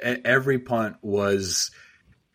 every 0.01 0.59
punt 0.59 0.97
was 1.01 1.71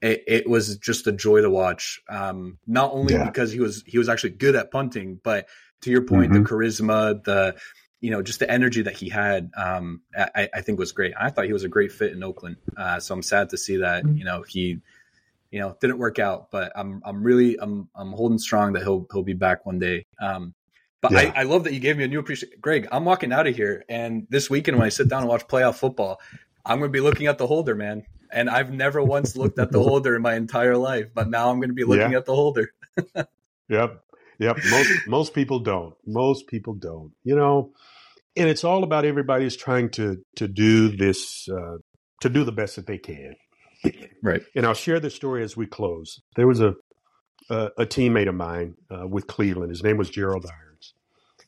it, 0.00 0.24
it, 0.26 0.48
was 0.48 0.76
just 0.78 1.06
a 1.06 1.12
joy 1.12 1.42
to 1.42 1.50
watch. 1.50 2.00
Um, 2.08 2.58
not 2.66 2.92
only 2.92 3.14
yeah. 3.14 3.24
because 3.24 3.52
he 3.52 3.60
was 3.60 3.82
he 3.86 3.98
was 3.98 4.08
actually 4.08 4.30
good 4.30 4.56
at 4.56 4.70
punting, 4.70 5.20
but 5.22 5.48
to 5.82 5.90
your 5.90 6.02
point, 6.02 6.32
mm-hmm. 6.32 6.42
the 6.42 6.48
charisma, 6.48 7.24
the 7.24 7.56
you 8.00 8.10
know, 8.10 8.22
just 8.22 8.38
the 8.38 8.50
energy 8.50 8.82
that 8.82 8.94
he 8.94 9.08
had, 9.08 9.50
um, 9.56 10.00
I, 10.16 10.48
I, 10.54 10.60
think 10.62 10.78
was 10.78 10.92
great. 10.92 11.12
I 11.18 11.30
thought 11.30 11.44
he 11.44 11.52
was 11.52 11.64
a 11.64 11.68
great 11.68 11.92
fit 11.92 12.12
in 12.12 12.22
Oakland. 12.22 12.56
Uh, 12.76 12.98
so 12.98 13.14
I'm 13.14 13.22
sad 13.22 13.50
to 13.50 13.58
see 13.58 13.78
that 13.78 14.06
you 14.06 14.24
know 14.24 14.42
he, 14.42 14.80
you 15.50 15.60
know, 15.60 15.76
didn't 15.80 15.98
work 15.98 16.18
out. 16.18 16.50
But 16.50 16.72
I'm 16.74 17.02
I'm 17.04 17.22
really 17.22 17.58
I'm 17.60 17.88
I'm 17.94 18.12
holding 18.12 18.38
strong 18.38 18.72
that 18.72 18.82
he'll 18.82 19.06
he'll 19.12 19.22
be 19.22 19.34
back 19.34 19.66
one 19.66 19.78
day. 19.78 20.06
Um, 20.20 20.54
but 21.02 21.12
yeah. 21.12 21.32
I, 21.34 21.40
I 21.40 21.42
love 21.44 21.64
that 21.64 21.72
you 21.72 21.80
gave 21.80 21.96
me 21.96 22.04
a 22.04 22.08
new 22.08 22.20
appreciation. 22.20 22.58
Greg, 22.60 22.88
I'm 22.90 23.04
walking 23.04 23.32
out 23.32 23.46
of 23.46 23.54
here, 23.54 23.84
and 23.88 24.26
this 24.30 24.48
weekend 24.48 24.78
when 24.78 24.86
I 24.86 24.90
sit 24.90 25.08
down 25.08 25.20
and 25.20 25.28
watch 25.28 25.46
playoff 25.46 25.76
football, 25.76 26.20
I'm 26.64 26.78
going 26.78 26.90
to 26.90 26.92
be 26.92 27.00
looking 27.00 27.26
at 27.26 27.38
the 27.38 27.46
holder, 27.46 27.74
man 27.74 28.04
and 28.32 28.48
I've 28.48 28.72
never 28.72 29.02
once 29.02 29.36
looked 29.36 29.58
at 29.58 29.72
the 29.72 29.82
holder 29.82 30.16
in 30.16 30.22
my 30.22 30.34
entire 30.34 30.76
life, 30.76 31.08
but 31.14 31.28
now 31.28 31.50
I'm 31.50 31.58
going 31.58 31.70
to 31.70 31.74
be 31.74 31.84
looking 31.84 32.12
yeah. 32.12 32.18
at 32.18 32.26
the 32.26 32.34
holder. 32.34 32.72
yep, 33.68 34.04
yep. 34.38 34.58
Most 34.70 34.90
most 35.06 35.34
people 35.34 35.60
don't. 35.60 35.94
Most 36.06 36.46
people 36.46 36.74
don't. 36.74 37.12
You 37.24 37.36
know, 37.36 37.72
and 38.36 38.48
it's 38.48 38.64
all 38.64 38.84
about 38.84 39.04
everybody's 39.04 39.56
trying 39.56 39.90
to 39.90 40.18
to 40.36 40.48
do 40.48 40.96
this 40.96 41.48
uh, 41.48 41.76
to 42.20 42.28
do 42.28 42.44
the 42.44 42.52
best 42.52 42.76
that 42.76 42.86
they 42.86 42.98
can. 42.98 43.34
Right. 44.22 44.42
And 44.54 44.66
I'll 44.66 44.74
share 44.74 45.00
this 45.00 45.14
story 45.14 45.42
as 45.42 45.56
we 45.56 45.66
close. 45.66 46.20
There 46.36 46.46
was 46.46 46.60
a 46.60 46.74
a, 47.48 47.70
a 47.78 47.86
teammate 47.86 48.28
of 48.28 48.34
mine 48.34 48.74
uh, 48.90 49.06
with 49.06 49.26
Cleveland. 49.26 49.70
His 49.70 49.82
name 49.82 49.96
was 49.96 50.10
Gerald 50.10 50.44
Irons, 50.46 50.94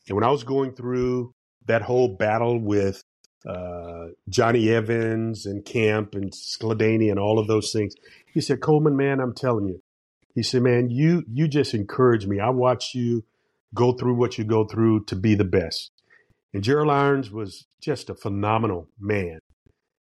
and 0.07 0.15
when 0.15 0.23
I 0.23 0.31
was 0.31 0.43
going 0.43 0.73
through 0.73 1.33
that 1.65 1.83
whole 1.83 2.09
battle 2.17 2.59
with 2.59 3.03
uh, 3.47 4.07
Johnny 4.29 4.69
Evans 4.69 5.45
and 5.45 5.65
camp 5.65 6.15
and 6.15 6.31
Skladany 6.31 7.09
and 7.09 7.19
all 7.19 7.39
of 7.39 7.47
those 7.47 7.71
things. 7.71 7.93
He 8.33 8.41
said, 8.41 8.61
Coleman, 8.61 8.95
man, 8.95 9.19
I'm 9.19 9.33
telling 9.33 9.67
you. 9.67 9.81
He 10.33 10.43
said, 10.43 10.63
man, 10.63 10.89
you 10.89 11.23
you 11.31 11.47
just 11.47 11.73
encourage 11.73 12.25
me. 12.25 12.39
I 12.39 12.49
watch 12.49 12.95
you 12.95 13.23
go 13.73 13.93
through 13.93 14.15
what 14.15 14.37
you 14.37 14.43
go 14.43 14.65
through 14.65 15.05
to 15.05 15.15
be 15.15 15.35
the 15.35 15.43
best. 15.43 15.91
And 16.53 16.63
Gerald 16.63 16.91
Irons 16.91 17.31
was 17.31 17.65
just 17.81 18.09
a 18.09 18.15
phenomenal 18.15 18.87
man. 18.99 19.39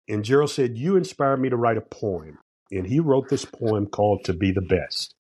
And 0.08 0.26
Gerald 0.26 0.50
said, 0.50 0.78
You 0.78 0.96
inspired 0.96 1.40
me 1.40 1.50
to 1.50 1.58
write 1.58 1.78
a 1.78 1.82
poem. 1.82 2.40
And 2.72 2.86
he 2.86 3.00
wrote 3.00 3.30
this 3.30 3.46
poem 3.46 3.88
called 3.88 4.24
To 4.26 4.34
Be 4.34 4.52
the 4.52 4.62
Best. 4.62 5.16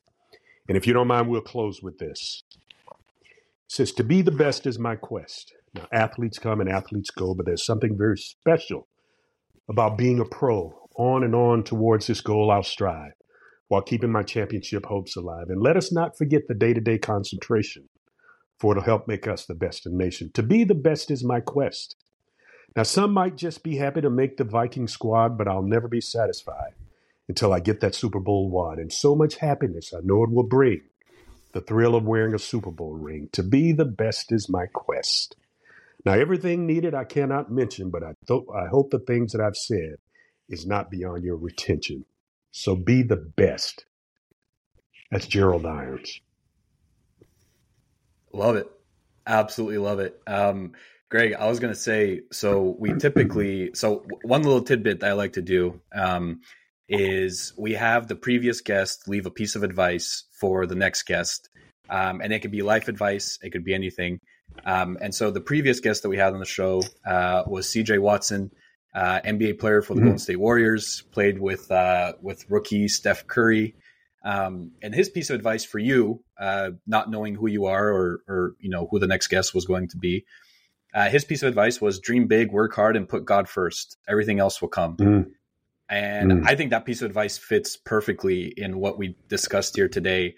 And 0.68 0.77
if 0.77 0.85
you 0.85 0.93
don't 0.93 1.07
mind, 1.07 1.30
we'll 1.30 1.41
close 1.41 1.81
with 1.81 1.97
this. 1.97 2.43
It 2.89 3.72
says, 3.72 3.91
To 3.93 4.03
be 4.03 4.22
the 4.22 4.31
best 4.31 4.65
is 4.65 4.80
my 4.80 4.95
quest. 4.95 5.53
Now, 5.73 5.88
athletes 5.91 6.39
come 6.39 6.61
and 6.61 6.69
athletes 6.69 7.11
go, 7.11 7.35
but 7.35 7.45
there's 7.45 7.65
something 7.65 7.97
very 7.97 8.18
special 8.18 8.88
about 9.69 9.97
being 9.97 10.19
a 10.19 10.26
pro. 10.26 10.73
On 10.97 11.23
and 11.23 11.34
on 11.34 11.64
towards 11.64 12.07
this 12.07 12.19
goal 12.19 12.51
I'll 12.51 12.64
strive 12.64 13.14
while 13.69 13.81
keeping 13.81 14.11
my 14.11 14.23
championship 14.23 14.85
hopes 14.85 15.15
alive. 15.15 15.45
And 15.47 15.61
let 15.61 15.77
us 15.77 15.93
not 15.93 16.18
forget 16.18 16.41
the 16.47 16.56
day 16.56 16.73
to 16.73 16.81
day 16.81 16.97
concentration, 16.97 17.88
for 18.60 18.73
it'll 18.73 18.84
help 18.84 19.07
make 19.07 19.27
us 19.27 19.45
the 19.45 19.56
best 19.56 19.86
in 19.86 19.98
nation. 19.98 20.31
To 20.34 20.44
be 20.44 20.64
the 20.64 20.76
best 20.76 21.10
is 21.10 21.23
my 21.23 21.40
quest. 21.40 21.95
Now, 22.76 22.84
some 22.84 23.14
might 23.14 23.36
just 23.36 23.64
be 23.64 23.77
happy 23.77 24.02
to 24.02 24.10
make 24.10 24.38
the 24.38 24.44
Viking 24.44 24.88
squad, 24.88 25.38
but 25.38 25.48
I'll 25.48 25.64
never 25.64 25.88
be 25.88 26.02
satisfied 26.02 26.73
until 27.27 27.53
I 27.53 27.60
get 27.60 27.80
that 27.81 27.95
Super 27.95 28.19
Bowl 28.19 28.49
wad. 28.49 28.77
And 28.77 28.91
so 28.91 29.15
much 29.15 29.38
happiness 29.38 29.94
I 29.94 30.02
know 30.03 30.23
it 30.23 30.31
will 30.31 30.44
bring 30.44 30.81
the 31.53 31.61
thrill 31.61 31.95
of 31.95 32.06
wearing 32.06 32.36
a 32.36 32.40
Super 32.40 32.69
Bowl 32.69 32.94
ring. 32.94 33.30
To 33.31 33.44
be 33.44 33.72
the 33.72 33.86
best 33.86 34.31
is 34.31 34.49
my 34.49 34.68
quest. 34.68 35.36
Now, 36.06 36.14
everything 36.14 36.65
needed 36.65 36.94
I 36.94 37.06
cannot 37.06 37.52
mention, 37.52 37.90
but 37.90 38.03
I, 38.03 38.14
th- 38.27 38.44
I 38.53 38.68
hope 38.68 38.91
the 38.91 38.99
things 38.99 39.31
that 39.31 39.41
I've 39.41 39.57
said 39.57 39.95
is 40.48 40.65
not 40.65 40.91
beyond 40.91 41.23
your 41.23 41.38
retention. 41.38 42.06
So 42.52 42.76
be 42.76 43.03
the 43.03 43.18
best. 43.18 43.86
That's 45.11 45.27
Gerald 45.27 45.65
Irons. 45.65 46.22
Love 48.34 48.56
it. 48.56 48.69
Absolutely 49.26 49.77
love 49.77 49.99
it. 49.99 50.19
Um, 50.27 50.73
Greg, 51.10 51.34
I 51.34 51.47
was 51.47 51.60
going 51.60 51.73
to 51.73 51.80
say, 51.80 52.22
so 52.31 52.76
we 52.77 52.93
typically, 52.93 53.72
so 53.73 54.06
one 54.23 54.43
little 54.43 54.61
tidbit 54.61 54.99
that 54.99 55.10
I 55.10 55.14
like 55.14 55.34
to 55.34 55.41
do 55.41 55.81
um, 55.93 56.41
is 56.88 57.53
we 57.57 57.73
have 57.73 58.07
the 58.07 58.15
previous 58.15 58.61
guest 58.61 59.07
leave 59.07 59.26
a 59.26 59.31
piece 59.31 59.56
of 59.56 59.64
advice 59.64 60.26
for 60.39 60.68
the 60.68 60.76
next 60.76 61.03
guest. 61.03 61.49
Um, 61.89 62.22
and 62.22 62.31
it 62.31 62.39
could 62.39 62.51
be 62.51 62.61
life 62.61 62.88
advice, 62.88 63.39
it 63.41 63.49
could 63.49 63.64
be 63.64 63.73
anything. 63.73 64.19
Um, 64.65 64.97
and 65.01 65.14
so 65.14 65.31
the 65.31 65.41
previous 65.41 65.80
guest 65.80 66.03
that 66.03 66.10
we 66.10 66.18
had 66.18 66.34
on 66.34 66.39
the 66.39 66.45
show 66.45 66.84
uh, 67.06 67.43
was 67.47 67.68
CJ 67.68 67.99
Watson, 67.99 68.51
uh, 68.93 69.19
NBA 69.26 69.60
player 69.60 69.81
for 69.81 69.93
the 69.93 69.99
mm-hmm. 69.99 70.07
Golden 70.10 70.19
State 70.19 70.39
Warriors, 70.39 71.03
played 71.11 71.39
with 71.39 71.72
uh, 71.72 72.14
with 72.22 72.49
rookie 72.49 72.88
Steph 72.88 73.27
Curry. 73.27 73.76
Um, 74.24 74.72
and 74.82 74.94
his 74.94 75.10
piece 75.10 75.30
of 75.30 75.36
advice 75.36 75.64
for 75.64 75.80
you, 75.80 76.22
uh, 76.38 76.72
not 76.86 77.10
knowing 77.10 77.36
who 77.36 77.48
you 77.48 77.66
are 77.66 77.88
or, 77.88 78.22
or 78.28 78.56
you 78.60 78.70
know 78.70 78.88
who 78.90 79.00
the 79.00 79.08
next 79.08 79.28
guest 79.28 79.54
was 79.54 79.66
going 79.66 79.88
to 79.90 79.98
be, 79.98 80.26
uh, 80.94 81.10
his 81.10 81.24
piece 81.24 81.44
of 81.44 81.50
advice 81.50 81.80
was 81.80 82.00
dream 82.00 82.28
big, 82.28 82.52
work 82.52 82.74
hard, 82.74 82.96
and 82.96 83.08
put 83.08 83.26
God 83.26 83.48
first. 83.48 83.98
Everything 84.08 84.40
else 84.40 84.62
will 84.62 84.70
come. 84.70 84.98
Mm-hmm. 84.98 85.30
And 85.90 86.32
mm. 86.32 86.48
I 86.48 86.56
think 86.56 86.70
that 86.70 86.86
piece 86.86 87.02
of 87.02 87.08
advice 87.08 87.38
fits 87.38 87.76
perfectly 87.76 88.54
in 88.56 88.80
what 88.80 88.98
we 88.98 89.16
discussed 89.28 89.76
here 89.76 89.88
today. 89.88 90.36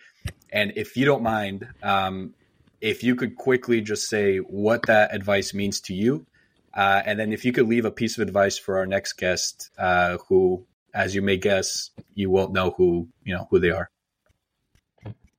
And 0.52 0.74
if 0.76 0.96
you 0.96 1.06
don't 1.06 1.24
mind, 1.24 1.68
um, 1.84 2.34
if 2.80 3.04
you 3.04 3.16
could 3.16 3.36
quickly 3.36 3.82
just 3.82 4.10
say 4.10 4.38
what 4.38 4.86
that 4.88 5.14
advice 5.14 5.54
means 5.54 5.82
to 5.82 5.94
you, 5.94 6.26
uh, 6.74 7.02
and 7.06 7.20
then 7.20 7.34
if 7.34 7.44
you 7.44 7.52
could 7.52 7.68
leave 7.68 7.84
a 7.84 7.92
piece 7.92 8.18
of 8.18 8.26
advice 8.26 8.58
for 8.58 8.78
our 8.78 8.86
next 8.86 9.14
guest, 9.14 9.72
uh, 9.78 10.18
who, 10.30 10.66
as 10.94 11.16
you 11.16 11.22
may 11.22 11.38
guess, 11.38 11.92
you 12.14 12.30
won't 12.30 12.54
know 12.54 12.74
who 12.78 13.08
you 13.24 13.36
know 13.36 13.48
who 13.50 13.60
they 13.60 13.72
are. 13.72 13.90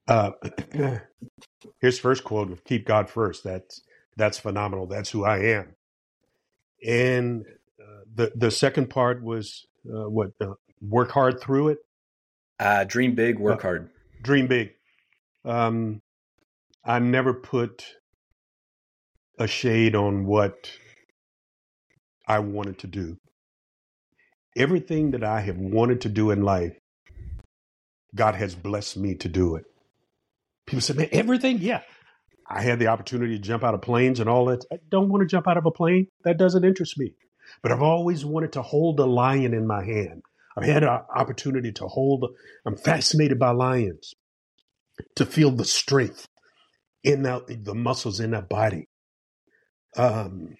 Uh, 0.09 0.33
his 1.81 1.99
first 1.99 2.25
quote 2.25 2.51
of 2.51 2.65
"Keep 2.65 2.87
God 2.87 3.09
first. 3.09 3.45
That's 3.45 3.83
that's 4.17 4.39
phenomenal. 4.39 4.87
That's 4.87 5.11
who 5.11 5.25
I 5.25 5.39
am. 5.39 5.77
And 6.87 7.45
uh, 7.81 8.03
the 8.15 8.33
the 8.35 8.51
second 8.51 8.91
part 8.91 9.23
was 9.23 9.67
uh, 9.89 10.09
what 10.09 10.33
uh, 10.41 10.55
work 10.81 11.11
hard 11.11 11.41
through 11.41 11.69
it. 11.69 11.79
dream 12.85 13.15
big, 13.15 13.39
work 13.39 13.63
hard. 13.63 13.91
Dream 14.23 14.47
big. 14.47 14.73
Um, 15.45 16.01
I 16.85 16.99
never 16.99 17.35
put 17.35 17.85
a 19.39 19.47
shade 19.47 19.95
on 19.95 20.27
what 20.27 20.71
I 22.27 22.39
wanted 22.41 22.79
to 22.81 22.87
do. 22.87 23.19
Everything 24.57 25.13
that 25.13 25.25
I 25.25 25.41
have 25.41 25.57
wanted 25.57 26.03
to 26.03 26.09
do 26.09 26.31
in 26.31 26.43
life, 26.43 26.77
God 28.15 28.35
has 28.35 28.55
blessed 28.55 28.97
me 28.99 29.15
to 29.17 29.29
do 29.29 29.57
it. 29.57 29.65
People 30.67 30.83
say, 30.83 30.95
man, 30.95 31.09
everything? 31.13 31.59
Yeah. 31.59 31.83
I 32.49 32.61
had 32.61 32.79
the 32.79 32.89
opportunity 32.89 33.37
to 33.37 33.43
jump 33.43 33.65
out 33.65 33.75
of 33.75 33.83
planes 33.83 34.21
and 34.21 34.29
all 34.29 34.47
that. 34.47 34.65
I 34.71 34.77
don't 34.91 35.09
want 35.09 35.23
to 35.23 35.27
jump 35.27 35.49
out 35.49 35.57
of 35.57 35.65
a 35.65 35.71
plane. 35.71 36.09
That 36.25 36.37
doesn't 36.37 36.65
interest 36.65 36.99
me. 36.99 37.15
But 37.63 37.73
I've 37.73 37.83
always 37.83 38.25
wanted 38.25 38.53
to 38.53 38.63
hold 38.63 39.01
a 39.01 39.07
lion 39.07 39.55
in 39.55 39.67
my 39.67 39.85
hand. 39.85 40.23
I've 40.57 40.65
had 40.65 40.83
an 40.83 41.01
opportunity 41.15 41.73
to 41.73 41.87
hold, 41.87 42.27
I'm 42.67 42.77
fascinated 42.77 43.39
by 43.39 43.53
lions, 43.53 44.13
to 45.17 45.25
feel 45.25 45.51
the 45.51 45.65
strength, 45.65 46.27
in 47.03 47.23
that 47.23 47.65
the 47.65 47.75
muscles 47.75 48.21
in 48.21 48.33
that 48.33 48.49
body. 48.49 48.87
Um, 49.97 50.57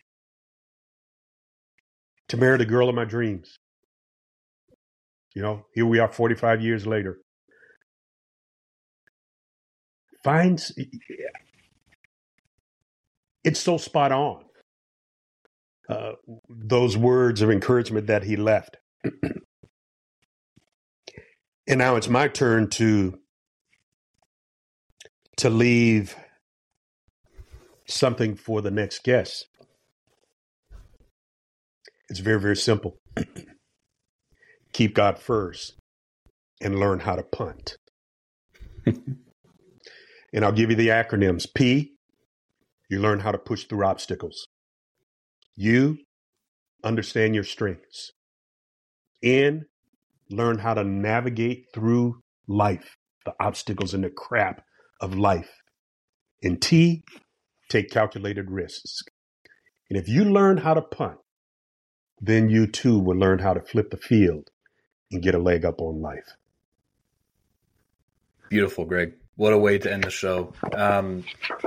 to 2.29 2.37
marry 2.37 2.59
the 2.59 2.65
girl 2.65 2.89
of 2.89 2.95
my 2.95 3.05
dreams. 3.05 3.59
You 5.35 5.43
know, 5.43 5.67
here 5.75 5.87
we 5.87 5.99
are 5.99 6.13
45 6.13 6.61
years 6.61 6.87
later. 6.87 7.19
Finds 10.23 10.73
it's 13.45 13.61
so 13.61 13.77
spot 13.77 14.13
on. 14.13 14.45
Uh, 15.89 16.13
those 16.49 16.97
words 16.97 17.43
of 17.43 17.51
encouragement 17.51 18.07
that 18.07 18.23
he 18.23 18.37
left. 18.37 18.77
and 21.67 21.79
now 21.79 21.97
it's 21.97 22.09
my 22.09 22.29
turn 22.29 22.69
to 22.71 23.19
to 25.39 25.51
leave 25.51 26.15
something 27.87 28.37
for 28.37 28.63
the 28.63 28.71
next 28.71 29.03
guest. 29.03 29.47
It's 32.09 32.21
very, 32.21 32.41
very 32.41 32.57
simple. 32.57 32.99
Keep 34.73 34.95
God 34.95 35.19
first 35.19 35.75
and 36.61 36.79
learn 36.79 37.01
how 37.01 37.17
to 37.17 37.23
punt. 37.23 37.77
and 38.87 40.45
I'll 40.45 40.53
give 40.53 40.71
you 40.71 40.77
the 40.77 40.89
acronyms 40.89 41.47
P, 41.55 41.93
you 42.89 43.01
learn 43.01 43.21
how 43.21 43.33
to 43.33 43.39
push 43.39 43.65
through 43.65 43.85
obstacles. 43.85 44.47
U, 45.57 45.99
understand 46.85 47.35
your 47.35 47.45
strengths. 47.45 48.13
N, 49.23 49.67
learn 50.31 50.59
how 50.59 50.75
to 50.75 50.85
navigate 50.85 51.67
through 51.75 52.21
life, 52.49 52.97
the 53.25 53.35
obstacles 53.41 53.95
and 53.95 54.05
the 54.05 54.11
crap 54.11 54.63
of 55.01 55.15
life. 55.15 55.51
And 56.43 56.61
T, 56.61 57.03
take 57.69 57.91
calculated 57.91 58.51
risks. 58.51 59.01
And 59.91 59.99
if 59.99 60.09
you 60.09 60.25
learn 60.25 60.59
how 60.59 60.75
to 60.75 60.83
punt, 60.83 61.19
then 62.21 62.49
you 62.49 62.67
too 62.67 62.99
will 62.99 63.17
learn 63.17 63.41
how 63.41 63.53
to 63.53 63.61
flip 63.61 63.91
the 63.91 63.97
field 63.97 64.49
and 65.13 65.23
get 65.23 65.35
a 65.35 65.39
leg 65.39 65.65
up 65.65 65.81
on 65.81 66.01
life. 66.01 66.37
Beautiful, 68.49 68.85
Greg. 68.85 69.15
What 69.35 69.55
a 69.55 69.59
way 69.59 69.79
to 69.79 69.91
end 69.91 70.05
the 70.05 70.11
show. 70.11 70.53
Um, 70.75 71.25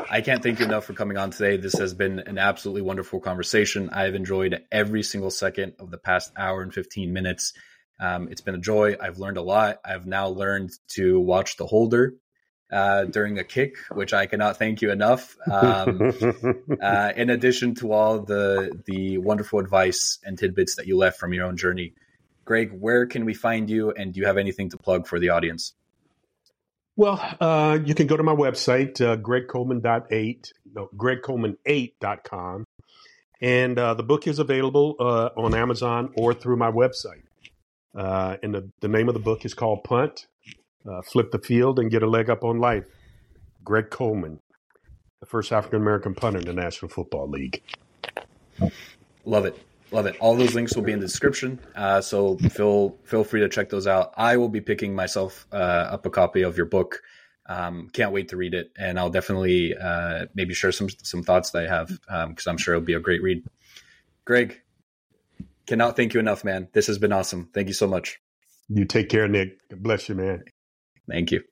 I 0.10 0.22
can't 0.22 0.44
thank 0.44 0.60
you 0.60 0.66
enough 0.66 0.86
for 0.86 0.94
coming 0.94 1.18
on 1.18 1.32
today. 1.32 1.58
This 1.58 1.74
has 1.80 1.96
been 1.96 2.20
an 2.20 2.38
absolutely 2.38 2.84
wonderful 2.84 3.20
conversation. 3.20 3.90
I've 3.90 4.14
enjoyed 4.14 4.64
every 4.72 5.02
single 5.02 5.32
second 5.32 5.74
of 5.80 5.90
the 5.90 5.98
past 5.98 6.32
hour 6.38 6.62
and 6.62 6.72
15 6.72 7.12
minutes. 7.12 7.54
Um, 8.00 8.28
it's 8.30 8.42
been 8.42 8.54
a 8.54 8.60
joy. 8.60 8.98
I've 9.02 9.18
learned 9.18 9.38
a 9.38 9.42
lot. 9.42 9.80
I've 9.84 10.06
now 10.06 10.28
learned 10.28 10.72
to 10.90 11.20
watch 11.20 11.58
the 11.58 11.66
holder 11.66 12.14
uh, 12.72 13.06
during 13.06 13.40
a 13.40 13.44
kick, 13.44 13.78
which 13.92 14.14
I 14.14 14.26
cannot 14.26 14.58
thank 14.58 14.82
you 14.82 14.92
enough. 14.92 15.36
Um, 15.50 16.14
uh, 16.82 17.14
in 17.16 17.30
addition 17.30 17.76
to 17.76 17.92
all 17.94 18.20
the 18.20 18.80
the 18.86 19.18
wonderful 19.18 19.60
advice 19.60 20.20
and 20.24 20.38
tidbits 20.38 20.76
that 20.76 20.88
you 20.88 20.98
left 20.98 21.20
from 21.20 21.34
your 21.34 21.46
own 21.46 21.58
journey, 21.58 21.94
Greg, 22.46 22.72
where 22.72 23.06
can 23.08 23.26
we 23.26 23.34
find 23.34 23.70
you? 23.70 23.92
And 23.92 24.14
do 24.14 24.20
you 24.20 24.28
have 24.28 24.38
anything 24.38 24.70
to 24.70 24.78
plug 24.78 25.08
for 25.08 25.20
the 25.20 25.30
audience? 25.30 25.74
Well, 26.96 27.20
uh, 27.42 27.80
you 27.84 27.94
can 27.94 28.08
go 28.08 28.16
to 28.16 28.24
my 28.24 28.36
website, 28.36 29.02
uh, 29.02 29.18
gregcoleman.8, 29.18 30.52
no, 30.74 30.90
gregcoleman8.com. 30.96 32.64
And 33.42 33.78
uh, 33.78 33.94
the 33.96 34.04
book 34.04 34.28
is 34.28 34.40
available 34.40 34.96
uh, 35.00 35.30
on 35.36 35.54
Amazon 35.54 36.14
or 36.16 36.34
through 36.34 36.56
my 36.56 36.72
website. 36.72 37.24
Uh, 37.94 38.38
and 38.42 38.54
the, 38.54 38.72
the 38.80 38.88
name 38.88 39.10
of 39.10 39.14
the 39.14 39.20
book 39.20 39.44
is 39.44 39.54
called 39.54 39.84
Punt, 39.84 40.28
uh, 40.90 41.02
Flip 41.02 41.32
the 41.32 41.40
Field 41.40 41.80
and 41.80 41.92
Get 41.92 42.02
a 42.02 42.08
Leg 42.08 42.30
Up 42.30 42.44
on 42.44 42.60
Life. 42.60 42.86
Greg 43.64 43.90
Coleman, 43.90 44.40
the 45.20 45.26
first 45.26 45.52
African 45.52 45.82
American 45.82 46.14
punter 46.14 46.40
in 46.40 46.46
the 46.46 46.54
National 46.54 46.88
Football 46.88 47.30
League. 47.30 47.62
Love 49.26 49.46
it. 49.46 49.60
Love 49.91 50.07
it. 50.07 50.16
All 50.20 50.36
those 50.36 50.56
links 50.56 50.76
will 50.76 50.84
be 50.84 50.91
in 50.91 50.99
the 50.99 51.06
description, 51.06 51.60
uh, 51.76 52.02
so 52.02 52.38
feel 52.38 52.98
feel 53.03 53.24
free 53.24 53.41
to 53.41 53.49
check 53.49 53.70
those 53.70 53.88
out. 53.88 54.14
I 54.18 54.38
will 54.38 54.49
be 54.49 54.62
picking 54.62 54.95
myself 54.95 55.45
uh, 55.52 55.56
up 55.56 56.06
a 56.06 56.10
copy 56.10 56.41
of 56.41 56.57
your 56.57 56.66
book. 56.66 57.02
Um, 57.48 57.90
can't 57.94 58.12
wait 58.12 58.30
to 58.30 58.38
read 58.38 58.56
it, 58.56 58.72
and 58.78 58.98
I'll 58.98 59.12
definitely 59.12 59.76
uh, 59.78 60.26
maybe 60.34 60.53
share 60.53 60.72
some 60.72 60.90
some 61.03 61.24
thoughts 61.24 61.52
that 61.52 61.66
I 61.66 61.68
have 61.68 61.88
because 62.30 62.48
um, 62.48 62.52
I'm 62.52 62.57
sure 62.57 62.74
it'll 62.74 62.86
be 62.86 62.94
a 62.94 62.99
great 62.99 63.22
read. 63.22 63.44
Greg, 64.26 64.60
cannot 65.68 65.95
thank 65.95 66.16
you 66.16 66.20
enough, 66.20 66.44
man. 66.44 66.68
This 66.74 66.88
has 66.88 66.98
been 66.98 67.14
awesome. 67.14 67.49
Thank 67.53 67.68
you 67.68 67.76
so 67.76 67.88
much. 67.88 68.20
You 68.68 68.86
take 68.86 69.10
care, 69.10 69.28
Nik. 69.28 69.60
bless 69.70 70.10
you, 70.10 70.16
man. 70.16 70.44
Thank 71.07 71.32
you. 71.32 71.44